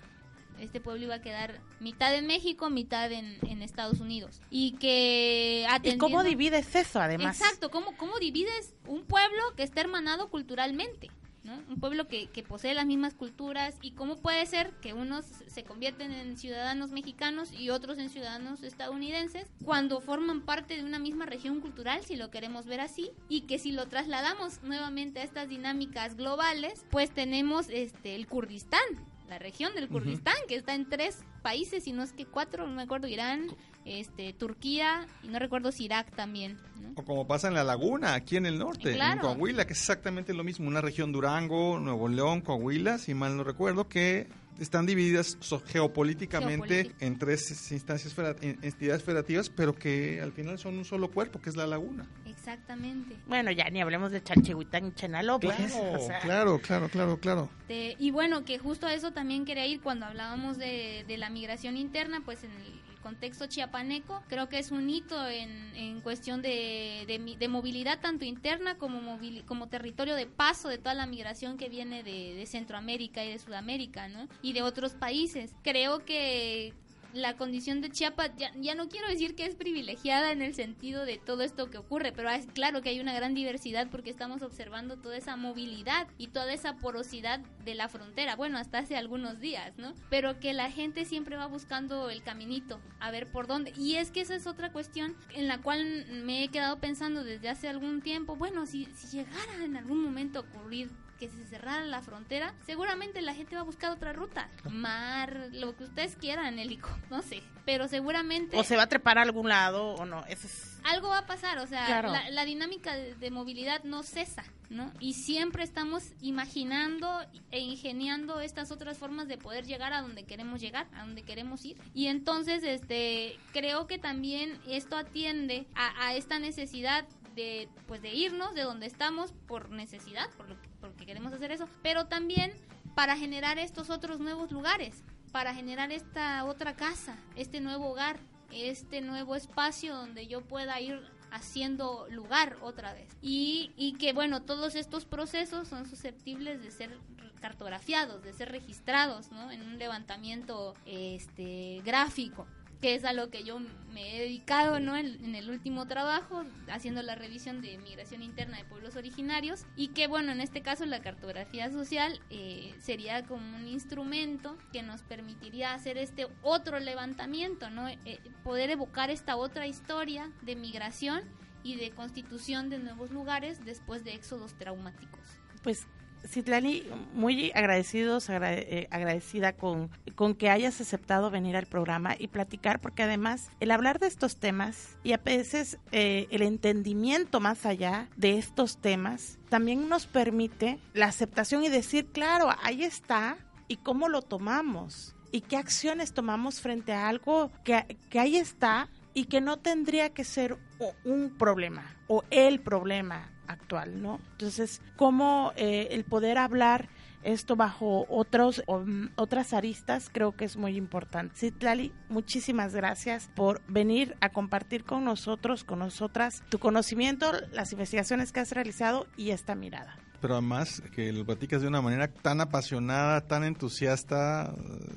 este 0.59 0.79
pueblo 0.79 1.03
iba 1.05 1.15
a 1.15 1.21
quedar 1.21 1.61
mitad 1.79 2.13
en 2.15 2.27
México, 2.27 2.69
mitad 2.69 3.11
en, 3.11 3.37
en 3.47 3.61
Estados 3.61 3.99
Unidos. 3.99 4.41
Y 4.49 4.73
que 4.73 5.65
¿Y 5.83 5.97
cómo 5.97 6.23
divides 6.23 6.75
eso, 6.75 6.99
además? 6.99 7.39
Exacto, 7.39 7.69
¿cómo, 7.69 7.95
¿cómo 7.97 8.19
divides 8.19 8.73
un 8.85 9.03
pueblo 9.05 9.41
que 9.55 9.63
está 9.63 9.81
hermanado 9.81 10.29
culturalmente? 10.29 11.09
¿no? 11.47 11.53
Un 11.69 11.79
pueblo 11.79 12.07
que, 12.07 12.27
que 12.27 12.43
posee 12.43 12.73
las 12.73 12.85
mismas 12.85 13.13
culturas 13.13 13.75
y 13.81 13.91
cómo 13.91 14.17
puede 14.17 14.45
ser 14.45 14.71
que 14.81 14.93
unos 14.93 15.25
se 15.47 15.63
convierten 15.63 16.11
en 16.11 16.37
ciudadanos 16.37 16.91
mexicanos 16.91 17.51
y 17.53 17.69
otros 17.69 17.97
en 17.97 18.09
ciudadanos 18.09 18.63
estadounidenses 18.63 19.47
cuando 19.63 20.01
forman 20.01 20.41
parte 20.41 20.75
de 20.75 20.83
una 20.83 20.99
misma 20.99 21.25
región 21.25 21.61
cultural, 21.61 22.03
si 22.03 22.17
lo 22.17 22.29
queremos 22.31 22.65
ver 22.65 22.81
así, 22.81 23.11
y 23.29 23.41
que 23.41 23.59
si 23.59 23.71
lo 23.71 23.87
trasladamos 23.87 24.61
nuevamente 24.63 25.21
a 25.21 25.23
estas 25.23 25.47
dinámicas 25.47 26.17
globales, 26.17 26.85
pues 26.91 27.11
tenemos 27.11 27.69
este 27.69 28.15
el 28.15 28.27
Kurdistán, 28.27 28.81
la 29.27 29.39
región 29.39 29.73
del 29.75 29.87
Kurdistán, 29.89 30.35
que 30.47 30.55
está 30.55 30.73
en 30.75 30.87
tres 30.89 31.19
países, 31.41 31.83
si 31.83 31.91
no 31.91 32.03
es 32.03 32.13
que 32.13 32.25
cuatro, 32.25 32.65
no 32.67 32.73
me 32.73 32.81
acuerdo, 32.83 33.07
Irán, 33.07 33.47
este, 33.85 34.33
Turquía 34.33 35.05
y 35.23 35.27
no 35.27 35.39
recuerdo 35.39 35.71
si 35.71 35.85
Irak 35.85 36.15
también. 36.15 36.57
¿no? 36.81 36.91
O 36.95 37.03
como 37.05 37.27
pasa 37.27 37.47
en 37.47 37.53
la 37.53 37.63
laguna, 37.63 38.13
aquí 38.13 38.37
en 38.37 38.45
el 38.45 38.57
norte, 38.57 38.93
Claro. 38.93 39.15
en 39.15 39.19
Coahuila, 39.19 39.65
que 39.67 39.73
es 39.73 39.79
exactamente 39.79 40.33
lo 40.33 40.43
mismo, 40.43 40.67
una 40.67 40.81
región 40.81 41.11
Durango, 41.11 41.79
Nuevo 41.79 42.07
León, 42.07 42.41
Coahuila, 42.41 42.97
si 42.97 43.13
mal 43.13 43.35
no 43.37 43.43
recuerdo, 43.43 43.87
que 43.87 44.27
están 44.59 44.85
divididas 44.87 45.37
so- 45.39 45.59
geopolíticamente 45.65 46.75
Geopolítica. 46.75 47.05
en 47.05 47.19
tres 47.19 47.71
instancias, 47.71 48.15
entidades 48.41 49.03
federativas, 49.03 49.49
pero 49.49 49.75
que 49.75 50.19
al 50.21 50.31
final 50.31 50.57
son 50.57 50.77
un 50.77 50.85
solo 50.85 51.11
cuerpo, 51.11 51.39
que 51.39 51.49
es 51.49 51.55
la 51.55 51.67
laguna. 51.67 52.07
Exactamente. 52.47 53.17
Bueno, 53.27 53.51
ya 53.51 53.69
ni 53.69 53.81
hablemos 53.81 54.11
de 54.11 54.23
Chalchihuitán 54.23 54.87
y 54.87 54.91
Chenaló, 54.93 55.37
pues. 55.39 55.55
Claro, 55.57 55.91
o 55.93 55.99
sea, 55.99 56.19
claro, 56.19 56.61
claro, 56.61 56.87
claro, 56.89 57.19
claro. 57.19 57.49
Y 57.69 58.11
bueno, 58.11 58.45
que 58.45 58.57
justo 58.57 58.87
a 58.87 58.93
eso 58.93 59.11
también 59.11 59.43
quería 59.43 59.65
ir 59.65 59.81
cuando 59.81 60.05
hablábamos 60.05 60.57
de, 60.57 61.03
de 61.07 61.17
la 61.17 61.29
migración 61.29 61.75
interna, 61.75 62.21
pues 62.23 62.45
en 62.45 62.51
el 62.51 63.01
contexto 63.03 63.47
chiapaneco, 63.47 64.21
creo 64.29 64.47
que 64.49 64.59
es 64.59 64.71
un 64.71 64.89
hito 64.89 65.27
en, 65.27 65.75
en 65.75 65.99
cuestión 66.01 66.41
de, 66.41 67.03
de, 67.07 67.19
mi- 67.19 67.35
de 67.35 67.47
movilidad 67.47 67.99
tanto 67.99 68.23
interna 68.25 68.77
como, 68.77 69.01
movili- 69.01 69.43
como 69.45 69.67
territorio 69.67 70.15
de 70.15 70.25
paso 70.25 70.67
de 70.69 70.77
toda 70.77 70.93
la 70.93 71.05
migración 71.05 71.57
que 71.57 71.67
viene 71.69 72.03
de, 72.03 72.33
de 72.33 72.45
Centroamérica 72.45 73.23
y 73.25 73.31
de 73.31 73.39
Sudamérica, 73.39 74.07
¿no? 74.07 74.27
Y 74.41 74.53
de 74.53 74.61
otros 74.61 74.93
países. 74.93 75.53
Creo 75.63 76.03
que 76.05 76.73
la 77.17 77.35
condición 77.35 77.81
de 77.81 77.89
Chiapas, 77.89 78.31
ya, 78.37 78.51
ya 78.55 78.75
no 78.75 78.89
quiero 78.89 79.07
decir 79.07 79.35
que 79.35 79.45
es 79.45 79.55
privilegiada 79.55 80.31
en 80.31 80.41
el 80.41 80.53
sentido 80.53 81.05
de 81.05 81.17
todo 81.17 81.43
esto 81.43 81.69
que 81.69 81.77
ocurre, 81.77 82.11
pero 82.11 82.29
es 82.29 82.47
claro 82.47 82.81
que 82.81 82.89
hay 82.89 82.99
una 82.99 83.13
gran 83.13 83.33
diversidad 83.33 83.87
porque 83.89 84.09
estamos 84.09 84.41
observando 84.41 84.97
toda 84.97 85.17
esa 85.17 85.35
movilidad 85.35 86.07
y 86.17 86.27
toda 86.27 86.53
esa 86.53 86.77
porosidad 86.77 87.39
de 87.65 87.75
la 87.75 87.89
frontera, 87.89 88.35
bueno, 88.35 88.57
hasta 88.57 88.79
hace 88.79 88.95
algunos 88.95 89.39
días, 89.39 89.77
¿no? 89.77 89.93
Pero 90.09 90.39
que 90.39 90.53
la 90.53 90.71
gente 90.71 91.05
siempre 91.05 91.35
va 91.35 91.47
buscando 91.47 92.09
el 92.09 92.23
caminito, 92.23 92.79
a 92.99 93.11
ver 93.11 93.31
por 93.31 93.47
dónde. 93.47 93.73
Y 93.77 93.95
es 93.95 94.11
que 94.11 94.21
esa 94.21 94.35
es 94.35 94.47
otra 94.47 94.71
cuestión 94.71 95.15
en 95.33 95.47
la 95.47 95.59
cual 95.61 96.05
me 96.23 96.43
he 96.43 96.47
quedado 96.49 96.79
pensando 96.79 97.23
desde 97.23 97.49
hace 97.49 97.67
algún 97.67 98.01
tiempo, 98.01 98.35
bueno, 98.35 98.65
si, 98.65 98.85
si 98.95 99.17
llegara 99.17 99.63
en 99.63 99.75
algún 99.75 100.01
momento 100.01 100.39
a 100.39 100.41
ocurrir 100.43 100.89
que 101.17 101.29
se 101.29 101.45
cerrara 101.45 101.83
la 101.85 102.01
frontera, 102.01 102.53
seguramente 102.65 103.21
la 103.21 103.33
gente 103.33 103.55
va 103.55 103.61
a 103.61 103.65
buscar 103.65 103.91
otra 103.91 104.13
ruta. 104.13 104.49
Mar, 104.69 105.49
lo 105.51 105.75
que 105.75 105.83
ustedes 105.85 106.15
quieran, 106.15 106.59
helico, 106.59 106.89
no 107.09 107.21
sé. 107.21 107.43
Pero 107.65 107.87
seguramente 107.87 108.55
o 108.57 108.63
se 108.63 108.77
va 108.77 108.83
a 108.83 108.87
trepar 108.87 109.17
a 109.17 109.23
algún 109.23 109.49
lado 109.49 109.95
o 109.95 110.05
no. 110.05 110.25
Eso 110.27 110.47
es... 110.47 110.79
algo 110.83 111.09
va 111.09 111.19
a 111.19 111.25
pasar. 111.25 111.57
O 111.59 111.67
sea, 111.67 111.85
Claro. 111.85 112.11
la, 112.11 112.29
la 112.29 112.45
dinámica 112.45 112.95
de, 112.95 113.13
de 113.15 113.29
movilidad 113.31 113.83
no 113.83 114.03
cesa, 114.03 114.43
¿no? 114.69 114.91
Y 115.01 115.13
siempre 115.15 115.63
estamos 115.63 116.03
imaginando 116.21 117.09
e 117.51 117.59
ingeniando 117.59 118.39
estas 118.39 118.71
otras 118.71 118.97
formas 118.97 119.27
de 119.27 119.37
poder 119.37 119.65
llegar 119.65 119.91
a 119.91 120.01
donde 120.01 120.23
queremos 120.23 120.61
llegar, 120.61 120.87
a 120.95 121.01
donde 121.01 121.23
queremos 121.23 121.65
ir. 121.65 121.77
Y 121.93 122.07
entonces, 122.07 122.63
este, 122.63 123.37
creo 123.51 123.85
que 123.87 123.97
también 123.97 124.57
esto 124.67 124.95
atiende 124.95 125.67
a, 125.75 126.07
a 126.07 126.15
esta 126.15 126.39
necesidad 126.39 127.05
de 127.35 127.69
pues 127.85 128.01
de 128.01 128.13
irnos 128.15 128.55
de 128.55 128.63
donde 128.63 128.87
estamos 128.87 129.31
por 129.47 129.69
necesidad, 129.69 130.27
por 130.37 130.49
lo 130.49 130.59
que, 130.59 130.66
porque 130.89 131.05
queremos 131.05 131.33
hacer 131.33 131.51
eso, 131.51 131.67
pero 131.81 132.05
también 132.05 132.51
para 132.95 133.17
generar 133.17 133.59
estos 133.59 133.89
otros 133.89 134.19
nuevos 134.19 134.51
lugares, 134.51 135.03
para 135.31 135.53
generar 135.53 135.91
esta 135.91 136.45
otra 136.45 136.75
casa, 136.75 137.17
este 137.35 137.61
nuevo 137.61 137.91
hogar, 137.91 138.19
este 138.51 139.01
nuevo 139.01 139.35
espacio 139.35 139.95
donde 139.95 140.27
yo 140.27 140.41
pueda 140.41 140.79
ir 140.79 140.99
haciendo 141.31 142.07
lugar 142.09 142.57
otra 142.61 142.93
vez. 142.93 143.09
Y, 143.21 143.71
y 143.75 143.93
que 143.93 144.13
bueno, 144.13 144.41
todos 144.41 144.75
estos 144.75 145.05
procesos 145.05 145.67
son 145.67 145.85
susceptibles 145.85 146.61
de 146.61 146.71
ser 146.71 146.97
cartografiados, 147.41 148.23
de 148.23 148.33
ser 148.33 148.51
registrados, 148.51 149.31
¿no? 149.31 149.51
En 149.51 149.61
un 149.61 149.77
levantamiento 149.77 150.73
este 150.85 151.81
gráfico 151.85 152.47
que 152.81 152.95
es 152.95 153.03
a 153.03 153.13
lo 153.13 153.29
que 153.29 153.43
yo 153.43 153.59
me 153.91 154.15
he 154.15 154.21
dedicado 154.21 154.79
¿no? 154.79 154.95
en, 154.95 155.23
en 155.23 155.35
el 155.35 155.49
último 155.49 155.87
trabajo, 155.87 156.43
haciendo 156.69 157.01
la 157.01 157.15
revisión 157.15 157.61
de 157.61 157.77
migración 157.79 158.21
interna 158.21 158.57
de 158.57 158.65
pueblos 158.65 158.95
originarios, 158.95 159.65
y 159.75 159.89
que 159.89 160.07
bueno, 160.07 160.31
en 160.31 160.41
este 160.41 160.61
caso 160.61 160.85
la 160.85 161.01
cartografía 161.01 161.71
social 161.71 162.19
eh, 162.29 162.75
sería 162.79 163.25
como 163.25 163.57
un 163.57 163.67
instrumento 163.67 164.57
que 164.71 164.83
nos 164.83 165.01
permitiría 165.01 165.73
hacer 165.73 165.97
este 165.97 166.27
otro 166.43 166.79
levantamiento, 166.79 167.69
¿no? 167.69 167.87
Eh, 167.87 168.19
poder 168.43 168.69
evocar 168.69 169.09
esta 169.09 169.35
otra 169.35 169.67
historia 169.67 170.31
de 170.43 170.55
migración 170.55 171.21
y 171.63 171.75
de 171.75 171.91
constitución 171.91 172.69
de 172.69 172.79
nuevos 172.79 173.11
lugares 173.11 173.65
después 173.65 174.03
de 174.03 174.13
éxodos 174.13 174.53
traumáticos. 174.57 175.25
Pues, 175.63 175.87
Citlali, 176.27 176.83
muy 177.13 177.51
agradecidos, 177.55 178.29
agra- 178.29 178.53
eh, 178.53 178.87
agradecida 178.91 179.53
con, 179.53 179.89
con 180.15 180.35
que 180.35 180.49
hayas 180.49 180.79
aceptado 180.81 181.31
venir 181.31 181.55
al 181.55 181.65
programa 181.65 182.15
y 182.17 182.27
platicar, 182.27 182.79
porque 182.79 183.03
además 183.03 183.49
el 183.59 183.71
hablar 183.71 183.99
de 183.99 184.07
estos 184.07 184.37
temas 184.37 184.97
y 185.03 185.13
a 185.13 185.17
veces 185.17 185.77
eh, 185.91 186.27
el 186.31 186.41
entendimiento 186.41 187.39
más 187.39 187.65
allá 187.65 188.09
de 188.15 188.37
estos 188.37 188.79
temas 188.79 189.39
también 189.49 189.89
nos 189.89 190.05
permite 190.07 190.79
la 190.93 191.05
aceptación 191.07 191.63
y 191.63 191.69
decir, 191.69 192.07
claro, 192.11 192.49
ahí 192.63 192.83
está, 192.83 193.37
y 193.67 193.77
cómo 193.77 194.09
lo 194.09 194.21
tomamos, 194.21 195.15
y 195.31 195.41
qué 195.41 195.57
acciones 195.57 196.13
tomamos 196.13 196.61
frente 196.61 196.93
a 196.93 197.07
algo 197.09 197.51
que, 197.63 197.97
que 198.09 198.19
ahí 198.19 198.37
está 198.37 198.89
y 199.13 199.25
que 199.25 199.41
no 199.41 199.57
tendría 199.57 200.09
que 200.13 200.23
ser 200.23 200.57
un 201.03 201.35
problema 201.37 201.95
o 202.07 202.23
el 202.29 202.59
problema 202.61 203.31
actual, 203.47 204.01
¿no? 204.01 204.19
Entonces, 204.33 204.81
cómo 204.95 205.53
eh, 205.55 205.89
el 205.91 206.03
poder 206.03 206.37
hablar 206.37 206.89
esto 207.23 207.55
bajo 207.55 208.05
otros 208.09 208.63
um, 208.67 209.09
otras 209.15 209.53
aristas 209.53 210.09
creo 210.11 210.35
que 210.35 210.45
es 210.45 210.55
muy 210.55 210.77
importante. 210.77 211.35
Citlali, 211.35 211.91
muchísimas 212.09 212.73
gracias 212.73 213.29
por 213.35 213.61
venir 213.67 214.15
a 214.21 214.29
compartir 214.29 214.85
con 214.85 215.03
nosotros, 215.03 215.63
con 215.63 215.79
nosotras, 215.79 216.43
tu 216.49 216.59
conocimiento, 216.59 217.31
las 217.51 217.71
investigaciones 217.73 218.31
que 218.31 218.39
has 218.39 218.51
realizado 218.51 219.07
y 219.17 219.31
esta 219.31 219.55
mirada. 219.55 219.97
Pero 220.21 220.33
además 220.33 220.81
que 220.95 221.11
lo 221.11 221.25
platicas 221.25 221.61
de 221.61 221.67
una 221.67 221.81
manera 221.81 222.07
tan 222.07 222.41
apasionada, 222.41 223.21
tan 223.27 223.43
entusiasta, 223.43 224.53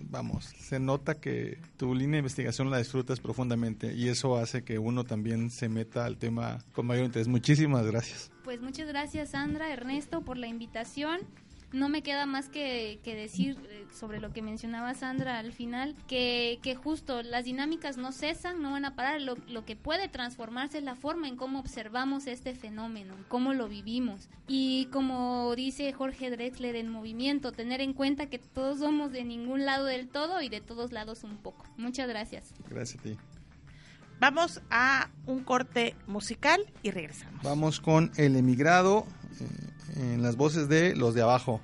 vamos, 0.09 0.45
se 0.45 0.81
nota 0.81 1.17
que 1.17 1.59
tu 1.77 1.95
línea 1.95 2.13
de 2.13 2.19
investigación 2.19 2.71
la 2.71 2.79
disfrutas 2.79 3.21
profundamente 3.21 3.93
y 3.93 4.09
eso 4.09 4.39
hace 4.39 4.63
que 4.63 4.79
uno 4.79 5.05
también 5.05 5.51
se 5.51 5.69
meta 5.69 6.07
al 6.07 6.17
tema 6.17 6.65
con 6.73 6.87
mayor 6.87 7.05
interés. 7.05 7.29
Muchísimas 7.29 7.87
gracias. 7.87 8.30
Pues 8.45 8.61
muchas 8.61 8.89
gracias 8.89 9.31
Sandra, 9.31 9.73
Ernesto 9.73 10.23
por 10.23 10.37
la 10.37 10.47
invitación. 10.47 11.21
No 11.73 11.89
me 11.89 12.03
queda 12.03 12.27
más 12.27 12.49
que, 12.49 12.99
que 13.05 13.15
decir 13.15 13.57
eh, 13.69 13.87
sobre 13.93 14.19
lo 14.19 14.33
que 14.33 14.43
mencionaba 14.43 14.93
Sandra 14.95 15.39
al 15.39 15.53
final, 15.53 15.95
que, 16.09 16.59
que 16.63 16.75
justo 16.75 17.23
las 17.23 17.45
dinámicas 17.45 17.97
no 17.97 18.11
cesan, 18.11 18.61
no 18.61 18.73
van 18.73 18.85
a 18.85 18.97
parar. 18.97 19.21
Lo, 19.21 19.37
lo 19.47 19.65
que 19.65 19.77
puede 19.77 20.09
transformarse 20.09 20.79
es 20.79 20.85
la 20.85 20.97
forma 20.97 21.29
en 21.29 21.37
cómo 21.37 21.61
observamos 21.61 22.27
este 22.27 22.57
fenómeno, 22.57 23.15
cómo 23.29 23.55
lo 23.55 23.69
vivimos. 23.69 24.29
Y 24.49 24.87
como 24.87 25.55
dice 25.55 25.93
Jorge 25.93 26.31
Drexler 26.31 26.75
en 26.75 26.89
Movimiento, 26.89 27.53
tener 27.53 27.81
en 27.81 27.93
cuenta 27.93 28.27
que 28.27 28.41
todos 28.41 28.81
somos 28.81 29.13
de 29.13 29.23
ningún 29.23 29.65
lado 29.65 29.85
del 29.85 30.09
todo 30.09 30.43
y 30.43 30.49
de 30.49 30.61
todos 30.61 30.91
lados 30.91 31.23
un 31.23 31.37
poco. 31.37 31.65
Muchas 31.77 32.09
gracias. 32.09 32.53
Gracias 32.69 32.99
a 32.99 33.03
ti. 33.03 33.17
Vamos 34.21 34.61
a 34.71 35.09
un 35.25 35.43
corte 35.43 35.97
musical 36.07 36.61
y 36.83 36.91
regresamos. 36.91 37.43
Vamos 37.43 37.81
con 37.81 38.13
El 38.17 38.37
Emigrado 38.37 39.07
eh, 39.41 40.13
en 40.15 40.23
las 40.23 40.37
voces 40.37 40.69
de 40.69 40.95
Los 40.95 41.15
de 41.15 41.23
Abajo. 41.23 41.63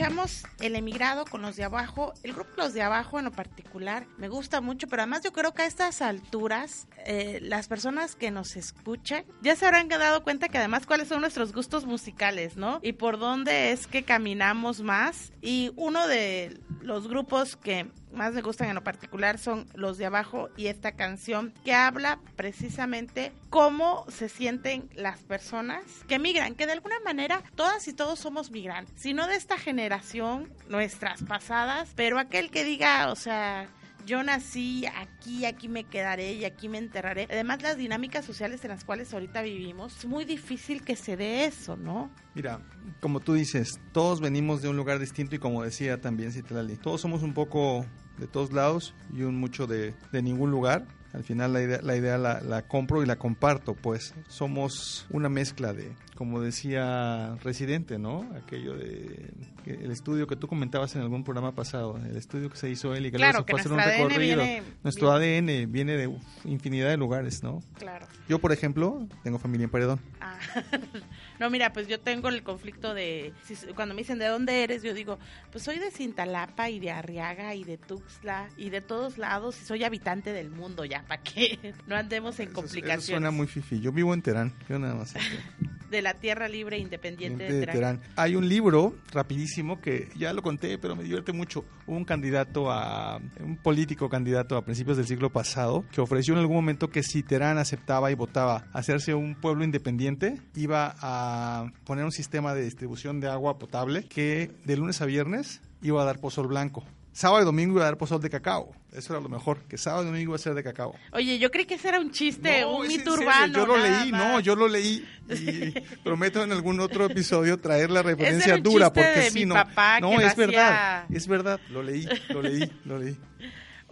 Escuchamos 0.00 0.44
El 0.60 0.76
Emigrado 0.76 1.26
con 1.26 1.42
los 1.42 1.56
de 1.56 1.64
abajo. 1.64 2.14
El 2.22 2.32
grupo 2.32 2.50
Los 2.56 2.72
de 2.72 2.80
Abajo 2.80 3.18
en 3.18 3.26
lo 3.26 3.32
particular 3.32 4.06
me 4.16 4.28
gusta 4.28 4.62
mucho, 4.62 4.86
pero 4.88 5.02
además 5.02 5.20
yo 5.22 5.30
creo 5.30 5.52
que 5.52 5.60
a 5.60 5.66
estas 5.66 6.00
alturas 6.00 6.88
eh, 7.04 7.38
las 7.42 7.68
personas 7.68 8.14
que 8.14 8.30
nos 8.30 8.56
escuchan 8.56 9.26
ya 9.42 9.56
se 9.56 9.66
habrán 9.66 9.88
dado 9.88 10.24
cuenta 10.24 10.48
que 10.48 10.56
además 10.56 10.86
cuáles 10.86 11.08
son 11.08 11.20
nuestros 11.20 11.52
gustos 11.52 11.84
musicales, 11.84 12.56
¿no? 12.56 12.80
Y 12.82 12.94
por 12.94 13.18
dónde 13.18 13.72
es 13.72 13.86
que 13.86 14.02
caminamos 14.02 14.80
más. 14.80 15.34
Y 15.42 15.70
uno 15.76 16.06
de 16.06 16.58
los 16.82 17.08
grupos 17.08 17.56
que 17.56 17.86
más 18.12 18.32
me 18.34 18.42
gustan 18.42 18.68
en 18.68 18.74
lo 18.74 18.84
particular 18.84 19.38
son 19.38 19.66
los 19.74 19.98
de 19.98 20.06
abajo 20.06 20.48
y 20.56 20.66
esta 20.66 20.92
canción 20.92 21.52
que 21.64 21.74
habla 21.74 22.18
precisamente 22.36 23.32
cómo 23.48 24.04
se 24.08 24.28
sienten 24.28 24.88
las 24.94 25.20
personas 25.20 25.82
que 26.08 26.18
migran, 26.18 26.54
que 26.54 26.66
de 26.66 26.72
alguna 26.72 26.98
manera 27.04 27.42
todas 27.54 27.86
y 27.88 27.92
todos 27.92 28.18
somos 28.18 28.50
migrantes, 28.50 29.00
si 29.00 29.14
no 29.14 29.26
de 29.26 29.36
esta 29.36 29.58
generación, 29.58 30.52
nuestras 30.68 31.22
pasadas, 31.22 31.92
pero 31.96 32.18
aquel 32.18 32.50
que 32.50 32.64
diga, 32.64 33.10
o 33.10 33.16
sea, 33.16 33.68
yo 34.06 34.22
nací 34.22 34.84
aquí, 34.86 35.44
aquí 35.44 35.68
me 35.68 35.84
quedaré 35.84 36.34
y 36.34 36.44
aquí 36.44 36.68
me 36.68 36.78
enterraré. 36.78 37.26
Además, 37.30 37.62
las 37.62 37.76
dinámicas 37.76 38.24
sociales 38.24 38.64
en 38.64 38.70
las 38.70 38.84
cuales 38.84 39.12
ahorita 39.12 39.42
vivimos, 39.42 39.96
es 39.98 40.06
muy 40.06 40.24
difícil 40.24 40.82
que 40.82 40.96
se 40.96 41.16
dé 41.16 41.44
eso, 41.44 41.76
¿no? 41.76 42.10
Mira, 42.34 42.60
como 43.00 43.20
tú 43.20 43.34
dices, 43.34 43.80
todos 43.92 44.20
venimos 44.20 44.62
de 44.62 44.68
un 44.68 44.76
lugar 44.76 44.98
distinto 44.98 45.36
y 45.36 45.38
como 45.38 45.62
decía 45.62 46.00
también 46.00 46.32
Citlali, 46.32 46.76
todos 46.76 47.00
somos 47.00 47.22
un 47.22 47.34
poco 47.34 47.86
de 48.18 48.26
todos 48.26 48.52
lados 48.52 48.94
y 49.12 49.22
un 49.22 49.36
mucho 49.36 49.66
de, 49.66 49.94
de 50.12 50.22
ningún 50.22 50.50
lugar. 50.50 50.86
Al 51.12 51.24
final 51.24 51.52
la 51.52 51.62
idea, 51.62 51.80
la, 51.82 51.96
idea 51.96 52.18
la, 52.18 52.40
la, 52.40 52.62
compro 52.62 53.02
y 53.02 53.06
la 53.06 53.16
comparto, 53.16 53.74
pues 53.74 54.14
somos 54.28 55.06
una 55.10 55.28
mezcla 55.28 55.72
de, 55.72 55.92
como 56.14 56.40
decía 56.40 57.36
Residente, 57.42 57.98
¿no? 57.98 58.30
Aquello 58.36 58.76
de 58.76 59.30
el 59.66 59.90
estudio 59.90 60.26
que 60.26 60.36
tú 60.36 60.48
comentabas 60.48 60.94
en 60.96 61.02
algún 61.02 61.24
programa 61.24 61.54
pasado, 61.54 61.98
el 61.98 62.16
estudio 62.16 62.50
que 62.50 62.56
se 62.56 62.70
hizo 62.70 62.94
él 62.94 63.06
y 63.06 63.10
que 63.10 63.16
claro, 63.16 63.44
fue 63.48 63.58
a 63.58 63.60
hacer 63.60 63.72
un 63.72 63.78
recorrido. 63.78 64.42
Viene, 64.42 64.62
nuestro 64.82 65.18
viene. 65.18 65.60
ADN 65.62 65.72
viene 65.72 65.96
de 65.96 66.06
uf, 66.06 66.22
infinidad 66.44 66.88
de 66.88 66.96
lugares, 66.96 67.42
¿no? 67.42 67.60
Claro. 67.78 68.06
Yo, 68.28 68.38
por 68.38 68.52
ejemplo, 68.52 69.06
tengo 69.22 69.38
familia 69.38 69.64
en 69.64 69.70
Paredón. 69.70 70.00
Ah. 70.20 70.38
no, 71.40 71.50
mira, 71.50 71.72
pues 71.72 71.88
yo 71.88 71.98
tengo 71.98 72.28
el 72.28 72.42
conflicto 72.44 72.94
de, 72.94 73.32
si, 73.44 73.56
cuando 73.74 73.94
me 73.94 74.02
dicen 74.02 74.18
de 74.18 74.26
dónde 74.26 74.62
eres, 74.62 74.82
yo 74.82 74.94
digo, 74.94 75.18
pues 75.50 75.64
soy 75.64 75.78
de 75.78 75.90
Cintalapa 75.90 76.68
y 76.70 76.78
de 76.78 76.90
Arriaga 76.92 77.54
y 77.54 77.64
de 77.64 77.78
Tuxtla 77.78 78.48
y 78.56 78.70
de 78.70 78.80
todos 78.82 79.18
lados 79.18 79.60
y 79.60 79.64
soy 79.64 79.82
habitante 79.82 80.32
del 80.32 80.50
mundo 80.50 80.84
ya, 80.84 81.02
para 81.08 81.22
que 81.22 81.58
no 81.88 81.96
andemos 81.96 82.38
en 82.40 82.48
Eso- 82.48 82.54
complicaciones. 82.54 83.04
Eso 83.04 83.12
suena 83.12 83.30
muy 83.30 83.46
fifi. 83.46 83.80
Yo 83.80 83.90
vivo 83.90 84.14
en 84.14 84.22
Terán, 84.22 84.52
yo 84.68 84.78
nada 84.78 84.94
más. 84.94 85.14
De 85.90 86.02
la 86.02 86.14
tierra 86.14 86.48
libre 86.48 86.76
e 86.76 86.80
independiente 86.80 87.44
de 87.44 87.52
de 87.52 87.60
Terán. 87.60 87.98
Terán. 87.98 88.00
Hay 88.16 88.36
un 88.36 88.48
libro 88.48 88.94
rapidísimo 89.12 89.80
que 89.80 90.08
ya 90.16 90.32
lo 90.32 90.42
conté, 90.42 90.78
pero 90.78 90.94
me 90.96 91.02
divierte 91.02 91.32
mucho. 91.32 91.64
Un 91.86 92.04
candidato 92.04 92.70
a 92.70 93.20
un 93.40 93.56
político 93.56 94.08
candidato 94.08 94.56
a 94.56 94.64
principios 94.64 94.96
del 94.96 95.06
siglo 95.06 95.30
pasado 95.30 95.84
que 95.92 96.00
ofreció 96.00 96.34
en 96.34 96.40
algún 96.40 96.56
momento 96.56 96.90
que 96.90 97.02
si 97.02 97.22
Terán 97.22 97.58
aceptaba 97.58 98.10
y 98.10 98.14
votaba 98.14 98.66
hacerse 98.72 99.14
un 99.14 99.34
pueblo 99.34 99.64
independiente, 99.64 100.40
iba 100.54 100.94
a 101.00 101.72
poner 101.84 102.04
un 102.04 102.12
sistema 102.12 102.54
de 102.54 102.62
distribución 102.64 103.20
de 103.20 103.28
agua 103.28 103.58
potable 103.58 104.04
que 104.04 104.50
de 104.64 104.76
lunes 104.76 105.00
a 105.00 105.06
viernes 105.06 105.60
iba 105.82 106.02
a 106.02 106.04
dar 106.04 106.20
pozol 106.20 106.46
blanco. 106.46 106.84
Sábado 107.12 107.42
y 107.42 107.44
domingo 107.44 107.74
iba 107.74 107.82
a 107.82 107.86
dar 107.86 107.98
pozol 107.98 108.20
de 108.20 108.30
cacao. 108.30 108.72
Eso 108.92 109.12
era 109.12 109.22
lo 109.22 109.28
mejor, 109.28 109.58
que 109.68 109.78
sábado 109.78 110.02
y 110.02 110.06
domingo 110.06 110.30
iba 110.30 110.36
a 110.36 110.38
ser 110.38 110.54
de 110.54 110.64
cacao. 110.64 110.94
Oye, 111.12 111.38
yo 111.38 111.50
creí 111.50 111.64
que 111.64 111.74
ese 111.74 111.88
era 111.88 112.00
un 112.00 112.10
chiste, 112.10 112.62
No, 112.62 112.78
un 112.78 112.88
mito 112.88 113.12
urbano. 113.12 113.54
Yo 113.54 113.66
lo 113.66 113.76
leí, 113.78 114.10
más. 114.10 114.20
no, 114.20 114.40
yo 114.40 114.56
lo 114.56 114.66
leí. 114.68 115.06
Y 115.28 115.70
prometo 116.04 116.42
en 116.42 116.50
algún 116.50 116.80
otro 116.80 117.06
episodio 117.06 117.56
traer 117.58 117.90
la 117.90 118.02
referencia 118.02 118.56
dura, 118.56 118.92
porque 118.92 119.08
de 119.20 119.30
sí, 119.30 119.46
no. 119.46 119.54
papá 119.54 120.00
no, 120.00 120.20
es 120.20 120.34
verdad, 120.34 121.04
es 121.08 121.28
verdad, 121.28 121.60
lo 121.70 121.82
leí, 121.82 122.08
lo 122.30 122.42
leí, 122.42 122.70
lo 122.84 122.98
leí. 122.98 123.16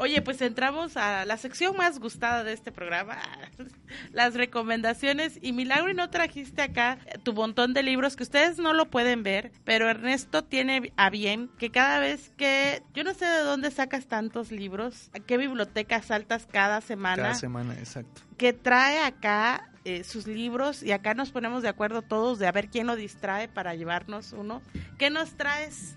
Oye, 0.01 0.23
pues 0.23 0.41
entramos 0.43 0.97
a 0.97 1.25
la 1.25 1.37
sección 1.39 1.77
más 1.77 1.99
gustada 1.99 2.45
de 2.45 2.53
este 2.53 2.71
programa, 2.71 3.19
las 4.13 4.35
recomendaciones. 4.35 5.41
Y 5.43 5.53
Milagro, 5.53 5.91
y 5.91 5.95
no 5.95 6.09
trajiste 6.09 6.63
acá 6.63 6.99
tu 7.25 7.35
montón 7.35 7.75
de 7.75 7.83
libros 7.83 8.15
que 8.15 8.23
ustedes 8.23 8.59
no 8.59 8.75
lo 8.75 8.91
pueden 8.91 9.25
ver, 9.25 9.51
pero 9.65 9.91
Ernesto 9.91 10.45
tiene 10.45 10.93
a 10.97 11.11
bien 11.11 11.51
que 11.59 11.71
cada 11.71 11.99
vez 11.99 12.31
que, 12.37 12.81
yo 12.95 13.03
no 13.03 13.13
sé 13.13 13.25
de 13.25 13.41
dónde 13.41 13.73
sacas 13.73 14.07
tantos 14.07 14.53
libros, 14.53 15.11
a 15.15 15.19
qué 15.19 15.37
biblioteca 15.37 16.01
saltas 16.01 16.47
cada 16.47 16.81
semana, 16.81 17.23
Cada 17.25 17.35
semana, 17.35 17.75
exacto. 17.75 18.23
que 18.37 18.53
trae 18.53 19.01
acá 19.01 19.69
eh, 19.85 20.05
sus 20.05 20.29
libros 20.29 20.85
y 20.85 20.93
acá 20.93 21.15
nos 21.15 21.33
ponemos 21.33 21.65
de 21.65 21.71
acuerdo 21.71 22.03
todos 22.03 22.39
de 22.39 22.47
a 22.47 22.53
ver 22.53 22.69
quién 22.69 22.87
lo 22.87 22.95
distrae 22.95 23.49
para 23.49 23.75
llevarnos 23.75 24.33
uno. 24.33 24.63
¿Qué 24.97 25.11
nos 25.11 25.33
traes 25.33 25.97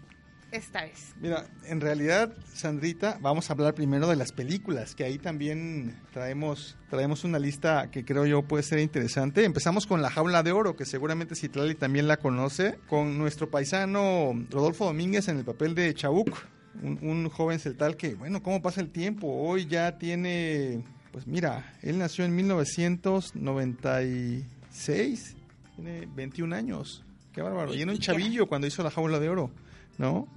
esta 0.51 0.83
vez? 0.83 1.13
Mira, 1.19 1.45
en 1.65 1.81
realidad, 1.81 2.33
Sandrita, 2.53 3.17
vamos 3.21 3.49
a 3.49 3.53
hablar 3.53 3.73
primero 3.73 4.07
de 4.07 4.15
las 4.15 4.31
películas, 4.31 4.93
que 4.95 5.03
ahí 5.03 5.17
también 5.17 5.99
traemos, 6.13 6.77
traemos 6.89 7.23
una 7.23 7.39
lista 7.39 7.89
que 7.91 8.03
creo 8.05 8.25
yo 8.25 8.41
puede 8.43 8.63
ser 8.63 8.79
interesante. 8.79 9.43
Empezamos 9.45 9.87
con 9.87 10.01
La 10.01 10.09
Jaula 10.09 10.43
de 10.43 10.51
Oro, 10.51 10.75
que 10.75 10.85
seguramente 10.85 11.35
Citlali 11.35 11.75
también 11.75 12.07
la 12.07 12.17
conoce, 12.17 12.77
con 12.87 13.17
nuestro 13.17 13.49
paisano 13.49 14.33
Rodolfo 14.49 14.85
Domínguez 14.85 15.27
en 15.29 15.37
el 15.37 15.45
papel 15.45 15.73
de 15.75 15.93
Chabuc, 15.93 16.35
un, 16.83 16.99
un 17.01 17.29
joven 17.29 17.59
celtal 17.59 17.95
que, 17.97 18.15
bueno, 18.15 18.41
¿cómo 18.43 18.61
pasa 18.61 18.81
el 18.81 18.89
tiempo? 18.91 19.27
Hoy 19.27 19.65
ya 19.67 19.97
tiene, 19.97 20.83
pues 21.11 21.27
mira, 21.27 21.73
él 21.81 21.97
nació 21.97 22.23
en 22.25 22.35
1996, 22.35 25.35
tiene 25.75 26.07
21 26.15 26.55
años. 26.55 27.03
Qué 27.33 27.41
bárbaro. 27.41 27.73
Y- 27.73 27.81
era 27.81 27.91
un 27.91 27.97
chavillo 27.97 28.47
cuando 28.47 28.67
hizo 28.67 28.83
La 28.83 28.91
Jaula 28.91 29.19
de 29.19 29.29
Oro, 29.29 29.51
¿no? 29.97 30.27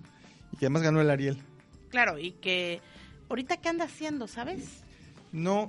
Y 0.55 0.57
que 0.57 0.67
además 0.67 0.83
ganó 0.83 1.01
el 1.01 1.11
Ariel. 1.11 1.37
Claro, 1.89 2.17
y 2.17 2.31
que 2.31 2.81
ahorita 3.29 3.57
qué 3.57 3.69
anda 3.69 3.87
haciendo, 3.87 4.29
¿sabes? 4.29 4.85
No, 5.33 5.69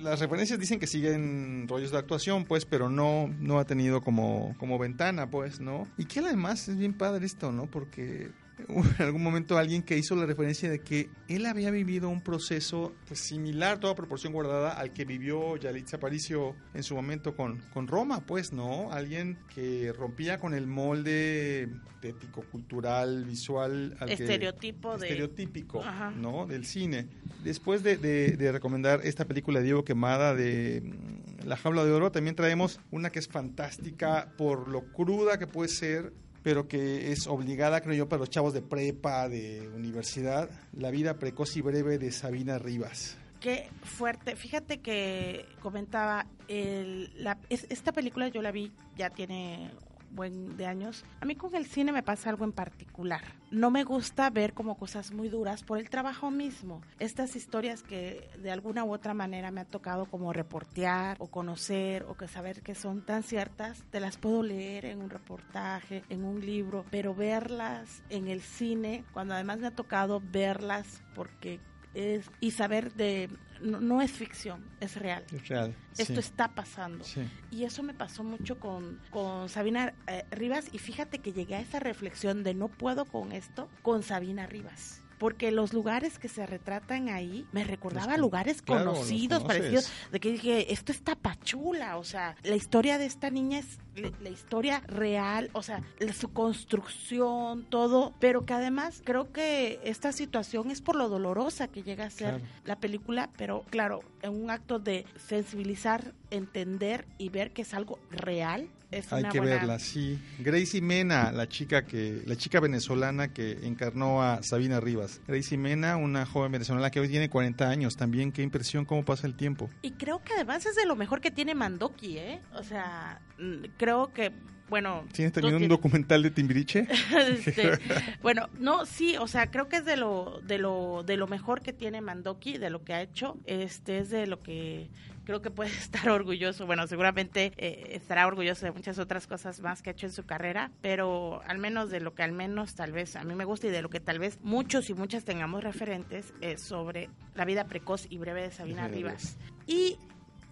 las 0.00 0.18
referencias 0.18 0.58
dicen 0.58 0.80
que 0.80 0.86
siguen 0.86 1.68
rollos 1.68 1.90
de 1.90 1.98
actuación, 1.98 2.46
pues, 2.46 2.64
pero 2.64 2.88
no, 2.88 3.28
no 3.38 3.58
ha 3.58 3.66
tenido 3.66 4.00
como, 4.00 4.56
como 4.58 4.78
ventana, 4.78 5.30
pues, 5.30 5.60
¿no? 5.60 5.86
Y 5.98 6.06
que 6.06 6.20
además 6.20 6.66
es 6.68 6.78
bien 6.78 6.94
padre 6.94 7.26
esto, 7.26 7.52
¿no? 7.52 7.66
Porque 7.66 8.30
en 8.68 9.02
algún 9.04 9.22
momento 9.22 9.56
alguien 9.58 9.82
que 9.82 9.96
hizo 9.96 10.16
la 10.16 10.26
referencia 10.26 10.68
de 10.70 10.80
que 10.80 11.08
él 11.28 11.46
había 11.46 11.70
vivido 11.70 12.08
un 12.08 12.20
proceso 12.22 12.92
pues, 13.06 13.20
similar, 13.20 13.78
toda 13.78 13.94
proporción 13.94 14.32
guardada, 14.32 14.72
al 14.72 14.92
que 14.92 15.04
vivió 15.04 15.56
Yalitza 15.56 15.96
Aparicio 15.96 16.54
en 16.74 16.82
su 16.82 16.94
momento 16.94 17.36
con, 17.36 17.58
con 17.72 17.86
Roma, 17.86 18.20
pues, 18.26 18.52
¿no? 18.52 18.90
Alguien 18.92 19.38
que 19.54 19.92
rompía 19.92 20.38
con 20.38 20.54
el 20.54 20.66
molde 20.66 21.68
ético, 22.02 22.42
cultural, 22.50 23.24
visual, 23.24 23.96
al 24.00 24.08
que- 24.08 24.14
Estereotipo 24.14 24.96
de- 24.98 25.06
estereotípico, 25.06 25.82
Ajá. 25.84 26.10
¿no? 26.10 26.46
Del 26.46 26.64
cine. 26.64 27.06
Después 27.44 27.82
de, 27.82 27.96
de- 27.96 28.36
de 28.36 28.52
recomendar 28.52 29.00
esta 29.04 29.24
película 29.24 29.58
de 29.58 29.64
Diego 29.66 29.84
Quemada 29.84 30.34
de 30.34 30.82
mm, 30.84 31.46
La 31.46 31.56
Jaula 31.56 31.84
de 31.84 31.92
Oro, 31.92 32.12
también 32.12 32.36
traemos 32.36 32.80
una 32.90 33.10
que 33.10 33.18
es 33.18 33.28
fantástica 33.28 34.32
por 34.36 34.68
lo 34.68 34.84
cruda 34.92 35.38
que 35.38 35.46
puede 35.46 35.68
ser, 35.68 36.12
pero 36.48 36.66
que 36.66 37.12
es 37.12 37.26
obligada, 37.26 37.82
creo 37.82 37.94
yo, 37.94 38.08
para 38.08 38.20
los 38.20 38.30
chavos 38.30 38.54
de 38.54 38.62
prepa, 38.62 39.28
de 39.28 39.68
universidad, 39.76 40.48
La 40.72 40.90
vida 40.90 41.18
precoz 41.18 41.54
y 41.58 41.60
breve 41.60 41.98
de 41.98 42.10
Sabina 42.10 42.58
Rivas. 42.58 43.18
Qué 43.38 43.68
fuerte. 43.82 44.34
Fíjate 44.34 44.78
que 44.78 45.44
comentaba, 45.60 46.26
el, 46.48 47.12
la, 47.22 47.36
es- 47.50 47.66
esta 47.68 47.92
película 47.92 48.28
yo 48.28 48.40
la 48.40 48.50
vi, 48.50 48.72
ya 48.96 49.10
tiene 49.10 49.70
buen 50.10 50.56
de 50.56 50.66
años. 50.66 51.04
A 51.20 51.24
mí 51.24 51.34
con 51.34 51.54
el 51.54 51.66
cine 51.66 51.92
me 51.92 52.02
pasa 52.02 52.30
algo 52.30 52.44
en 52.44 52.52
particular. 52.52 53.22
No 53.50 53.70
me 53.70 53.84
gusta 53.84 54.28
ver 54.30 54.52
como 54.52 54.76
cosas 54.76 55.12
muy 55.12 55.28
duras 55.28 55.62
por 55.62 55.78
el 55.78 55.88
trabajo 55.88 56.30
mismo. 56.30 56.82
Estas 56.98 57.36
historias 57.36 57.82
que 57.82 58.28
de 58.38 58.50
alguna 58.50 58.84
u 58.84 58.92
otra 58.92 59.14
manera 59.14 59.50
me 59.50 59.62
ha 59.62 59.64
tocado 59.64 60.06
como 60.06 60.32
reportear 60.32 61.16
o 61.20 61.28
conocer 61.28 62.04
o 62.04 62.16
que 62.16 62.28
saber 62.28 62.62
que 62.62 62.74
son 62.74 63.04
tan 63.04 63.22
ciertas, 63.22 63.84
te 63.90 64.00
las 64.00 64.18
puedo 64.18 64.42
leer 64.42 64.84
en 64.84 65.00
un 65.00 65.10
reportaje, 65.10 66.04
en 66.08 66.24
un 66.24 66.44
libro, 66.44 66.84
pero 66.90 67.14
verlas 67.14 68.02
en 68.10 68.28
el 68.28 68.40
cine, 68.40 69.04
cuando 69.12 69.34
además 69.34 69.58
me 69.58 69.68
ha 69.68 69.74
tocado 69.74 70.20
verlas 70.20 71.02
porque 71.14 71.60
es, 71.94 72.30
y 72.40 72.52
saber 72.52 72.94
de 72.94 73.28
no, 73.60 73.80
no 73.80 74.02
es 74.02 74.12
ficción, 74.12 74.64
es 74.80 74.96
real. 74.96 75.24
Es 75.32 75.48
real. 75.48 75.74
Esto 75.96 76.14
sí. 76.14 76.20
está 76.20 76.48
pasando. 76.54 77.04
Sí. 77.04 77.22
Y 77.50 77.64
eso 77.64 77.82
me 77.82 77.94
pasó 77.94 78.24
mucho 78.24 78.58
con, 78.58 79.00
con 79.10 79.48
Sabina 79.48 79.94
eh, 80.06 80.24
Rivas 80.30 80.66
y 80.72 80.78
fíjate 80.78 81.18
que 81.18 81.32
llegué 81.32 81.56
a 81.56 81.60
esa 81.60 81.80
reflexión 81.80 82.44
de 82.44 82.54
no 82.54 82.68
puedo 82.68 83.04
con 83.04 83.32
esto 83.32 83.68
con 83.82 84.02
Sabina 84.02 84.46
Rivas. 84.46 85.02
Porque 85.18 85.50
los 85.50 85.72
lugares 85.72 86.18
que 86.18 86.28
se 86.28 86.46
retratan 86.46 87.08
ahí 87.08 87.46
me 87.52 87.64
recordaba 87.64 88.12
Los 88.12 88.20
lugares 88.20 88.62
claro, 88.62 88.92
conocidos, 88.92 89.42
parecidos, 89.44 89.90
de 90.12 90.20
que 90.20 90.32
dije, 90.32 90.72
esto 90.72 90.92
es 90.92 91.02
tapachula, 91.02 91.96
o 91.96 92.04
sea, 92.04 92.36
la 92.44 92.54
historia 92.56 92.98
de 92.98 93.06
esta 93.06 93.30
niña 93.30 93.58
es 93.58 93.78
la, 93.96 94.12
la 94.20 94.28
historia 94.30 94.80
real, 94.86 95.50
o 95.52 95.62
sea, 95.62 95.82
la- 95.98 96.12
su 96.12 96.32
construcción, 96.32 97.64
todo, 97.68 98.14
pero 98.20 98.44
que 98.46 98.52
además 98.54 99.02
creo 99.04 99.32
que 99.32 99.80
esta 99.84 100.12
situación 100.12 100.70
es 100.70 100.80
por 100.80 100.96
lo 100.96 101.08
dolorosa 101.08 101.68
que 101.68 101.82
llega 101.82 102.06
a 102.06 102.10
ser 102.10 102.18
Claro. 102.38 102.44
la 102.64 102.76
película, 102.78 103.30
pero 103.36 103.64
claro, 103.70 104.00
en 104.22 104.40
un 104.40 104.50
acto 104.50 104.78
de 104.78 105.04
sensibilizar, 105.16 106.14
entender 106.30 107.06
y 107.18 107.28
ver 107.30 107.52
que 107.52 107.62
es 107.62 107.74
algo 107.74 107.98
real 108.10 108.68
es 108.90 109.12
Hay 109.12 109.20
una 109.22 109.28
que 109.30 109.38
buena- 109.40 109.54
verla, 109.56 109.78
sí. 109.78 110.18
Gracie 110.38 110.80
Mena, 110.80 111.30
la 111.32 111.48
chica 111.48 111.84
que, 111.84 112.22
la 112.26 112.36
chica 112.36 112.58
venezolana 112.60 113.32
que 113.32 113.52
encarnó 113.66 114.22
a 114.22 114.42
Sabina 114.42 114.80
Rivas. 114.80 115.20
Gracie 115.26 115.58
Mena, 115.58 115.96
una 115.96 116.24
joven 116.26 116.52
venezolana 116.52 116.90
que 116.90 117.00
hoy 117.00 117.08
tiene 117.08 117.28
40 117.28 117.68
años. 117.68 117.96
También, 117.96 118.32
qué 118.32 118.42
impresión 118.42 118.84
cómo 118.84 119.04
pasa 119.04 119.26
el 119.26 119.34
tiempo. 119.34 119.68
Y 119.82 119.92
creo 119.92 120.22
que 120.24 120.32
además 120.34 120.64
es 120.66 120.74
de 120.76 120.86
lo 120.86 120.96
mejor 120.96 121.20
que 121.20 121.30
tiene 121.30 121.54
Mandoki, 121.54 122.18
¿eh? 122.18 122.40
O 122.54 122.62
sea, 122.62 123.20
mm, 123.38 123.64
creo 123.76 124.12
que, 124.12 124.32
bueno... 124.70 125.04
¿Tienes 125.12 125.32
también 125.32 125.56
un 125.56 125.68
documental 125.68 126.22
de 126.22 126.30
Timbiriche? 126.30 126.86
Este, 127.28 127.78
bueno, 128.22 128.48
no, 128.58 128.86
sí, 128.86 129.16
o 129.18 129.26
sea, 129.26 129.50
creo 129.50 129.68
que 129.68 129.76
es 129.76 129.84
de 129.84 129.96
lo, 129.96 130.40
de 130.46 130.58
lo, 130.58 131.02
de 131.04 131.16
lo 131.16 131.26
mejor 131.26 131.60
que 131.62 131.72
tiene 131.72 132.00
Mandoki, 132.00 132.56
de 132.58 132.70
lo 132.70 132.84
que 132.84 132.94
ha 132.94 133.02
hecho, 133.02 133.36
este 133.46 133.98
es 133.98 134.10
de 134.10 134.26
lo 134.26 134.40
que 134.40 134.88
creo 135.28 135.42
que 135.42 135.50
puede 135.50 135.68
estar 135.78 136.08
orgulloso. 136.08 136.64
Bueno, 136.64 136.86
seguramente 136.86 137.52
eh, 137.58 137.90
estará 137.92 138.26
orgulloso 138.26 138.64
de 138.64 138.72
muchas 138.72 138.98
otras 138.98 139.26
cosas 139.26 139.60
más 139.60 139.82
que 139.82 139.90
ha 139.90 139.92
hecho 139.92 140.06
en 140.06 140.12
su 140.12 140.24
carrera, 140.24 140.70
pero 140.80 141.42
al 141.46 141.58
menos 141.58 141.90
de 141.90 142.00
lo 142.00 142.14
que 142.14 142.22
al 142.22 142.32
menos 142.32 142.74
tal 142.74 142.92
vez 142.92 143.14
a 143.14 143.24
mí 143.24 143.34
me 143.34 143.44
gusta 143.44 143.66
y 143.66 143.70
de 143.70 143.82
lo 143.82 143.90
que 143.90 144.00
tal 144.00 144.18
vez 144.18 144.38
muchos 144.40 144.88
y 144.88 144.94
muchas 144.94 145.24
tengamos 145.24 145.62
referentes 145.62 146.32
es 146.40 146.62
sobre 146.62 147.10
la 147.34 147.44
vida 147.44 147.66
precoz 147.66 148.06
y 148.08 148.16
breve 148.16 148.40
de 148.40 148.50
Sabina 148.50 148.88
Rivas. 148.88 149.36
Y 149.66 149.98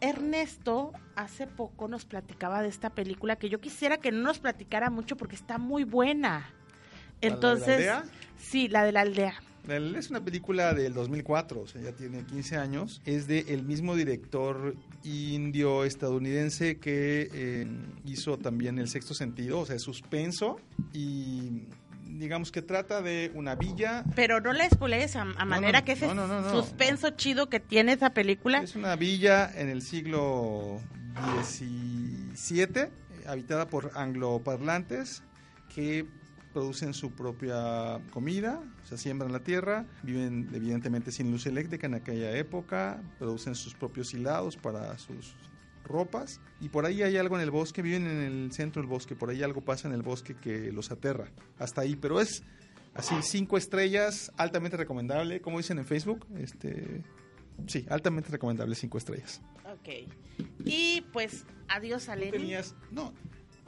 Ernesto 0.02 0.92
hace 1.14 1.46
poco 1.46 1.88
nos 1.88 2.04
platicaba 2.04 2.60
de 2.60 2.68
esta 2.68 2.90
película 2.90 3.36
que 3.36 3.48
yo 3.48 3.62
quisiera 3.62 3.96
que 3.96 4.12
no 4.12 4.24
nos 4.24 4.40
platicara 4.40 4.90
mucho 4.90 5.16
porque 5.16 5.36
está 5.36 5.56
muy 5.56 5.84
buena. 5.84 6.50
de 7.22 7.30
la 7.30 7.34
Entonces, 7.34 7.76
aldea? 7.76 8.04
sí, 8.36 8.68
la 8.68 8.84
de 8.84 8.92
la 8.92 9.00
aldea. 9.00 9.40
Es 9.68 10.10
una 10.10 10.24
película 10.24 10.74
del 10.74 10.94
2004, 10.94 11.60
o 11.60 11.66
sea, 11.66 11.80
ya 11.82 11.92
tiene 11.92 12.24
15 12.24 12.56
años. 12.56 13.02
Es 13.04 13.26
de 13.26 13.46
el 13.48 13.64
mismo 13.64 13.96
director 13.96 14.76
indio 15.02 15.84
estadounidense 15.84 16.78
que 16.78 17.28
eh, 17.32 17.66
hizo 18.04 18.38
también 18.38 18.78
El 18.78 18.88
Sexto 18.88 19.14
Sentido, 19.14 19.60
o 19.60 19.66
sea, 19.66 19.76
es 19.76 19.82
suspenso 19.82 20.60
y 20.92 21.64
digamos 22.06 22.52
que 22.52 22.62
trata 22.62 23.02
de 23.02 23.32
una 23.34 23.56
villa. 23.56 24.04
Pero 24.14 24.40
no 24.40 24.52
la 24.52 24.68
spoilees 24.70 25.16
a, 25.16 25.22
a 25.22 25.44
manera 25.44 25.80
no, 25.80 25.84
que 25.84 25.92
ese 25.92 26.14
no, 26.14 26.50
suspenso 26.50 27.10
chido 27.10 27.48
que 27.48 27.58
tiene 27.58 27.92
esa 27.92 28.10
película. 28.10 28.62
Es 28.62 28.76
una 28.76 28.94
villa 28.94 29.50
en 29.54 29.68
el 29.68 29.82
siglo 29.82 30.80
XVII, 31.42 32.88
habitada 33.26 33.66
por 33.68 33.90
angloparlantes 33.94 35.22
que 35.74 36.06
producen 36.56 36.94
su 36.94 37.10
propia 37.10 38.00
comida, 38.12 38.62
o 38.82 38.86
sea, 38.86 38.96
siembran 38.96 39.30
la 39.30 39.40
tierra, 39.40 39.84
viven 40.02 40.48
evidentemente 40.54 41.12
sin 41.12 41.30
luz 41.30 41.44
eléctrica 41.44 41.86
en 41.86 41.92
aquella 41.92 42.34
época, 42.34 43.02
producen 43.18 43.54
sus 43.54 43.74
propios 43.74 44.14
hilados 44.14 44.56
para 44.56 44.96
sus 44.96 45.34
ropas 45.84 46.40
y 46.58 46.70
por 46.70 46.86
ahí 46.86 47.02
hay 47.02 47.18
algo 47.18 47.36
en 47.36 47.42
el 47.42 47.50
bosque, 47.50 47.82
viven 47.82 48.06
en 48.06 48.22
el 48.22 48.52
centro 48.52 48.80
del 48.80 48.88
bosque, 48.88 49.14
por 49.14 49.28
ahí 49.28 49.42
algo 49.42 49.60
pasa 49.60 49.86
en 49.86 49.92
el 49.92 50.00
bosque 50.00 50.34
que 50.34 50.72
los 50.72 50.90
aterra, 50.90 51.30
hasta 51.58 51.82
ahí, 51.82 51.94
pero 51.94 52.22
es 52.22 52.42
así, 52.94 53.16
cinco 53.20 53.58
estrellas, 53.58 54.32
altamente 54.38 54.78
recomendable, 54.78 55.42
como 55.42 55.58
dicen 55.58 55.76
en 55.76 55.84
Facebook, 55.84 56.26
este, 56.38 57.02
sí, 57.66 57.84
altamente 57.90 58.30
recomendable, 58.30 58.74
cinco 58.76 58.96
estrellas. 58.96 59.42
Ok. 59.70 60.10
Y 60.64 61.02
pues, 61.12 61.44
adiós 61.68 62.08
a 62.08 62.16
Lenin. 62.16 62.32
tenías, 62.32 62.74
no, 62.90 63.12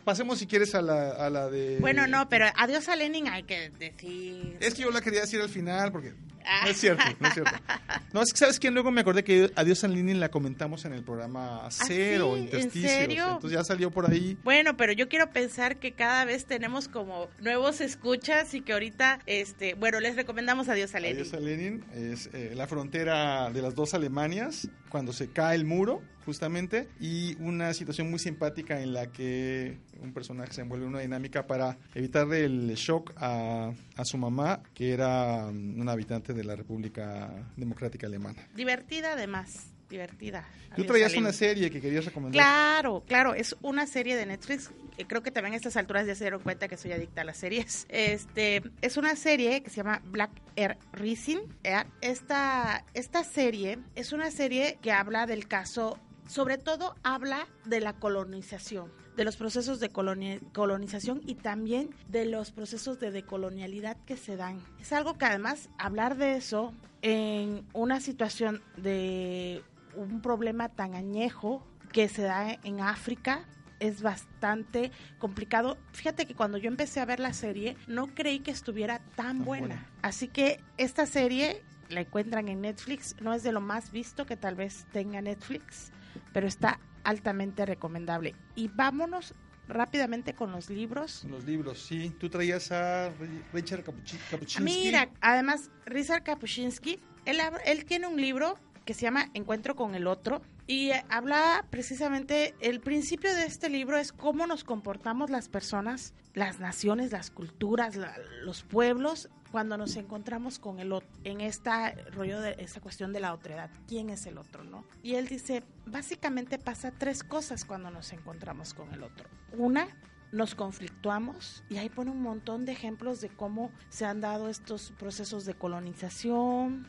pasemos 0.09 0.39
si 0.39 0.47
quieres 0.47 0.75
a 0.75 0.81
la, 0.81 1.11
a 1.11 1.29
la 1.29 1.51
de... 1.51 1.77
Bueno, 1.81 2.07
no, 2.07 2.31
pero 2.31 2.47
adiós 2.57 2.89
a 2.89 2.97
Lenin 2.97 3.29
hay 3.29 3.43
que 3.43 3.69
decir. 3.69 4.57
Es 4.59 4.73
que 4.73 4.81
yo 4.83 4.91
la 4.91 5.03
quería 5.03 5.21
decir 5.21 5.39
al 5.43 5.51
final 5.51 5.93
porque 5.93 6.15
Ah. 6.51 6.61
no 6.65 6.71
es 6.71 6.79
cierto, 6.81 7.05
no 7.21 7.29
es 7.29 7.35
cierto. 7.35 7.53
No, 8.15 8.23
es 8.23 8.33
que 8.33 8.39
sabes 8.39 8.59
que 8.59 8.71
luego 8.71 8.91
me 8.91 9.03
acordé 9.03 9.23
que 9.23 9.51
Adiós 9.55 9.85
a 9.85 9.89
Lenin 9.89 10.19
la 10.19 10.31
comentamos 10.31 10.87
en 10.87 10.95
el 10.95 11.03
programa 11.05 11.69
Cero, 11.71 12.31
¿Ah, 12.33 12.37
sí? 12.37 12.39
¿En 12.39 12.45
Intersticios. 12.45 12.91
serio? 12.91 13.25
Entonces 13.35 13.51
ya 13.59 13.65
salió 13.65 13.91
por 13.91 14.11
ahí. 14.11 14.39
Bueno, 14.45 14.75
pero 14.79 14.93
yo 14.95 15.11
quiero 15.11 15.29
pensar 15.31 15.79
que 15.79 15.93
cada 15.93 16.25
vez 16.25 16.47
tenemos 16.47 16.89
como 16.89 17.29
nuevos 17.41 17.83
escuchas 17.83 18.55
y 18.55 18.63
que 18.63 18.73
ahorita, 18.73 19.19
este, 19.27 19.75
bueno, 19.75 20.01
les 20.01 20.17
recomendamos 20.17 20.71
Adiós 20.71 20.95
a 20.95 21.01
Lenin. 21.01 21.19
Adiós 21.21 21.35
a 21.35 21.41
Lenin 21.41 21.85
es 21.95 22.31
eh, 22.33 22.53
la 22.55 22.67
frontera 22.67 23.51
de 23.51 23.61
las 23.61 23.75
dos 23.75 23.93
Alemanias 23.93 24.69
cuando 24.89 25.13
se 25.13 25.31
cae 25.31 25.55
el 25.55 25.67
muro 25.67 26.01
justamente 26.29 26.89
y 27.01 27.37
una 27.41 27.73
situación 27.73 28.11
muy 28.11 28.19
simpática 28.19 28.83
en 28.83 28.93
la 28.93 29.07
que 29.11 29.79
un 30.03 30.13
personaje 30.13 30.53
se 30.53 30.61
envuelve 30.61 30.85
en 30.85 30.91
una 30.91 31.01
dinámica 31.01 31.47
para 31.47 31.79
evitarle 31.95 32.45
el 32.45 32.75
shock 32.75 33.15
a, 33.17 33.73
a 33.97 34.05
su 34.05 34.19
mamá 34.19 34.61
que 34.75 34.93
era 34.93 35.51
mm, 35.51 35.81
una 35.81 35.93
habitante 35.93 36.35
de 36.35 36.45
la 36.45 36.55
República 36.55 37.31
Democrática 37.57 38.07
Alemana. 38.07 38.47
Divertida 38.55 39.15
además, 39.15 39.71
divertida. 39.89 40.47
Tú 40.77 40.85
traías 40.85 41.13
Lenin. 41.13 41.25
una 41.25 41.33
serie 41.33 41.71
que 41.71 41.81
querías 41.81 42.05
recomendar. 42.05 42.39
Claro, 42.43 43.03
claro, 43.07 43.33
es 43.33 43.57
una 43.63 43.87
serie 43.87 44.15
de 44.15 44.27
Netflix. 44.27 44.71
Creo 45.07 45.23
que 45.23 45.31
también 45.31 45.55
a 45.55 45.57
estas 45.57 45.79
alturas 45.79 46.07
ya 46.07 46.15
se 46.15 46.25
dieron 46.25 46.43
cuenta 46.43 46.69
que 46.69 46.77
soy 46.77 46.93
adicta 46.93 47.23
a 47.23 47.25
las 47.25 47.39
series. 47.39 47.87
Este, 47.91 48.63
es 48.83 48.99
una 48.99 49.17
serie 49.17 49.63
que 49.63 49.71
se 49.71 49.77
llama 49.77 50.03
Black 50.05 50.31
Air 50.57 50.77
Rising. 50.93 51.39
Eh, 51.65 51.75
Esta, 52.03 52.85
esta 52.93 53.25
serie 53.25 53.79
es 53.95 54.13
una 54.13 54.31
serie 54.31 54.79
que 54.83 54.93
habla 54.93 55.25
del 55.27 55.49
caso, 55.49 55.99
sobre 56.29 56.57
todo 56.59 56.95
habla 57.03 57.49
de 57.65 57.81
la 57.81 57.95
colonización 57.95 58.93
de 59.17 59.25
los 59.25 59.37
procesos 59.37 59.81
de 59.81 59.91
coloni- 59.93 60.39
colonización 60.53 61.21
y 61.27 61.35
también 61.35 61.91
de 62.09 62.25
los 62.25 62.53
procesos 62.53 63.01
de 63.01 63.11
decolonialidad 63.11 63.97
que 64.07 64.17
se 64.17 64.37
dan. 64.37 64.63
Es 64.81 64.93
algo 64.93 65.19
que 65.19 65.25
además 65.25 65.69
hablar 65.77 66.17
de 66.17 66.37
eso 66.37 66.73
en 67.03 67.67
una 67.73 67.99
situación 67.99 68.63
de 68.77 69.65
un 69.97 70.21
problema 70.23 70.69
tan 70.69 70.95
añejo 70.95 71.67
que 71.93 72.09
se 72.09 72.23
da 72.23 72.53
en 72.63 72.81
África 72.81 73.45
es 73.81 74.03
bastante 74.03 74.93
complicado. 75.19 75.79
Fíjate 75.93 76.25
que 76.27 76.35
cuando 76.37 76.57
yo 76.59 76.69
empecé 76.69 77.01
a 77.01 77.05
ver 77.05 77.19
la 77.19 77.33
serie 77.33 77.77
no 77.89 78.07
creí 78.15 78.39
que 78.39 78.53
estuviera 78.53 79.01
tan 79.17 79.39
Tan 79.39 79.45
buena. 79.45 79.67
buena. 79.67 79.87
Así 80.03 80.29
que 80.29 80.61
esta 80.77 81.07
serie 81.07 81.63
la 81.89 82.03
encuentran 82.03 82.47
en 82.49 82.61
Netflix, 82.61 83.17
no 83.21 83.35
es 83.35 83.43
de 83.43 83.51
lo 83.51 83.61
más 83.61 83.91
visto 83.91 84.27
que 84.27 84.37
tal 84.37 84.55
vez 84.55 84.87
tenga 84.93 85.21
Netflix, 85.23 85.91
pero 86.39 86.47
está 86.47 86.79
altamente 87.03 87.67
recomendable. 87.67 88.37
Y 88.55 88.69
vámonos 88.69 89.35
rápidamente 89.67 90.35
con 90.35 90.53
los 90.53 90.71
libros. 90.71 91.25
Los 91.29 91.43
libros, 91.45 91.81
sí. 91.85 92.11
Tú 92.21 92.29
traías 92.31 92.71
a 92.71 93.09
Ri- 93.11 93.43
Richard 93.53 93.83
Kapuscinski. 93.83 94.63
Mira, 94.63 95.11
además, 95.21 95.69
Richard 95.85 96.23
Kapuscinski, 96.23 97.01
él, 97.25 97.41
él 97.67 97.85
tiene 97.87 98.07
un 98.07 98.21
libro 98.21 98.55
que 98.85 98.95
se 98.95 99.01
llama 99.03 99.31
Encuentro 99.35 99.75
con 99.75 99.97
el 99.97 100.07
Otro 100.07 100.43
y 100.69 100.91
eh, 100.93 101.05
habla 101.11 101.67
precisamente, 101.71 102.55
el 102.61 102.79
principio 102.79 103.35
de 103.35 103.43
este 103.45 103.69
libro 103.69 103.99
es 103.99 104.13
cómo 104.13 104.47
nos 104.47 104.63
comportamos 104.63 105.31
las 105.31 105.49
personas, 105.49 106.15
las 106.35 106.61
naciones, 106.61 107.11
las 107.11 107.33
culturas, 107.33 107.97
la- 107.97 108.17
los 108.45 108.63
pueblos 108.63 109.29
cuando 109.51 109.77
nos 109.77 109.97
encontramos 109.97 110.59
con 110.59 110.79
el 110.79 110.93
otro, 110.93 111.09
en 111.25 111.41
esta 111.41 111.93
rollo 112.13 112.41
de 112.41 112.57
esta 112.59 112.81
cuestión 112.81 113.13
de 113.13 113.21
la 113.21 113.33
otredad, 113.33 113.71
¿quién 113.87 114.11
es 114.11 114.27
el 114.27 114.39
otro, 114.39 114.65
no? 114.65 114.85
Y 115.03 115.15
él 115.15 115.27
dice, 115.27 115.63
básicamente 115.87 116.59
pasa 116.59 116.91
tres 116.91 117.23
cosas 117.23 117.65
cuando 117.65 117.91
nos 117.91 118.13
encontramos 118.13 118.75
con 118.75 118.93
el 118.93 119.03
otro. 119.03 119.29
Una, 119.57 119.89
nos 120.33 120.55
conflictuamos 120.55 121.65
y 121.69 121.79
ahí 121.79 121.89
pone 121.89 122.11
un 122.11 122.23
montón 122.23 122.65
de 122.65 122.73
ejemplos 122.73 123.21
de 123.21 123.29
cómo 123.29 123.71
se 123.89 124.05
han 124.05 124.21
dado 124.21 124.49
estos 124.49 124.93
procesos 124.99 125.45
de 125.47 125.55
colonización, 125.55 126.87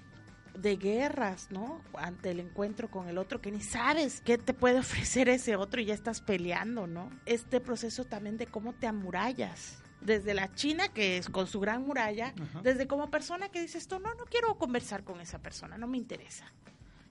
de 0.57 0.75
guerras, 0.75 1.49
¿no? 1.51 1.81
Ante 1.93 2.31
el 2.31 2.39
encuentro 2.39 2.89
con 2.89 3.07
el 3.07 3.17
otro, 3.17 3.41
que 3.41 3.51
ni 3.51 3.61
sabes 3.61 4.21
qué 4.21 4.37
te 4.37 4.53
puede 4.53 4.79
ofrecer 4.79 5.29
ese 5.29 5.55
otro 5.55 5.81
y 5.81 5.85
ya 5.85 5.93
estás 5.93 6.21
peleando, 6.21 6.87
¿no? 6.87 7.09
Este 7.25 7.59
proceso 7.59 8.05
también 8.05 8.37
de 8.37 8.47
cómo 8.47 8.73
te 8.73 8.87
amurallas. 8.87 9.81
Desde 10.01 10.33
la 10.33 10.53
China, 10.55 10.87
que 10.89 11.17
es 11.17 11.29
con 11.29 11.47
su 11.47 11.59
gran 11.59 11.85
muralla, 11.85 12.33
Ajá. 12.41 12.61
desde 12.61 12.87
como 12.87 13.09
persona 13.11 13.49
que 13.49 13.61
dices 13.61 13.87
tú, 13.87 13.99
no, 13.99 14.13
no 14.15 14.25
quiero 14.25 14.57
conversar 14.57 15.03
con 15.03 15.19
esa 15.21 15.39
persona, 15.39 15.77
no 15.77 15.87
me 15.87 15.97
interesa. 15.97 16.51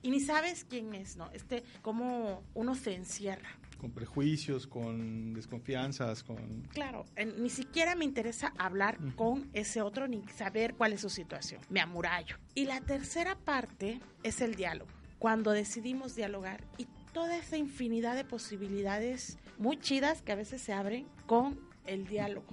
Y 0.01 0.11
ni 0.11 0.19
sabes 0.21 0.65
quién 0.67 0.93
es, 0.95 1.17
¿no? 1.17 1.29
Este, 1.31 1.63
cómo 1.81 2.41
uno 2.53 2.73
se 2.75 2.95
encierra. 2.95 3.49
Con 3.79 3.91
prejuicios, 3.91 4.65
con 4.65 5.33
desconfianzas, 5.33 6.23
con... 6.23 6.67
Claro, 6.71 7.05
eh, 7.15 7.25
ni 7.25 7.49
siquiera 7.49 7.95
me 7.95 8.05
interesa 8.05 8.53
hablar 8.57 8.97
Ujú. 9.01 9.15
con 9.15 9.49
ese 9.53 9.81
otro 9.81 10.07
ni 10.07 10.25
saber 10.29 10.75
cuál 10.75 10.93
es 10.93 11.01
su 11.01 11.09
situación. 11.09 11.61
Me 11.69 11.79
amurallo. 11.81 12.37
Y 12.55 12.65
la 12.65 12.81
tercera 12.81 13.37
parte 13.37 13.99
es 14.23 14.41
el 14.41 14.55
diálogo. 14.55 14.89
Cuando 15.17 15.51
decidimos 15.51 16.15
dialogar 16.15 16.63
y 16.77 16.87
toda 17.13 17.37
esa 17.37 17.57
infinidad 17.57 18.15
de 18.15 18.23
posibilidades 18.23 19.37
muy 19.57 19.77
chidas 19.77 20.21
que 20.21 20.31
a 20.31 20.35
veces 20.35 20.61
se 20.61 20.71
abren 20.73 21.07
con 21.25 21.59
el 21.85 22.07
diálogo. 22.07 22.47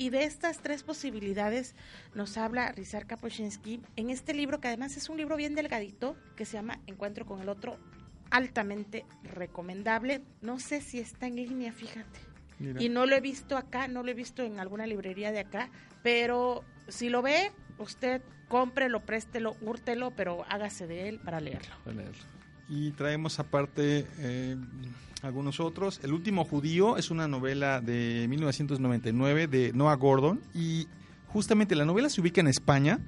Y 0.00 0.08
de 0.08 0.24
estas 0.24 0.60
tres 0.62 0.82
posibilidades 0.82 1.74
nos 2.14 2.38
habla 2.38 2.72
Rizar 2.72 3.06
Kapuscinski 3.06 3.82
en 3.96 4.08
este 4.08 4.32
libro, 4.32 4.58
que 4.58 4.68
además 4.68 4.96
es 4.96 5.10
un 5.10 5.18
libro 5.18 5.36
bien 5.36 5.54
delgadito, 5.54 6.16
que 6.36 6.46
se 6.46 6.54
llama 6.54 6.80
Encuentro 6.86 7.26
con 7.26 7.42
el 7.42 7.50
Otro, 7.50 7.76
altamente 8.30 9.04
recomendable. 9.22 10.22
No 10.40 10.58
sé 10.58 10.80
si 10.80 11.00
está 11.00 11.26
en 11.26 11.36
línea, 11.36 11.70
fíjate. 11.74 12.18
Mira, 12.58 12.82
Y 12.82 12.88
no 12.88 13.04
lo 13.04 13.14
he 13.14 13.20
visto 13.20 13.58
acá, 13.58 13.88
no 13.88 14.02
lo 14.02 14.10
he 14.10 14.14
visto 14.14 14.42
en 14.42 14.58
alguna 14.58 14.86
librería 14.86 15.32
de 15.32 15.40
acá, 15.40 15.68
pero 16.02 16.64
si 16.88 17.10
lo 17.10 17.20
ve, 17.20 17.52
usted 17.76 18.22
cómprelo, 18.48 19.04
préstelo, 19.04 19.54
húrtelo, 19.60 20.12
pero 20.12 20.46
hágase 20.48 20.86
de 20.86 21.10
él 21.10 21.20
para 21.20 21.40
leerlo. 21.40 21.74
para 21.84 21.96
leerlo. 21.96 22.24
y 22.70 22.92
traemos 22.92 23.38
aparte 23.38 24.06
eh, 24.18 24.56
algunos 25.22 25.60
otros. 25.60 26.00
El 26.02 26.12
último 26.12 26.44
judío 26.44 26.96
es 26.96 27.10
una 27.10 27.28
novela 27.28 27.80
de 27.80 28.26
1999 28.28 29.46
de 29.46 29.72
Noah 29.72 29.96
Gordon 29.96 30.40
y 30.54 30.86
justamente 31.28 31.74
la 31.74 31.84
novela 31.84 32.08
se 32.08 32.20
ubica 32.20 32.40
en 32.40 32.48
España, 32.48 33.00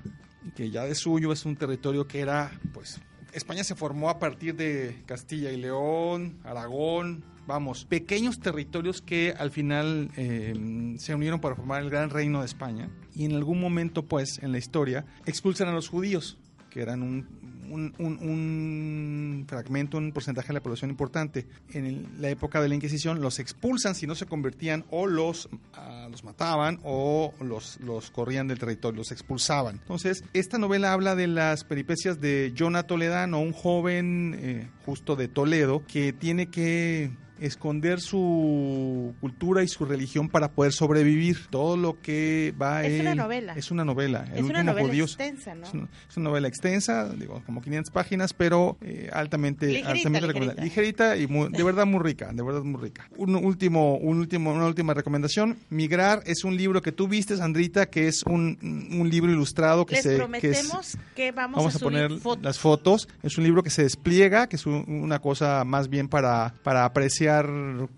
que 0.55 0.71
ya 0.71 0.85
de 0.85 0.95
suyo 0.95 1.33
es 1.33 1.45
un 1.45 1.57
territorio 1.57 2.07
que 2.07 2.21
era, 2.21 2.51
pues, 2.73 3.01
España 3.33 3.65
se 3.65 3.75
formó 3.75 4.11
a 4.11 4.19
partir 4.19 4.55
de 4.55 5.03
Castilla 5.07 5.51
y 5.53 5.57
León, 5.57 6.39
Aragón, 6.45 7.25
vamos, 7.47 7.85
pequeños 7.87 8.41
territorios 8.41 9.01
que 9.01 9.35
al 9.37 9.51
final 9.51 10.11
eh, 10.17 10.95
se 10.99 11.15
unieron 11.15 11.41
para 11.41 11.57
formar 11.57 11.83
el 11.83 11.91
gran 11.91 12.11
reino 12.11 12.41
de 12.41 12.47
España 12.47 12.91
y 13.15 13.25
en 13.25 13.35
algún 13.35 13.61
momento, 13.61 14.05
pues, 14.05 14.39
en 14.43 14.53
la 14.53 14.59
historia, 14.59 15.07
expulsan 15.27 15.69
a 15.69 15.73
los 15.73 15.89
judíos, 15.89 16.39
que 16.71 16.83
eran 16.83 17.03
un 17.03 17.42
un, 17.73 19.45
fragmento, 19.49 19.99
un 19.99 20.13
porcentaje 20.13 20.49
de 20.49 20.55
la 20.55 20.61
población 20.61 20.91
importante. 20.91 21.47
En 21.73 22.21
la 22.21 22.29
época 22.31 22.61
de 22.61 22.69
la 22.69 22.75
Inquisición 22.75 23.21
los 23.21 23.39
expulsan 23.39 23.95
si 23.95 24.07
no 24.07 24.15
se 24.15 24.27
convertían 24.27 24.85
o 24.91 25.07
los, 25.07 25.47
uh, 25.47 26.11
los 26.11 26.25
mataban 26.25 26.79
o 26.85 27.33
los, 27.41 27.81
los 27.81 28.11
corrían 28.11 28.49
del 28.49 28.59
territorio, 28.59 28.99
los 28.99 29.13
expulsaban. 29.13 29.77
Entonces, 29.77 30.25
esta 30.33 30.59
novela 30.59 30.93
habla 30.93 31.15
de 31.15 31.27
las 31.27 31.65
peripecias 31.65 32.21
de 32.21 32.53
Jonah 32.57 32.85
Toledano, 32.85 33.41
un 33.41 33.53
joven 33.53 34.37
eh, 34.39 34.69
justo 34.85 35.17
de 35.17 35.29
Toledo 35.29 35.83
que 35.87 36.13
tiene 36.13 36.49
que 36.49 37.11
esconder 37.43 38.01
su 38.01 39.15
cultura 39.21 39.63
y 39.63 39.69
su 39.69 39.85
religión 39.85 40.29
para 40.29 40.53
poder 40.53 40.73
sobrevivir. 40.73 41.47
Todo 41.51 41.77
lo 41.77 42.01
que 42.01 42.55
va 42.61 42.85
es 42.85 42.93
él, 42.93 43.01
una 43.03 43.15
novela. 43.15 43.55
Es 43.57 43.71
una 43.71 43.85
novela. 43.85 44.25
Es 44.35 44.43
una 44.43 44.63
novela 44.63 44.95
extensa, 44.95 45.55
¿no? 45.55 45.67
Es 45.67 45.75
una, 45.75 45.89
es 46.09 46.17
una, 46.17 46.31
novela 46.31 46.49
extensa, 46.49 47.09
digo, 47.11 47.43
como 47.45 47.61
500 47.61 47.93
páginas, 47.93 48.33
pero 48.33 48.77
eh, 48.81 49.11
altamente, 49.13 49.67
ligerita, 49.67 49.91
altamente 49.91 50.27
ligerita. 50.29 50.63
Ligerita 50.63 51.17
y 51.17 51.27
muy, 51.27 51.51
de 51.51 51.63
verdad 51.63 51.87
muy 51.87 52.01
rica, 52.01 52.31
de 52.33 52.43
verdad 52.43 52.63
muy 52.63 52.81
rica. 52.81 53.09
Un 53.17 53.35
último, 53.35 53.97
un 53.97 54.19
último, 54.19 54.53
una 54.53 54.67
última 54.67 54.95
recomendación. 54.95 55.59
Migrar 55.71 56.23
es 56.27 56.45
un 56.45 56.57
libro 56.57 56.81
que 56.81 56.93
tú 56.93 57.09
viste, 57.09 57.37
Sandrita, 57.37 57.87
que 57.87 58.09
es 58.09 58.23
un, 58.25 58.59
un 58.63 59.11
libro 59.11 59.33
ilustrado 59.33 59.85
que 59.85 59.97
Les 59.97 60.05
se... 60.05 60.17
prometemos 60.17 60.71
que, 60.73 60.79
es, 60.79 60.99
que 61.15 61.33
vamos, 61.33 61.57
vamos, 61.57 61.75
a, 61.75 61.79
a 61.79 61.81
poner 61.81 62.19
fotos. 62.19 62.45
las 62.45 62.59
fotos. 62.59 63.09
Es 63.23 63.37
un 63.37 63.45
libro 63.45 63.63
que 63.63 63.71
se 63.71 63.83
despliega, 63.83 64.47
que 64.47 64.57
es 64.57 64.67
un, 64.67 64.85
una 64.87 65.19
cosa 65.19 65.65
más 65.65 65.89
bien 65.89 66.09
para, 66.09 66.55
para 66.63 66.85
apreciar 66.85 67.32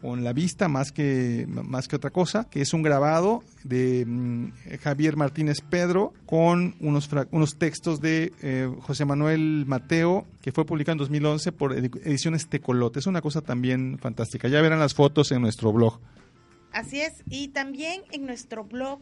con 0.01 0.25
la 0.25 0.33
vista 0.33 0.69
más 0.69 0.93
que, 0.93 1.47
más 1.49 1.89
que 1.89 1.97
otra 1.97 2.11
cosa, 2.11 2.49
que 2.51 2.61
es 2.61 2.73
un 2.73 2.83
grabado 2.83 3.43
de 3.65 4.05
mm, 4.07 4.53
Javier 4.83 5.17
Martínez 5.17 5.61
Pedro 5.61 6.13
con 6.27 6.75
unos, 6.81 7.09
unos 7.31 7.57
textos 7.57 8.01
de 8.01 8.33
eh, 8.43 8.71
José 8.81 9.05
Manuel 9.05 9.65
Mateo, 9.67 10.27
que 10.43 10.53
fue 10.53 10.65
publicado 10.65 10.93
en 10.93 10.99
2011 10.99 11.53
por 11.53 11.75
Ediciones 11.75 12.49
Tecolote. 12.49 12.99
Es 12.99 13.07
una 13.07 13.21
cosa 13.21 13.41
también 13.41 13.99
fantástica. 13.99 14.49
Ya 14.49 14.61
verán 14.61 14.79
las 14.79 14.95
fotos 14.95 15.33
en 15.33 15.43
nuestro 15.43 15.73
blog. 15.73 15.99
Así 16.73 17.01
es, 17.01 17.23
y 17.31 17.49
también 17.49 18.03
en 18.11 18.27
nuestro 18.27 18.65
blog 18.65 18.99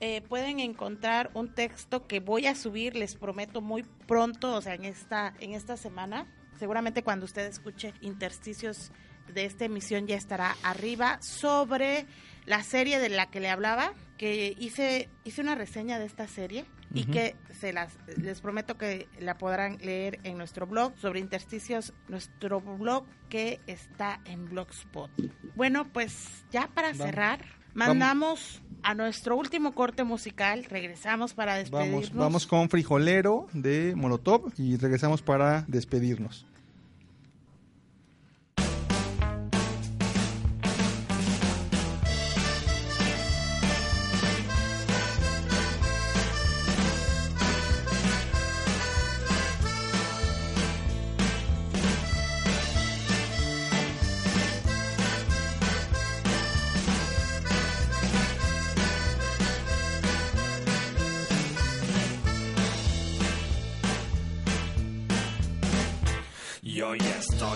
eh, 0.00 0.22
pueden 0.22 0.58
encontrar 0.58 1.30
un 1.34 1.54
texto 1.54 2.08
que 2.08 2.18
voy 2.18 2.46
a 2.46 2.56
subir, 2.56 2.96
les 2.96 3.14
prometo 3.14 3.60
muy 3.60 3.84
pronto, 4.08 4.56
o 4.56 4.60
sea, 4.60 4.74
en 4.74 4.84
esta, 4.84 5.32
en 5.38 5.52
esta 5.52 5.76
semana. 5.76 6.26
Seguramente 6.58 7.04
cuando 7.04 7.24
usted 7.24 7.46
escuche 7.46 7.94
intersticios 8.00 8.90
de 9.34 9.44
esta 9.44 9.64
emisión 9.64 10.06
ya 10.06 10.16
estará 10.16 10.56
arriba 10.62 11.18
sobre 11.22 12.06
la 12.46 12.62
serie 12.62 12.98
de 12.98 13.08
la 13.08 13.26
que 13.26 13.40
le 13.40 13.48
hablaba, 13.48 13.94
que 14.18 14.56
hice 14.58 15.08
hice 15.24 15.40
una 15.40 15.54
reseña 15.54 15.98
de 15.98 16.06
esta 16.06 16.26
serie 16.26 16.62
uh 16.62 16.94
-huh. 16.94 17.00
y 17.00 17.04
que 17.04 17.36
se 17.60 17.72
las 17.72 17.96
les 18.16 18.40
prometo 18.40 18.76
que 18.76 19.08
la 19.20 19.38
podrán 19.38 19.78
leer 19.78 20.18
en 20.24 20.38
nuestro 20.38 20.66
blog 20.66 20.92
sobre 20.98 21.20
intersticios, 21.20 21.92
nuestro 22.08 22.60
blog 22.60 23.04
que 23.28 23.60
está 23.66 24.20
en 24.24 24.48
Blogspot. 24.48 25.10
Bueno, 25.54 25.86
pues 25.92 26.44
ya 26.50 26.68
para 26.74 26.88
Vamos. 26.88 27.06
cerrar, 27.06 27.44
mandamos 27.74 28.60
Vamos. 28.60 28.80
a 28.82 28.94
nuestro 28.94 29.36
último 29.36 29.72
corte 29.72 30.02
musical, 30.04 30.64
regresamos 30.64 31.34
para 31.34 31.54
despedirnos. 31.54 32.10
Vamos, 32.10 32.24
vamos 32.24 32.46
con 32.46 32.68
Frijolero 32.68 33.46
de 33.52 33.94
Molotov 33.96 34.52
y 34.58 34.76
regresamos 34.76 35.22
para 35.22 35.64
despedirnos. 35.68 36.46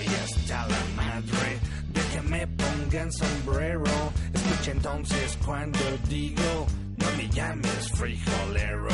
Estoy 0.00 0.14
hasta 0.14 0.66
la 0.68 0.84
madre 0.96 1.58
de 1.92 2.00
que 2.12 2.22
me 2.22 2.46
pongan 2.46 3.12
sombrero. 3.12 4.12
Escucha 4.32 4.70
entonces 4.72 5.38
cuando 5.44 5.78
digo, 6.08 6.66
no 6.96 7.06
me 7.16 7.28
llames 7.28 7.92
frijolero. 7.92 8.88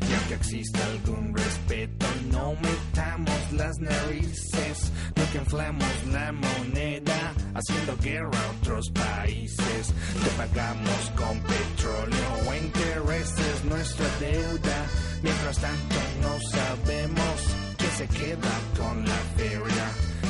Y 0.00 0.14
aunque 0.14 0.34
exista 0.34 0.78
algún 0.86 1.34
respeto, 1.34 2.06
no 2.30 2.54
metamos 2.60 3.52
las 3.52 3.76
narices. 3.78 4.92
Nunca 5.16 5.38
inflamos 5.38 6.06
la 6.12 6.32
moneda, 6.32 7.32
haciendo 7.54 7.96
guerra 8.02 8.38
a 8.38 8.50
otros 8.60 8.90
países. 8.90 9.94
Te 10.22 10.30
pagamos 10.36 11.12
con 11.16 11.40
petróleo 11.40 12.48
o 12.48 12.54
intereses 12.54 13.64
nuestra 13.64 14.06
deuda. 14.20 14.86
Mientras 15.22 15.58
tanto 15.58 15.96
no 16.20 16.38
sabemos 16.50 17.64
se 17.96 18.08
queda 18.08 18.50
con 18.76 19.06
la 19.06 19.16
feria, 19.36 19.86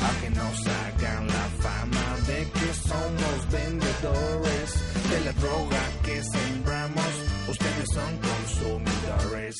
a 0.07 0.11
que 0.21 0.31
nos 0.31 0.59
hagan 0.67 1.27
la 1.27 1.47
fama 1.65 2.07
de 2.27 2.41
que 2.57 2.69
somos 2.91 3.37
vendedores 3.51 4.69
de 5.11 5.19
la 5.27 5.33
droga 5.43 5.83
que 6.07 6.23
sembramos. 6.23 7.13
Ustedes 7.49 7.89
son 7.97 8.13
consumidores. 8.31 9.57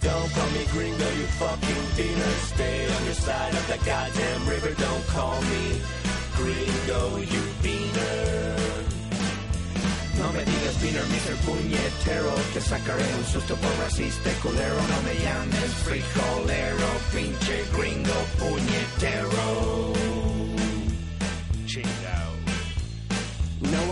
Don't 0.00 0.30
call 0.34 0.50
me 0.56 0.64
gringo, 0.74 1.08
you 1.18 1.26
fucking 1.40 1.84
beaner. 1.96 2.34
Stay 2.52 2.78
on 2.94 3.04
your 3.08 3.18
side 3.26 3.54
of 3.60 3.66
the 3.72 3.78
goddamn 3.90 4.42
river. 4.52 4.72
Don't 4.86 5.06
call 5.14 5.40
me 5.52 5.64
gringo, 6.36 7.02
you 7.32 7.42
beaner. 7.62 8.53
No 10.24 10.32
me 10.32 10.42
digas 10.42 10.80
beaner, 10.80 11.04
Mr. 11.04 11.36
Puñetero 11.44 12.34
Te 12.54 12.60
sacaré 12.60 13.04
un 13.18 13.26
susto 13.26 13.54
por 13.56 13.70
racista 13.78 14.30
culero 14.42 14.74
No 14.74 15.02
me 15.02 15.14
llames 15.22 15.70
frijolero 15.84 16.88
Pinche 17.12 17.62
gringo 17.76 18.18
puñetero 18.38 19.92
Chingao 21.66 22.33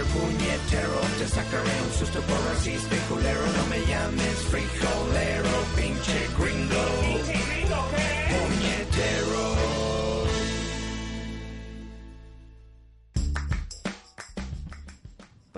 Puñetero. 0.00 1.00
Te 1.18 1.28
sacaré 1.28 1.70
un 1.86 1.92
susto 1.98 2.20
por 2.22 2.40
racista 2.48 2.96
y 2.96 2.98
culero. 3.12 3.40
No 3.58 3.66
me 3.66 3.80
llames 3.86 4.38
frijolero. 4.50 5.50
¿Pinche 5.76 6.28
gringo 6.38 7.11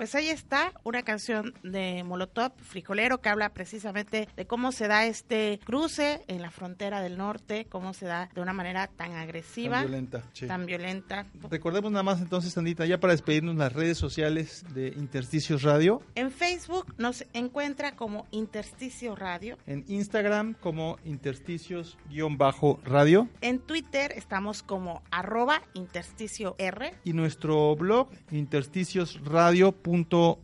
Pues 0.05 0.13
ahí 0.13 0.29
está 0.29 0.71
una 0.83 1.01
canción 1.01 1.55
de 1.63 2.03
Molotov, 2.03 2.51
Frijolero, 2.61 3.21
que 3.21 3.29
habla 3.29 3.49
precisamente 3.55 4.29
de 4.37 4.45
cómo 4.45 4.71
se 4.71 4.87
da 4.87 5.07
este 5.07 5.59
cruce 5.65 6.23
en 6.27 6.43
la 6.43 6.51
frontera 6.51 7.01
del 7.01 7.17
norte, 7.17 7.65
cómo 7.71 7.91
se 7.95 8.05
da 8.05 8.29
de 8.35 8.41
una 8.41 8.53
manera 8.53 8.85
tan 8.85 9.13
agresiva, 9.13 9.77
Tan 9.77 9.87
violenta, 9.87 10.23
sí. 10.33 10.45
tan 10.45 10.67
violenta. 10.67 11.25
Recordemos 11.49 11.91
nada 11.91 12.03
más 12.03 12.21
entonces, 12.21 12.53
Sandita, 12.53 12.85
ya 12.85 12.99
para 12.99 13.13
despedirnos 13.13 13.55
las 13.55 13.73
redes 13.73 13.97
sociales 13.97 14.63
de 14.75 14.89
Intersticios 14.89 15.63
Radio, 15.63 16.03
En 16.13 16.29
Facebook 16.29 16.93
nos 16.99 17.25
encuentra 17.33 17.95
como 17.95 18.27
Intersticio 18.29 19.15
Radio. 19.15 19.57
en 19.65 19.85
Instagram 19.87 20.53
como 20.53 20.99
Intersticios-Radio 21.03 23.27
En 23.41 23.57
Twitter 23.57 24.13
estamos 24.15 24.61
como 24.61 25.01
arroba 25.09 25.63
intersticio 25.73 26.53
R. 26.59 26.93
y 27.03 27.13
nuestro 27.13 27.75
blog 27.75 28.09
punto 29.95 30.39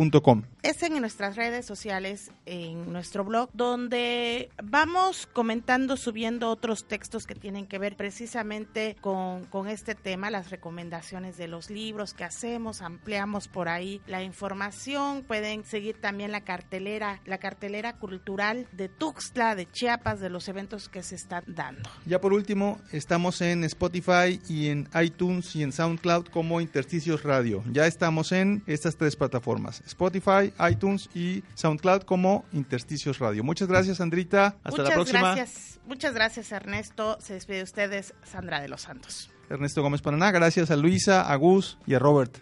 intersticiosradio.blogspot.com. 0.00 0.42
Es 0.62 0.82
en 0.82 1.00
nuestras 1.00 1.36
redes 1.36 1.64
sociales, 1.64 2.30
en 2.44 2.92
nuestro 2.92 3.24
blog, 3.24 3.50
donde 3.54 4.50
vamos 4.62 5.26
comentando, 5.26 5.96
subiendo 5.96 6.50
otros 6.50 6.86
textos 6.86 7.26
que 7.26 7.34
tienen 7.34 7.66
que 7.66 7.78
ver 7.78 7.96
precisamente 7.96 8.96
con, 9.00 9.46
con 9.46 9.68
este 9.68 9.94
tema, 9.94 10.30
las 10.30 10.50
recomendaciones 10.50 11.36
de 11.38 11.48
los 11.48 11.70
libros 11.70 12.12
que 12.12 12.24
hacemos, 12.24 12.82
ampliamos 12.82 13.48
por 13.48 13.68
ahí 13.68 14.02
la 14.06 14.22
información, 14.22 15.22
pueden 15.22 15.64
seguir 15.64 15.98
también 16.00 16.30
la 16.30 16.42
cartelera, 16.42 17.20
la 17.24 17.38
cartelera 17.38 17.96
cultural 17.96 18.68
de 18.72 18.88
Tuxtla, 18.88 19.54
de 19.54 19.70
Chiapas, 19.70 20.20
de 20.20 20.28
los 20.28 20.48
eventos 20.48 20.88
que 20.88 21.02
se 21.02 21.14
están 21.14 21.44
dando. 21.46 21.88
Ya 22.04 22.20
por 22.20 22.32
último, 22.32 22.78
estamos 22.92 23.40
en 23.40 23.64
Spotify 23.64 24.40
y 24.48 24.68
en 24.68 24.88
iTunes 25.00 25.56
y 25.56 25.62
en 25.62 25.72
SoundCloud 25.72 26.26
como 26.26 26.60
Intersticios 26.60 27.22
Radio. 27.22 27.62
Ya 27.72 27.86
estamos 27.86 28.32
en 28.32 28.62
estas 28.66 28.96
tres 28.96 29.16
plataformas, 29.16 29.82
Spotify, 29.90 30.52
iTunes 30.70 31.08
y 31.14 31.42
SoundCloud 31.54 32.02
como 32.02 32.44
Intersticios 32.52 33.18
Radio. 33.18 33.44
Muchas 33.44 33.68
gracias, 33.68 33.98
Sandrita. 33.98 34.56
Hasta 34.62 34.70
muchas 34.70 34.88
la 34.88 34.94
próxima. 34.94 35.34
gracias, 35.34 35.80
muchas 35.86 36.14
gracias 36.14 36.52
Ernesto. 36.52 37.18
Se 37.20 37.34
despide 37.34 37.58
de 37.58 37.62
ustedes 37.64 38.14
Sandra 38.22 38.60
de 38.60 38.68
los 38.68 38.82
Santos. 38.82 39.30
Ernesto 39.48 39.82
Gómez 39.82 40.00
Paraná. 40.02 40.30
Gracias 40.30 40.70
a 40.70 40.76
Luisa, 40.76 41.30
a 41.30 41.34
Gus 41.36 41.78
y 41.86 41.94
a 41.94 41.98
Robert 41.98 42.38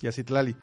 y 0.00 0.08
a 0.08 0.12
Citlali. 0.12 0.56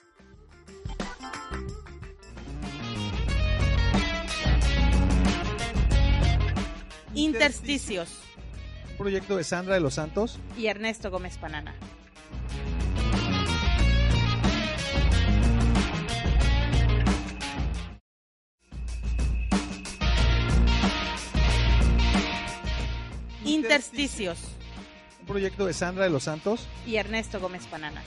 Intersticios 7.13 8.09
Un 8.91 8.97
proyecto 8.97 9.37
de 9.37 9.43
Sandra 9.43 9.75
de 9.75 9.79
los 9.79 9.93
Santos. 9.95 10.39
y 10.57 10.67
Ernesto 10.67 11.11
Gómez 11.11 11.37
Panana. 11.37 11.73
Intersticios 23.45 24.39
Un 25.21 25.27
proyecto 25.27 25.65
de 25.65 25.73
Sandra 25.73 26.03
de 26.03 26.09
los 26.09 26.23
Santos. 26.23 26.67
y 26.85 26.95
Ernesto 26.97 27.39
Gómez 27.39 27.65
Panana. 27.67 28.01